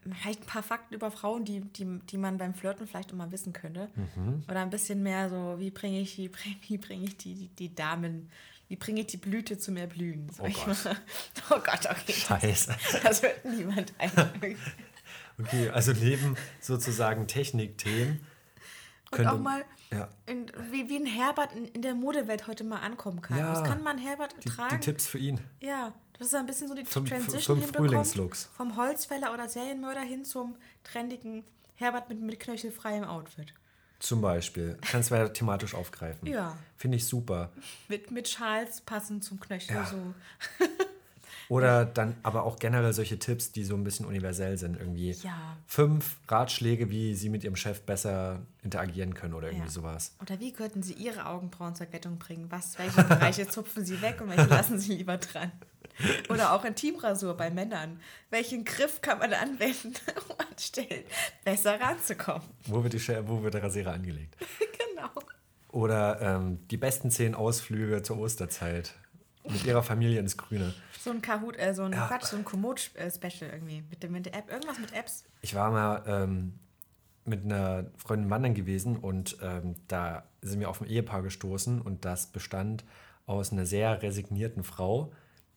vielleicht 0.02 0.42
ein 0.42 0.46
paar 0.46 0.62
Fakten 0.62 0.94
über 0.94 1.10
Frauen, 1.10 1.44
die, 1.44 1.60
die, 1.60 2.00
die 2.00 2.16
man 2.18 2.38
beim 2.38 2.54
Flirten 2.54 2.86
vielleicht 2.86 3.12
immer 3.12 3.30
wissen 3.30 3.52
könnte. 3.52 3.88
Mhm. 3.94 4.42
Oder 4.48 4.62
ein 4.62 4.70
bisschen 4.70 5.02
mehr 5.02 5.28
so, 5.28 5.56
wie 5.58 5.70
bringe 5.70 6.00
ich, 6.00 6.18
wie 6.18 6.28
bring, 6.28 6.56
wie 6.66 6.78
bringe 6.78 7.04
ich 7.04 7.16
die, 7.16 7.34
die, 7.34 7.48
die 7.48 7.74
Damen, 7.74 8.28
wie 8.68 8.76
bringe 8.76 9.00
ich 9.00 9.08
die 9.08 9.16
Blüte 9.18 9.58
zum 9.58 9.76
Erblühen? 9.76 10.28
sag 10.32 10.46
Oh 10.46 10.48
ich 10.48 10.64
Gott. 10.64 10.76
Oh 11.50 11.58
Gott, 11.58 11.86
okay. 11.90 12.12
Scheiße. 12.12 12.74
Das 13.02 13.22
hört 13.22 13.44
niemand 13.44 13.92
ein. 13.98 14.10
Okay, 15.44 15.70
also 15.70 15.92
neben 15.92 16.36
sozusagen 16.60 17.26
Technikthemen 17.26 18.20
Und 19.10 19.10
könnte- 19.10 19.32
auch 19.32 19.38
mal, 19.38 19.64
ja, 19.92 20.08
in, 20.26 20.50
wie, 20.70 20.88
wie 20.88 20.96
ein 20.96 21.06
Herbert 21.06 21.52
in, 21.54 21.66
in 21.66 21.82
der 21.82 21.94
Modewelt 21.94 22.46
heute 22.46 22.64
mal 22.64 22.78
ankommen 22.80 23.20
kann. 23.22 23.38
Ja. 23.38 23.52
Was 23.52 23.64
kann 23.64 23.82
man 23.82 23.98
Herbert 23.98 24.34
die, 24.44 24.48
tragen? 24.48 24.76
die 24.78 24.84
Tipps 24.84 25.06
für 25.06 25.18
ihn. 25.18 25.40
Ja, 25.60 25.92
das 26.18 26.28
ist 26.28 26.34
ein 26.34 26.46
bisschen 26.46 26.68
so 26.68 26.74
die 26.74 26.84
Vom- 26.84 27.06
Transition 27.06 27.40
vom 27.56 27.60
hinbekommt. 27.60 27.88
Frühlingslooks. 27.88 28.50
Vom 28.56 28.76
Holzfäller 28.76 29.32
oder 29.34 29.48
Serienmörder 29.48 30.02
hin 30.02 30.24
zum 30.24 30.56
trendigen 30.84 31.44
Herbert 31.74 32.08
mit, 32.08 32.20
mit 32.20 32.38
knöchelfreiem 32.40 33.04
Outfit. 33.04 33.52
Zum 33.98 34.20
Beispiel. 34.22 34.78
Kannst 34.80 35.10
du 35.10 35.14
ja 35.16 35.28
thematisch 35.28 35.74
aufgreifen. 35.74 36.26
Ja. 36.28 36.56
Finde 36.76 36.96
ich 36.96 37.06
super. 37.06 37.50
Mit, 37.88 38.10
mit 38.10 38.28
Schals 38.28 38.80
passend 38.80 39.24
zum 39.24 39.40
Knöchel. 39.40 39.74
Ja. 39.76 39.84
So. 39.86 40.14
Oder 41.50 41.84
dann 41.84 42.14
aber 42.22 42.44
auch 42.44 42.60
generell 42.60 42.92
solche 42.92 43.18
Tipps, 43.18 43.50
die 43.50 43.64
so 43.64 43.74
ein 43.74 43.82
bisschen 43.82 44.06
universell 44.06 44.56
sind. 44.56 44.76
Irgendwie 44.78 45.10
Ja. 45.10 45.56
fünf 45.66 46.18
Ratschläge, 46.28 46.90
wie 46.90 47.14
sie 47.16 47.28
mit 47.28 47.42
ihrem 47.42 47.56
Chef 47.56 47.82
besser 47.82 48.40
interagieren 48.62 49.14
können 49.14 49.34
oder 49.34 49.48
irgendwie 49.48 49.66
Ja. 49.66 49.70
sowas. 49.72 50.14
Oder 50.22 50.38
wie 50.38 50.52
könnten 50.52 50.84
Sie 50.84 50.92
Ihre 50.92 51.26
Augenbrauen 51.26 51.74
zur 51.74 51.86
Glättung 51.86 52.18
bringen? 52.18 52.46
Was, 52.50 52.78
welche 52.78 53.02
Bereiche 53.02 53.48
zupfen 53.48 53.84
Sie 53.84 54.00
weg 54.00 54.20
und 54.20 54.28
welche 54.30 54.44
lassen 54.48 54.78
Sie 54.78 54.94
lieber 54.94 55.16
dran? 55.18 55.50
Oder 56.28 56.52
auch 56.52 56.64
Intimrasur 56.64 57.36
bei 57.36 57.50
Männern. 57.50 57.98
Welchen 58.30 58.64
Griff 58.64 59.00
kann 59.02 59.18
man 59.18 59.32
anwenden, 59.34 59.92
um 60.28 60.36
anstellen, 60.50 61.02
besser 61.44 61.80
ranzukommen? 61.80 62.46
Wo 62.66 62.84
wird, 62.84 62.92
die, 62.92 63.00
wo 63.26 63.42
wird 63.42 63.54
der 63.54 63.64
Rasierer 63.64 63.92
angelegt? 63.92 64.36
genau. 64.94 65.10
Oder 65.72 66.20
ähm, 66.22 66.60
die 66.68 66.76
besten 66.76 67.10
zehn 67.10 67.34
Ausflüge 67.34 68.02
zur 68.04 68.18
Osterzeit. 68.18 68.94
Mit 69.48 69.64
ihrer 69.64 69.82
Familie 69.82 70.20
ins 70.20 70.36
Grüne. 70.36 70.74
So 71.02 71.10
ein 71.10 71.22
Kahoot, 71.22 71.58
äh, 71.58 71.72
so 71.74 71.82
ein 71.84 71.92
Ja. 71.92 72.06
Quatsch, 72.06 72.24
so 72.26 72.36
ein 72.36 72.44
Komoot-Special 72.44 73.50
irgendwie. 73.50 73.82
Mit, 73.88 74.02
der- 74.02 74.10
mit 74.10 74.26
der 74.26 74.34
App. 74.34 74.50
Irgendwas 74.50 74.78
mit 74.78 74.92
Apps. 74.94 75.24
Ich 75.40 75.54
war 75.54 75.70
mal 75.70 76.02
ähm, 76.06 76.58
mit 77.24 77.44
einer 77.44 77.86
Freundin 77.96 78.28
wandern 78.30 78.54
gewesen 78.54 78.96
und 78.96 79.36
ähm, 79.42 79.76
da 79.88 80.24
sind 80.42 80.60
wir 80.60 80.68
auf 80.68 80.80
ein 80.80 80.86
Ehepaar 80.88 81.22
gestoßen 81.22 81.80
und 81.80 82.04
das 82.04 82.26
bestand 82.26 82.84
aus 83.26 83.52
einer 83.52 83.64
sehr 83.66 84.02
resignierten 84.02 84.64
Frau, 84.64 85.12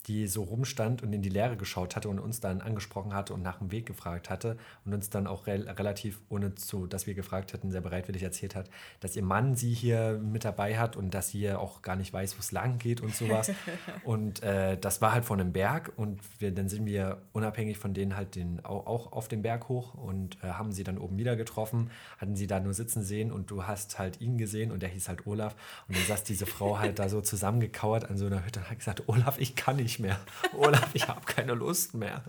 die 0.08 0.28
so 0.28 0.44
rumstand 0.44 1.02
und 1.02 1.14
in 1.14 1.22
die 1.22 1.30
Leere 1.30 1.56
geschaut 1.56 1.96
hatte 1.96 2.10
und 2.10 2.20
uns 2.20 2.42
dann 2.42 2.60
angesprochen 2.62 3.14
hatte 3.14 3.34
und 3.34 3.42
nach 3.42 3.60
dem 3.60 3.72
Weg 3.72 3.86
gefragt 3.86 4.30
hatte 4.30 4.58
und 4.86 4.94
uns 4.94 5.10
dann 5.10 5.28
auch 5.28 5.48
rel 5.48 5.70
relativ, 5.70 6.20
ohne 6.30 6.56
zu, 6.56 6.88
dass 6.88 7.08
wir 7.08 7.14
gefragt 7.14 7.54
hätten, 7.54 7.72
sehr 7.72 7.82
bereitwillig 7.82 8.22
erzählt 8.22 8.54
hat, 8.56 8.70
dass 9.00 9.16
ihr 9.16 9.24
Mann 9.24 9.56
sie 9.56 9.74
hier 9.74 10.20
mit 10.22 10.44
dabei 10.44 10.78
hat 10.78 10.98
und 10.98 11.14
dass 11.14 11.30
sie 11.30 11.40
hier 11.40 11.60
auch 11.60 11.82
gar 11.82 11.96
nicht 11.96 12.12
weiß, 12.12 12.36
wo 12.36 12.40
es 12.40 12.52
lang 12.52 12.80
geht 12.80 13.00
und 13.00 13.16
sowas. 13.16 13.52
und 14.04 14.44
äh, 14.44 14.78
das 14.78 15.02
war 15.02 15.14
halt 15.14 15.24
von 15.24 15.40
einem 15.40 15.54
Berg 15.54 15.94
und 15.96 16.20
wir, 16.40 16.52
dann 16.52 16.68
sind 16.68 16.86
wir 16.86 17.22
unabhängig 17.32 17.78
von 17.78 17.94
denen 17.94 18.18
halt 18.18 18.36
den, 18.36 18.64
auch, 18.66 18.86
auch 18.88 19.14
auf 19.14 19.30
den 19.30 19.42
Berg 19.42 19.70
hoch 19.70 19.94
und 19.94 20.38
äh, 20.44 20.48
haben 20.48 20.74
sie 20.74 20.84
dann 20.84 20.98
oben 20.98 21.18
wieder 21.18 21.38
getroffen, 21.38 21.92
hatten 22.18 22.36
sie 22.36 22.48
da 22.48 22.60
nur 22.60 22.74
sitzen 22.74 23.04
sehen 23.04 23.32
und 23.32 23.50
du 23.50 23.66
hast 23.66 24.00
halt 24.00 24.20
ihn 24.20 24.38
gesehen 24.38 24.72
und 24.72 24.82
der 24.82 24.90
hieß 24.90 25.08
halt 25.08 25.26
Olaf 25.26 25.56
und 25.88 25.96
dann 25.96 26.06
saß 26.06 26.24
diese 26.24 26.46
Frau 26.46 26.80
halt 26.80 27.00
da 27.00 27.08
so 27.08 27.22
zusammengekauert 27.22 28.10
an 28.10 28.18
so 28.18 28.26
einer 28.26 28.46
Hütte 28.46 28.60
und 28.60 28.70
hat 28.70 28.80
gesagt, 28.80 29.04
Olaf, 29.08 29.40
ich 29.40 29.56
kann 29.56 29.78
nicht 29.78 29.93
nicht 29.94 30.00
mehr. 30.00 30.20
Olaf, 30.58 30.90
ich 30.94 31.08
habe 31.08 31.22
keine 31.26 31.54
Lust 31.54 31.94
mehr. 31.94 32.24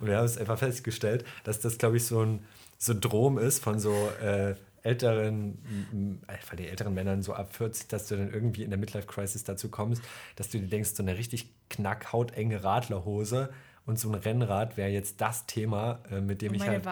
Und 0.00 0.06
wir 0.08 0.16
haben 0.18 0.24
es 0.24 0.36
einfach 0.38 0.58
festgestellt, 0.58 1.24
dass 1.44 1.60
das, 1.60 1.78
glaube 1.78 1.96
ich, 1.96 2.04
so 2.04 2.20
ein 2.22 2.40
Syndrom 2.78 3.38
ist 3.38 3.62
von 3.62 3.78
so 3.78 3.92
äh, 4.22 4.54
älteren, 4.82 5.58
m- 5.92 6.20
von 6.44 6.56
den 6.56 6.66
älteren 6.66 6.94
Männern 6.94 7.22
so 7.22 7.32
ab 7.34 7.54
40, 7.54 7.88
dass 7.88 8.06
du 8.08 8.16
dann 8.16 8.32
irgendwie 8.32 8.62
in 8.62 8.70
der 8.70 8.78
Midlife-Crisis 8.78 9.44
dazu 9.44 9.68
kommst, 9.68 10.02
dass 10.36 10.48
du 10.50 10.58
dir 10.58 10.68
denkst, 10.68 10.90
so 10.94 11.02
eine 11.02 11.16
richtig 11.18 11.48
knackhautenge 11.70 12.62
Radlerhose 12.62 13.48
und 13.86 13.98
so 13.98 14.08
ein 14.08 14.14
Rennrad 14.16 14.76
wäre 14.76 14.90
jetzt 14.90 15.20
das 15.20 15.46
Thema, 15.46 16.00
äh, 16.10 16.20
mit 16.20 16.42
dem 16.42 16.52
ich 16.54 16.60
halt 16.72 16.84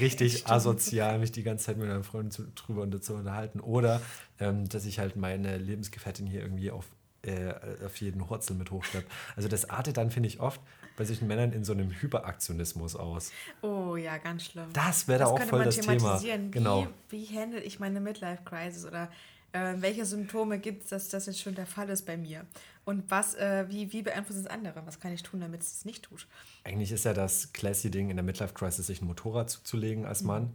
richtig 0.00 0.46
asozial 0.52 1.18
mich 1.20 1.32
die 1.32 1.42
ganze 1.44 1.66
Zeit 1.66 1.76
mit 1.78 1.86
meiner 1.88 2.02
Freundin 2.04 2.30
zu, 2.32 2.44
drüber 2.54 2.82
und 2.82 3.02
zu 3.04 3.14
unterhalten. 3.14 3.60
Oder 3.60 4.00
ähm, 4.40 4.68
dass 4.68 4.84
ich 4.84 4.98
halt 4.98 5.16
meine 5.16 5.56
Lebensgefährtin 5.56 6.26
hier 6.26 6.40
irgendwie 6.42 6.70
auf, 6.72 6.86
äh, 7.22 7.54
auf 7.84 7.96
jeden 8.00 8.28
Hurzel 8.28 8.54
mit 8.56 8.70
hochschleppe. 8.70 9.06
Also 9.36 9.48
das 9.48 9.70
artet 9.70 9.96
dann, 9.96 10.10
finde 10.10 10.28
ich, 10.28 10.40
oft 10.40 10.60
bei 10.96 11.04
solchen 11.04 11.26
Männern 11.26 11.52
in 11.52 11.64
so 11.64 11.72
einem 11.72 11.90
Hyperaktionismus 11.90 12.96
aus. 12.96 13.32
Oh 13.62 13.96
ja, 13.96 14.18
ganz 14.18 14.44
schlimm. 14.46 14.66
Das 14.72 15.08
wäre 15.08 15.20
da 15.20 15.26
auch 15.26 15.36
könnte 15.36 15.50
voll 15.50 15.64
das 15.64 15.76
Thema. 15.76 15.96
thematisieren. 15.96 16.50
Genau. 16.50 16.86
Wie, 17.08 17.28
wie 17.30 17.38
handle 17.38 17.60
ich 17.60 17.78
meine 17.80 18.00
Midlife-Crisis 18.00 18.84
oder 18.86 19.08
äh, 19.52 19.74
welche 19.78 20.04
Symptome 20.04 20.58
gibt 20.58 20.84
es, 20.84 20.88
dass 20.90 21.08
das 21.08 21.26
jetzt 21.26 21.40
schon 21.40 21.54
der 21.54 21.66
Fall 21.66 21.88
ist 21.90 22.04
bei 22.06 22.16
mir? 22.16 22.44
Und 22.84 23.10
was, 23.10 23.34
äh, 23.36 23.66
wie, 23.68 23.92
wie 23.92 24.02
beeinflusst 24.02 24.40
es 24.40 24.46
andere? 24.46 24.82
Was 24.86 24.98
kann 24.98 25.12
ich 25.12 25.22
tun, 25.22 25.40
damit 25.40 25.62
es 25.62 25.72
es 25.76 25.84
nicht 25.84 26.02
tut? 26.04 26.26
Eigentlich 26.64 26.90
ist 26.92 27.04
ja 27.04 27.14
das 27.14 27.52
classy 27.52 27.90
Ding 27.90 28.10
in 28.10 28.16
der 28.16 28.24
Midlife 28.24 28.54
Crisis, 28.54 28.86
sich 28.88 29.00
ein 29.00 29.06
Motorrad 29.06 29.50
zuzulegen 29.50 30.02
Mhm. 30.02 30.08
als 30.08 30.22
Mann. 30.22 30.54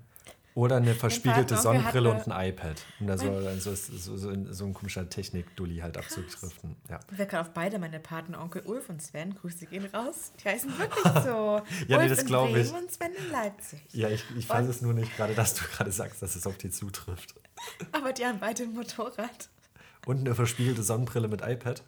Oder 0.57 0.77
eine 0.77 0.95
verspiegelte 0.95 1.55
Sonnenbrille 1.55 2.09
und 2.09 2.27
ein 2.27 2.49
iPad. 2.49 2.81
Und 2.99 3.05
da 3.05 3.15
so, 3.15 3.41
dann 3.41 3.59
so, 3.59 3.75
so, 3.75 4.17
so, 4.17 4.51
so 4.51 4.65
ein 4.65 4.73
komischer 4.73 5.07
Technik-Dulli 5.07 5.77
halt 5.77 5.97
abzudriften. 5.97 6.75
Ja. 6.89 6.99
Werde 7.11 7.29
gerade 7.29 7.47
auf 7.47 7.53
beide 7.53 7.77
meine 7.77 7.99
Paten, 7.99 8.33
Onkel 8.33 8.63
Ulf 8.65 8.89
und 8.89 8.99
Sven, 8.99 9.35
Grüße 9.35 9.67
gehen 9.67 9.85
raus. 9.85 10.31
Die 10.43 10.49
heißen 10.49 10.71
wirklich 10.79 11.23
so. 11.23 11.61
Ja, 11.87 11.97
nee, 11.97 11.97
Ulf 11.97 12.09
das 12.09 12.19
in 12.21 12.25
glaub 12.25 12.55
ich. 12.55 12.73
Und 12.73 12.91
Sven 12.91 13.11
in 13.13 13.31
Leipzig. 13.31 13.81
Ja, 13.91 14.09
ich, 14.09 14.25
ich 14.35 14.49
weiß 14.49 14.67
es 14.67 14.81
nur 14.81 14.93
nicht 14.93 15.15
gerade, 15.15 15.35
dass 15.35 15.53
du 15.53 15.63
gerade 15.63 15.91
sagst, 15.91 16.23
dass 16.23 16.35
es 16.35 16.47
auf 16.47 16.57
die 16.57 16.71
zutrifft. 16.71 17.35
Aber 17.91 18.11
die 18.11 18.25
haben 18.25 18.39
beide 18.39 18.63
ein 18.63 18.73
Motorrad. 18.73 19.49
Und 20.07 20.21
eine 20.21 20.33
verspiegelte 20.33 20.81
Sonnenbrille 20.81 21.27
mit 21.27 21.43
iPad? 21.43 21.83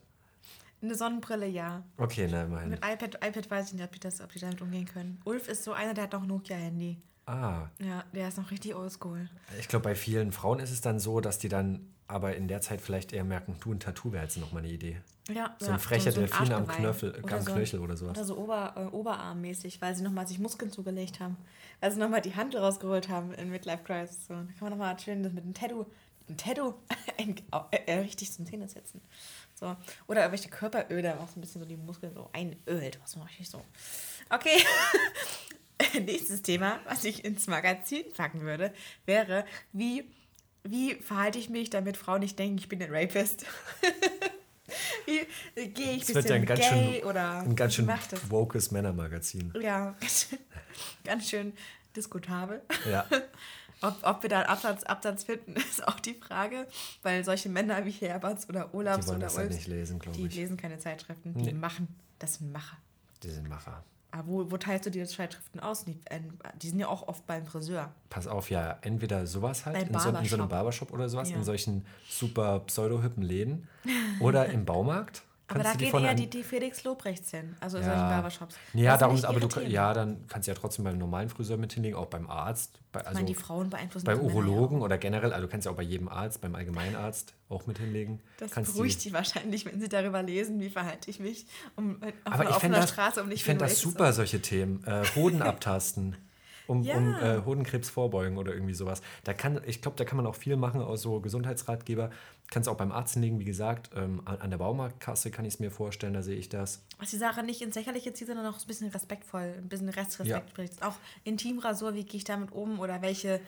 Eine 0.83 0.93
Sonnenbrille, 0.93 1.47
ja. 1.47 1.81
Okay, 1.97 2.27
nein, 2.27 2.51
meine. 2.51 2.69
Mit 2.69 2.85
iPad, 2.85 3.15
iPad 3.15 3.49
weiß 3.49 3.69
ich 3.69 3.73
nicht, 3.73 3.83
ob 3.83 3.93
die, 3.93 3.99
das, 3.99 4.21
ob 4.21 4.31
die 4.31 4.37
damit 4.37 4.61
umgehen 4.61 4.85
können. 4.85 5.19
Ulf 5.25 5.47
ist 5.47 5.63
so 5.63 5.73
einer, 5.73 5.95
der 5.95 6.03
hat 6.03 6.13
noch 6.13 6.21
ein 6.21 6.27
Nokia-Handy. 6.27 7.01
Ah, 7.29 7.69
Ja, 7.79 8.03
der 8.13 8.27
ist 8.29 8.37
noch 8.37 8.49
richtig 8.49 8.73
oldschool. 8.75 9.29
ich 9.59 9.67
glaube, 9.67 9.83
bei 9.83 9.95
vielen 9.95 10.31
Frauen 10.31 10.59
ist 10.59 10.71
es 10.71 10.81
dann 10.81 10.99
so, 10.99 11.21
dass 11.21 11.37
die 11.37 11.49
dann 11.49 11.87
aber 12.07 12.35
in 12.35 12.47
der 12.47 12.59
Zeit 12.61 12.81
vielleicht 12.81 13.13
eher 13.13 13.23
merken, 13.23 13.55
du, 13.59 13.71
ein 13.71 13.79
Tattoo 13.79 14.11
wäre 14.11 14.23
jetzt 14.23 14.35
nochmal 14.37 14.63
eine 14.63 14.71
Idee. 14.71 14.99
Ja, 15.31 15.55
So 15.59 15.67
ja, 15.67 15.73
ein 15.73 15.79
frecher 15.79 16.11
Delfin 16.11 16.51
am. 16.51 16.65
Knöchel- 16.67 17.21
Oder 17.23 17.35
am 17.37 17.41
so, 17.43 17.51
Knöchel 17.53 17.79
oder 17.81 17.95
sowas. 17.95 18.17
Oder 18.17 18.25
so 18.25 18.35
Ober, 18.35 18.73
äh, 18.75 18.85
Oberarmmäßig, 18.95 19.79
weil 19.79 19.95
sie 19.95 20.01
nochmal 20.01 20.25
sich 20.27 20.39
Muskeln 20.39 20.71
zugelegt 20.71 21.19
haben. 21.19 21.37
Weil 21.81 21.91
sie 21.91 21.99
nochmal 21.99 22.21
die 22.21 22.35
Hand 22.35 22.55
rausgeholt 22.55 23.09
haben 23.09 23.31
in 23.35 23.51
Midlife 23.51 23.83
Crisis. 23.83 24.25
So. 24.25 24.33
Da 24.33 24.39
kann 24.39 24.55
man 24.61 24.69
nochmal 24.71 24.97
schön 24.99 25.21
das 25.21 25.31
mit 25.33 25.43
einem 25.43 25.53
Tattoo, 25.53 25.85
mit 26.27 26.29
einem 26.29 26.37
Tattoo 26.37 26.73
äh, 27.71 27.77
äh, 27.85 27.99
richtig 27.99 28.31
zum 28.31 28.47
Zähne 28.47 28.67
setzen. 28.67 29.01
So. 29.53 29.75
Oder 30.07 30.21
irgendwelche 30.21 30.49
Körperöle, 30.49 31.15
was 31.19 31.35
ein 31.37 31.41
bisschen 31.41 31.61
so 31.61 31.67
die 31.67 31.77
Muskeln 31.77 32.15
so 32.15 32.27
einölt. 32.33 32.99
Was 33.03 33.15
man 33.17 33.27
richtig 33.27 33.47
so. 33.51 33.61
Okay. 34.31 34.57
Nächstes 35.93 36.41
Thema, 36.41 36.79
was 36.85 37.03
ich 37.03 37.23
ins 37.25 37.47
Magazin 37.47 38.03
packen 38.15 38.41
würde, 38.41 38.73
wäre, 39.05 39.45
wie, 39.71 40.05
wie 40.63 40.95
verhalte 40.95 41.39
ich 41.39 41.49
mich, 41.49 41.69
damit 41.69 41.97
Frauen 41.97 42.19
nicht 42.19 42.37
denken, 42.37 42.57
ich 42.57 42.67
bin 42.69 42.81
ein 42.81 42.93
Rapist? 42.93 43.45
wie 45.05 45.19
äh, 45.59 45.67
gehe 45.67 45.93
ich 45.93 46.07
ein 46.09 46.15
wird 46.15 46.29
ja 46.29 46.35
ein 46.35 46.45
ganz 46.45 46.65
schön, 46.65 47.03
oder 47.03 47.39
ein 47.41 47.55
ganz 47.55 47.75
schön 47.75 47.87
das? 47.87 48.29
wokes 48.29 48.71
Männermagazin. 48.71 49.53
Ja, 49.61 49.91
ganz 49.99 50.27
schön, 50.29 50.39
ganz 51.03 51.29
schön 51.29 51.53
diskutabel. 51.95 52.61
Ja. 52.89 53.05
Ob, 53.81 53.97
ob 54.03 54.23
wir 54.23 54.29
da 54.29 54.39
einen 54.39 54.49
Absatz, 54.49 54.83
Absatz 54.83 55.23
finden, 55.23 55.55
ist 55.55 55.87
auch 55.87 56.01
die 56.01 56.13
Frage, 56.13 56.67
weil 57.01 57.23
solche 57.23 57.47
Männer 57.47 57.85
wie 57.85 57.91
Herberts 57.91 58.49
oder 58.49 58.73
Olafs 58.73 59.07
oder 59.07 59.19
das 59.19 59.37
halt 59.37 59.47
Ulfs, 59.47 59.55
nicht 59.59 59.67
lesen, 59.67 59.99
die 60.15 60.25
ich. 60.25 60.35
lesen 60.35 60.57
keine 60.57 60.77
Zeitschriften, 60.77 61.33
die 61.33 61.45
Nee. 61.45 61.53
machen, 61.53 61.87
das 62.19 62.41
Macher. 62.41 62.77
Die 63.23 63.29
sind 63.29 63.47
Macher. 63.47 63.83
Aber 64.11 64.27
wo, 64.27 64.51
wo 64.51 64.57
teilst 64.57 64.85
du 64.87 64.89
die 64.91 65.03
Zeitschriften 65.05 65.59
aus? 65.59 65.85
Die, 65.85 65.99
äh, 66.05 66.19
die 66.61 66.69
sind 66.69 66.79
ja 66.79 66.87
auch 66.87 67.07
oft 67.07 67.25
beim 67.27 67.45
Friseur. 67.45 67.91
Pass 68.09 68.25
auf, 68.27 68.49
ja, 68.49 68.77
entweder 68.81 69.27
sowas 69.27 69.65
halt, 69.65 69.87
in 69.87 69.99
so, 69.99 70.09
in 70.09 70.25
so 70.25 70.35
einem 70.35 70.47
Barbershop. 70.47 70.49
Barbershop 70.49 70.93
oder 70.93 71.09
sowas, 71.09 71.29
Ja. 71.29 71.37
in 71.37 71.43
solchen 71.43 71.85
super 72.09 72.59
pseudo-hippen 72.61 73.21
Läden. 73.23 73.67
Oder 74.19 74.47
im 74.47 74.65
Baumarkt. 74.65 75.23
Aber 75.49 75.63
da 75.63 75.71
von 75.89 76.03
eher 76.03 76.13
die, 76.13 76.29
die 76.29 76.43
Felix 76.43 76.83
Lobrechts 76.83 77.31
hin, 77.31 77.55
also 77.59 77.77
in 77.77 77.83
solchen 77.83 77.99
ja, 77.99 78.09
Barbershops. 78.09 78.55
ja 78.73 78.91
Das 78.91 78.99
darum, 78.99 79.25
aber 79.25 79.39
du, 79.39 79.61
ja, 79.61 79.93
dann 79.93 80.27
kannst 80.27 80.47
du 80.47 80.51
ja 80.51 80.57
trotzdem 80.57 80.85
beim 80.85 80.97
normalen 80.97 81.29
Friseur 81.29 81.57
mit 81.57 81.73
hinlegen, 81.73 81.95
auch 81.95 82.05
beim 82.05 82.29
Arzt. 82.29 82.79
Bei, 82.91 83.01
Ich 83.01 83.07
also 83.07 83.17
meine, 83.17 83.27
die 83.27 83.35
Frauen 83.35 83.69
beeinflussen 83.69 84.05
beim 84.05 84.19
Urologen 84.19 84.81
oder 84.81 84.97
generell, 84.97 85.33
also 85.33 85.47
du 85.47 85.51
kannst 85.51 85.65
ja 85.65 85.71
auch 85.71 85.75
bei 85.75 85.83
jedem 85.83 86.07
Arzt, 86.07 86.41
beim 86.41 86.55
Allgemeinarzt 86.55 87.33
auch 87.49 87.65
mit 87.65 87.79
hinlegen. 87.79 88.21
Das 88.37 88.51
kannst 88.51 88.73
beruhigt 88.73 89.03
die 89.03 89.13
wahrscheinlich, 89.13 89.65
wenn 89.65 89.79
sie 89.79 89.89
darüber 89.89 90.21
lesen, 90.21 90.59
wie 90.59 90.69
verhalte 90.69 91.09
ich 91.09 91.19
mich 91.19 91.47
um, 91.75 92.01
auf 92.01 92.13
Aber 92.25 92.41
einer 92.41 92.49
ich 92.49 92.55
fände 92.55 92.55
offener 92.55 92.79
das, 92.81 92.89
Straße, 92.91 93.21
um 93.21 93.29
nicht 93.29 93.37
ich 93.37 93.43
fänd 93.43 93.59
wie 93.59 93.65
ein 93.65 93.69
das 93.69 93.79
super, 93.79 94.13
solche 94.13 94.41
Themen. 94.41 94.83
Äh, 94.85 95.03
Hoden 95.15 95.41
abtasten. 95.41 96.15
Um, 96.69 96.83
Ja. 96.83 96.97
um 96.97 97.15
äh, 97.15 97.41
Hodenkrebs 97.45 97.89
vorbeugen 97.89 98.37
oder 98.37 98.53
irgendwie 98.53 98.75
sowas. 98.75 99.01
Da 99.23 99.33
kann, 99.33 99.59
ich 99.65 99.81
glaube, 99.81 99.97
da 99.97 100.05
kann 100.05 100.17
man 100.17 100.27
auch 100.27 100.35
viel 100.35 100.55
machen 100.55 100.81
aus 100.81 101.01
so 101.01 101.19
Gesundheitsratgeber. 101.19 102.11
Kannst 102.51 102.69
auch 102.69 102.77
beim 102.77 102.91
Arzt 102.91 103.13
hinlegen, 103.13 103.39
wie 103.39 103.43
gesagt. 103.45 103.89
Ähm, 103.95 104.21
an, 104.25 104.37
an 104.39 104.49
der 104.51 104.59
Baumarktkasse 104.59 105.31
kann 105.31 105.45
ich 105.45 105.55
es 105.55 105.59
mir 105.59 105.71
vorstellen, 105.71 106.13
da 106.13 106.21
sehe 106.21 106.35
ich 106.37 106.47
das. 106.47 106.83
Was 106.99 107.09
die 107.09 107.17
Sache 107.17 107.41
nicht 107.41 107.61
ins 107.63 107.73
Lächerliche 107.73 108.13
zieht, 108.13 108.27
sondern 108.27 108.45
auch 108.45 108.59
ein 108.59 108.67
bisschen 108.67 108.87
respektvoll, 108.89 109.55
ein 109.57 109.67
bisschen 109.67 109.89
Restrespekt 109.89 110.29
Ja. 110.29 110.47
spricht. 110.47 110.83
Auch 110.83 110.93
Intimrasur, 111.23 111.95
wie 111.95 112.03
gehe 112.03 112.17
ich 112.19 112.23
damit 112.23 112.51
um 112.51 112.79
oder 112.79 113.01
welche, 113.01 113.39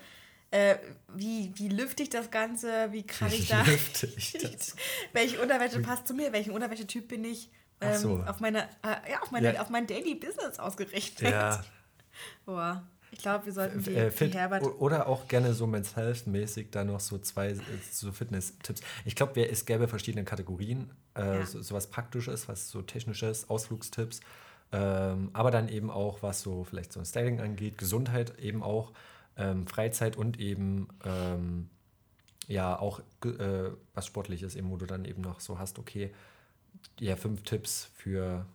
äh, 0.50 0.78
wie, 1.16 1.52
wie 1.56 1.70
lüfte 1.70 2.02
ich 2.02 2.10
das 2.10 2.32
Ganze, 2.32 2.92
wie 2.92 3.04
kann 3.04 3.32
ich 3.32 3.48
da, 3.50 3.64
ich 4.18 4.34
welche 5.14 5.40
Unterwäsche 5.40 5.80
passt 5.82 6.08
zu 6.08 6.16
mir, 6.16 6.34
welchen 6.34 6.54
Unterwäschetyp 6.54 7.08
bin 7.08 7.24
ich 7.24 7.52
Ach 7.82 7.94
ähm, 7.94 8.00
so. 8.00 8.24
auf, 8.28 8.40
meine, 8.40 8.64
äh, 8.84 9.12
ja, 9.12 9.22
auf, 9.22 9.30
meine, 9.30 9.54
Ja. 9.54 9.62
auf 9.62 9.70
mein 9.70 9.86
Daily 9.86 10.16
Business 10.16 10.58
ausgerichtet. 10.58 11.30
Ja, 11.30 11.64
Boah, 12.46 12.84
ich 13.12 13.20
glaube, 13.20 13.46
wir 13.46 13.54
sollten 13.54 13.84
die, 13.84 13.94
äh, 13.94 14.06
die 14.10 14.16
fit, 14.16 14.34
Herbert... 14.34 14.64
o- 14.64 14.76
oder 14.80 15.08
auch 15.08 15.28
gerne 15.28 15.54
so 15.54 15.68
Men's 15.68 15.96
Health-mäßig 15.96 16.72
da 16.72 16.84
noch 16.84 17.00
so 17.00 17.18
zwei 17.20 17.50
äh, 17.50 17.58
so 17.92 18.12
Fitness-Tipps. 18.12 18.82
Ich 19.06 19.16
glaube, 19.16 19.48
es 19.48 19.66
gäbe 19.66 19.88
verschiedene 19.88 20.24
Kategorien. 20.24 20.92
Äh, 21.16 21.40
Ja. 21.40 21.46
so, 21.46 21.62
so 21.62 21.76
was 21.76 21.88
Praktisches, 21.88 22.48
was 22.48 22.70
so 22.70 22.82
Technisches, 22.82 23.50
Ausflugstipps. 23.50 24.22
Ähm, 24.74 25.30
aber 25.34 25.52
dann 25.52 25.68
eben 25.68 25.92
auch, 25.92 26.24
was 26.24 26.42
so 26.42 26.64
vielleicht 26.64 26.94
so 26.94 27.00
ein 27.02 27.06
Styling 27.06 27.42
angeht, 27.42 27.78
Gesundheit 27.78 28.40
eben 28.40 28.64
auch, 28.64 28.94
ähm, 29.36 29.68
Freizeit 29.68 30.16
und 30.16 30.40
eben 30.40 30.88
ähm, 31.04 31.70
ja 32.48 32.80
auch 32.80 33.02
äh, 33.26 33.72
was 33.94 34.06
Sportliches, 34.06 34.56
eben, 34.56 34.72
wo 34.72 34.78
du 34.78 34.86
dann 34.86 35.04
eben 35.04 35.22
noch 35.22 35.42
so 35.42 35.60
hast, 35.60 35.78
okay, 35.78 36.14
ja, 37.00 37.18
fünf 37.18 37.44
Tipps 37.44 37.90
für 37.96 38.46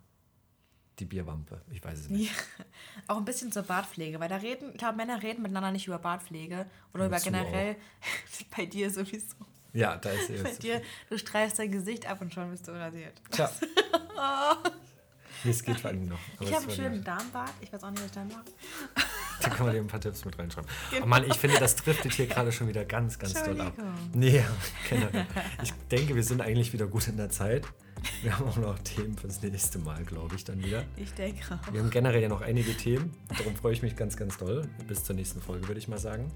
die 0.98 1.04
Bierwampe. 1.04 1.60
Ich 1.70 1.84
weiß 1.84 1.98
es 2.00 2.08
nicht. 2.08 2.30
Ja, 2.30 2.64
auch 3.08 3.18
ein 3.18 3.24
bisschen 3.24 3.52
zur 3.52 3.62
Bartpflege, 3.62 4.18
weil 4.20 4.28
da 4.28 4.36
reden, 4.36 4.70
ich 4.72 4.78
glaube, 4.78 4.96
Männer 4.96 5.22
reden 5.22 5.42
miteinander 5.42 5.70
nicht 5.70 5.86
über 5.86 5.98
Bartpflege 5.98 6.66
oder 6.94 7.10
Wozu 7.10 7.28
über 7.28 7.38
generell, 7.38 7.76
bei 8.56 8.66
dir 8.66 8.90
sowieso. 8.90 9.36
Ja, 9.72 9.96
da 9.96 10.08
ist 10.10 10.28
Bei 10.42 10.50
es. 10.50 10.58
dir, 10.58 10.80
du 11.10 11.18
streifst 11.18 11.58
dein 11.58 11.70
Gesicht 11.70 12.08
ab 12.08 12.22
und 12.22 12.32
schon 12.32 12.50
bist 12.50 12.66
du 12.66 12.72
rasiert. 12.72 13.20
Tja. 13.30 13.50
Nee, 15.44 15.50
es 15.50 15.62
geht 15.62 15.78
vor 15.78 15.90
allem 15.90 16.08
noch. 16.08 16.18
Ich 16.40 16.52
habe 16.52 16.62
einen 16.62 16.70
schönen. 16.74 17.04
Darmbart, 17.04 17.52
ich 17.60 17.72
weiß 17.72 17.84
auch 17.84 17.90
nicht, 17.90 18.00
was 18.00 18.06
ich 18.06 18.12
da 18.12 18.24
mache. 18.24 18.44
Da 19.42 19.50
kann 19.50 19.66
man 19.66 19.74
dir 19.74 19.80
ein 19.82 19.86
paar 19.86 20.00
Tipps 20.00 20.24
mit 20.24 20.36
reinschreiben. 20.38 20.68
Genau. 20.90 21.04
Oh 21.04 21.06
Mann, 21.06 21.24
ich 21.24 21.36
finde, 21.36 21.58
das 21.60 21.76
driftet 21.76 22.14
hier 22.14 22.26
gerade 22.26 22.50
schon 22.52 22.68
wieder 22.68 22.84
ganz, 22.86 23.18
ganz 23.18 23.34
doll 23.44 23.60
ab. 23.60 23.74
Nee, 24.14 24.42
generell. 24.88 25.26
Ich 25.62 25.72
denke, 25.90 26.16
wir 26.16 26.24
sind 26.24 26.40
eigentlich 26.40 26.72
wieder 26.72 26.86
gut 26.86 27.06
in 27.06 27.18
der 27.18 27.28
Zeit. 27.30 27.64
Wir 28.22 28.36
haben 28.38 28.48
auch 28.48 28.56
noch 28.56 28.78
Themen 28.80 29.16
fürs 29.16 29.40
nächste 29.42 29.78
Mal, 29.78 30.02
glaube 30.04 30.34
ich, 30.36 30.44
dann 30.44 30.62
wieder. 30.64 30.84
Ich 30.96 31.12
denke 31.14 31.42
auch. 31.54 31.72
Wir 31.72 31.80
haben 31.80 31.90
generell 31.90 32.22
ja 32.22 32.28
noch 32.28 32.40
einige 32.40 32.76
Themen. 32.76 33.14
Darum 33.36 33.54
freue 33.56 33.72
ich 33.72 33.82
mich 33.82 33.96
ganz, 33.96 34.16
ganz 34.16 34.36
doll. 34.38 34.68
Bis 34.88 35.04
zur 35.04 35.14
nächsten 35.16 35.40
Folge, 35.40 35.66
würde 35.68 35.78
ich 35.78 35.88
mal 35.88 35.98
sagen. 35.98 36.30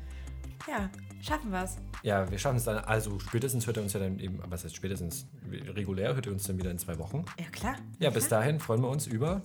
Ja, 0.68 0.91
schaffen 1.23 1.51
wir 1.51 1.64
es. 1.64 1.77
Ja, 2.03 2.31
wir 2.31 2.39
schaffen 2.39 2.57
es 2.57 2.64
dann. 2.64 2.79
Also 2.79 3.18
spätestens 3.18 3.66
hört 3.66 3.79
ihr 3.79 3.83
uns 3.83 3.93
ja 3.95 4.01
dann 4.01 4.18
eben, 4.18 4.41
was 4.47 4.64
heißt 4.64 4.77
spätestens? 4.77 5.27
Regulär 5.75 6.14
hört 6.14 6.27
ihr 6.27 6.33
uns 6.33 6.45
dann 6.45 6.59
wieder 6.59 6.71
in 6.71 6.79
zwei 6.79 6.99
Wochen. 6.99 7.25
Ja, 7.39 7.47
klar. 7.51 7.77
Ja, 7.99 8.11
bis 8.11 8.29
dahin 8.29 8.61
freuen 8.61 8.83
wir 8.83 8.89
uns 8.89 9.07
über 9.07 9.41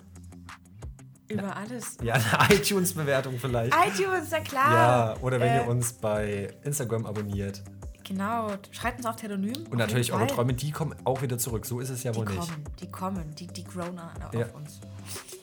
Über 1.30 1.56
alles. 1.56 1.98
ja, 2.04 2.16
eine 2.16 2.56
iTunes-Bewertung 2.56 3.40
vielleicht. 3.40 3.74
iTunes, 3.74 4.30
ja 4.30 4.40
klar. 4.42 4.74
Ja, 5.16 5.22
oder 5.22 5.40
wenn 5.40 5.48
Äh, 5.54 5.64
ihr 5.64 5.68
uns 5.68 5.94
bei 5.94 6.54
Instagram 6.64 7.06
abonniert. 7.06 7.64
Genau, 8.08 8.50
schreibt 8.72 8.98
uns 9.00 9.06
auf 9.08 9.16
Telonym. 9.16 9.66
Und 9.70 9.78
natürlich 9.78 10.14
eure. 10.14 10.28
Träume, 10.28 10.54
die 10.54 10.72
kommen 10.72 10.96
auch 11.06 11.22
wieder 11.22 11.38
zurück. 11.38 11.66
So 11.66 11.80
ist 11.80 11.90
es 11.90 12.04
ja 12.04 12.12
Die 12.12 12.18
wohl 12.20 12.26
nicht. 12.26 12.38
kommen, 12.38 12.64
die 12.80 12.88
kommen, 12.92 13.36
die, 13.36 13.48
die 13.48 13.64
grown 13.64 13.98
an 13.98 14.22
auf 14.24 14.34
Ja. 14.34 14.46
uns. 14.54 14.80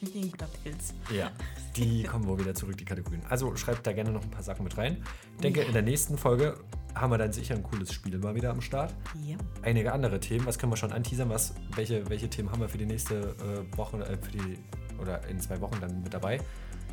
Wie 0.01 0.21
ein 0.23 0.31
guter 0.31 0.47
Pilz. 0.63 0.95
Ja, 1.15 1.31
die 1.77 2.03
kommen 2.05 2.27
wohl 2.27 2.39
wieder 2.39 2.55
zurück, 2.55 2.77
die 2.77 2.85
Kategorien. 2.85 3.23
Also 3.29 3.55
schreibt 3.57 3.87
da 3.87 3.93
gerne 3.93 4.11
noch 4.11 4.23
ein 4.23 4.31
paar 4.31 4.43
Sachen 4.43 4.65
mit 4.65 4.77
rein. 4.77 5.03
Ich 5.37 5.41
denke, 5.43 5.63
in 5.63 5.73
der 5.73 5.83
nächsten 5.83 6.19
Folge 6.19 6.59
haben 6.95 7.11
wir 7.13 7.19
dann 7.19 7.33
sicher 7.33 7.55
ein 7.55 7.63
cooles 7.63 7.93
Spiel 7.93 8.19
mal 8.19 8.35
wieder 8.35 8.51
am 8.51 8.61
Start. 8.61 8.95
Ja. 9.25 9.37
Einige 9.63 9.93
andere 9.93 10.19
Themen, 10.21 10.45
was 10.47 10.59
können 10.59 10.73
wir 10.73 10.77
schon 10.77 10.93
anteasern? 10.93 11.31
Was, 11.31 11.55
welche, 11.77 12.09
welche 12.11 12.29
Themen 12.29 12.51
haben 12.51 12.61
wir 12.61 12.69
für 12.69 12.79
die 12.79 12.87
nächste 12.87 13.35
äh, 13.73 13.77
Woche, 13.79 13.99
äh, 13.99 14.17
für 14.21 14.33
die, 14.33 14.59
oder 15.01 15.27
in 15.29 15.41
zwei 15.41 15.61
Wochen 15.61 15.79
dann 15.81 16.03
mit 16.03 16.13
dabei? 16.13 16.41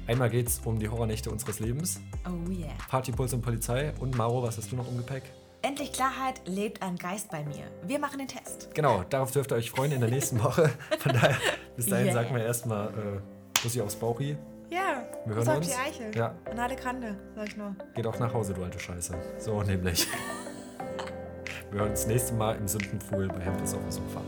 Einmal 0.07 0.29
geht 0.29 0.47
es 0.47 0.59
um 0.65 0.79
die 0.79 0.87
Horrornächte 0.89 1.29
unseres 1.29 1.59
Lebens, 1.59 1.99
Oh 2.25 2.49
yeah. 2.49 2.69
Partypuls 2.87 3.33
und 3.33 3.41
Polizei 3.41 3.93
und 3.99 4.15
Maro, 4.17 4.41
was 4.41 4.57
hast 4.57 4.71
du 4.71 4.75
noch 4.75 4.87
im 4.89 4.97
Gepäck? 4.97 5.23
Endlich 5.61 5.91
Klarheit, 5.91 6.41
lebt 6.45 6.81
ein 6.81 6.95
Geist 6.95 7.29
bei 7.31 7.43
mir. 7.43 7.65
Wir 7.83 7.99
machen 7.99 8.17
den 8.19 8.27
Test. 8.29 8.73
Genau, 8.73 9.03
darauf 9.09 9.31
dürft 9.31 9.51
ihr 9.51 9.55
euch 9.57 9.69
freuen 9.71 9.91
in 9.91 9.99
der 9.99 10.09
nächsten 10.09 10.41
Woche. 10.41 10.69
Von 10.99 11.11
daher, 11.13 11.35
bis 11.75 11.87
dahin 11.87 12.05
Yeah. 12.05 12.13
sagen 12.13 12.33
wir 12.35 12.43
erstmal 12.45 12.87
äh, 12.87 13.61
Bussi 13.61 13.81
aufs 13.81 13.95
Bauchi. 13.95 14.37
Ja, 14.69 15.03
Wir 15.25 15.35
hören 15.35 15.47
auf 15.49 15.57
uns. 15.57 15.67
die 15.67 15.73
Eichel. 15.73 16.15
Ja. 16.15 16.33
Und 16.49 16.59
alle 16.59 16.75
Grande, 16.75 17.17
sag 17.35 17.47
ich 17.49 17.57
nur. 17.57 17.75
Geht 17.95 18.07
auch 18.07 18.17
nach 18.19 18.33
Hause, 18.33 18.53
du 18.53 18.63
alte 18.63 18.79
Scheiße. 18.79 19.13
So 19.39 19.61
nämlich. 19.63 20.07
Wir 21.71 21.81
hören 21.81 21.91
uns 21.91 22.07
nächste 22.07 22.33
Mal 22.33 22.55
im 22.55 22.67
Sündenpfuhl 22.67 23.27
bei 23.27 23.39
Hempels 23.41 23.73
auf 23.73 23.81
dem 23.81 23.91
Sofa. 23.91 24.21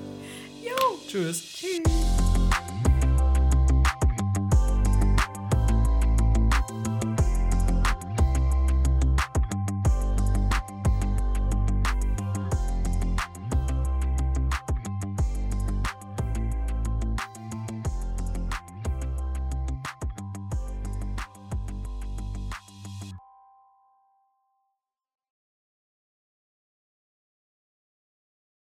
Jo! 0.61 0.75
Tschüss. 1.07 1.63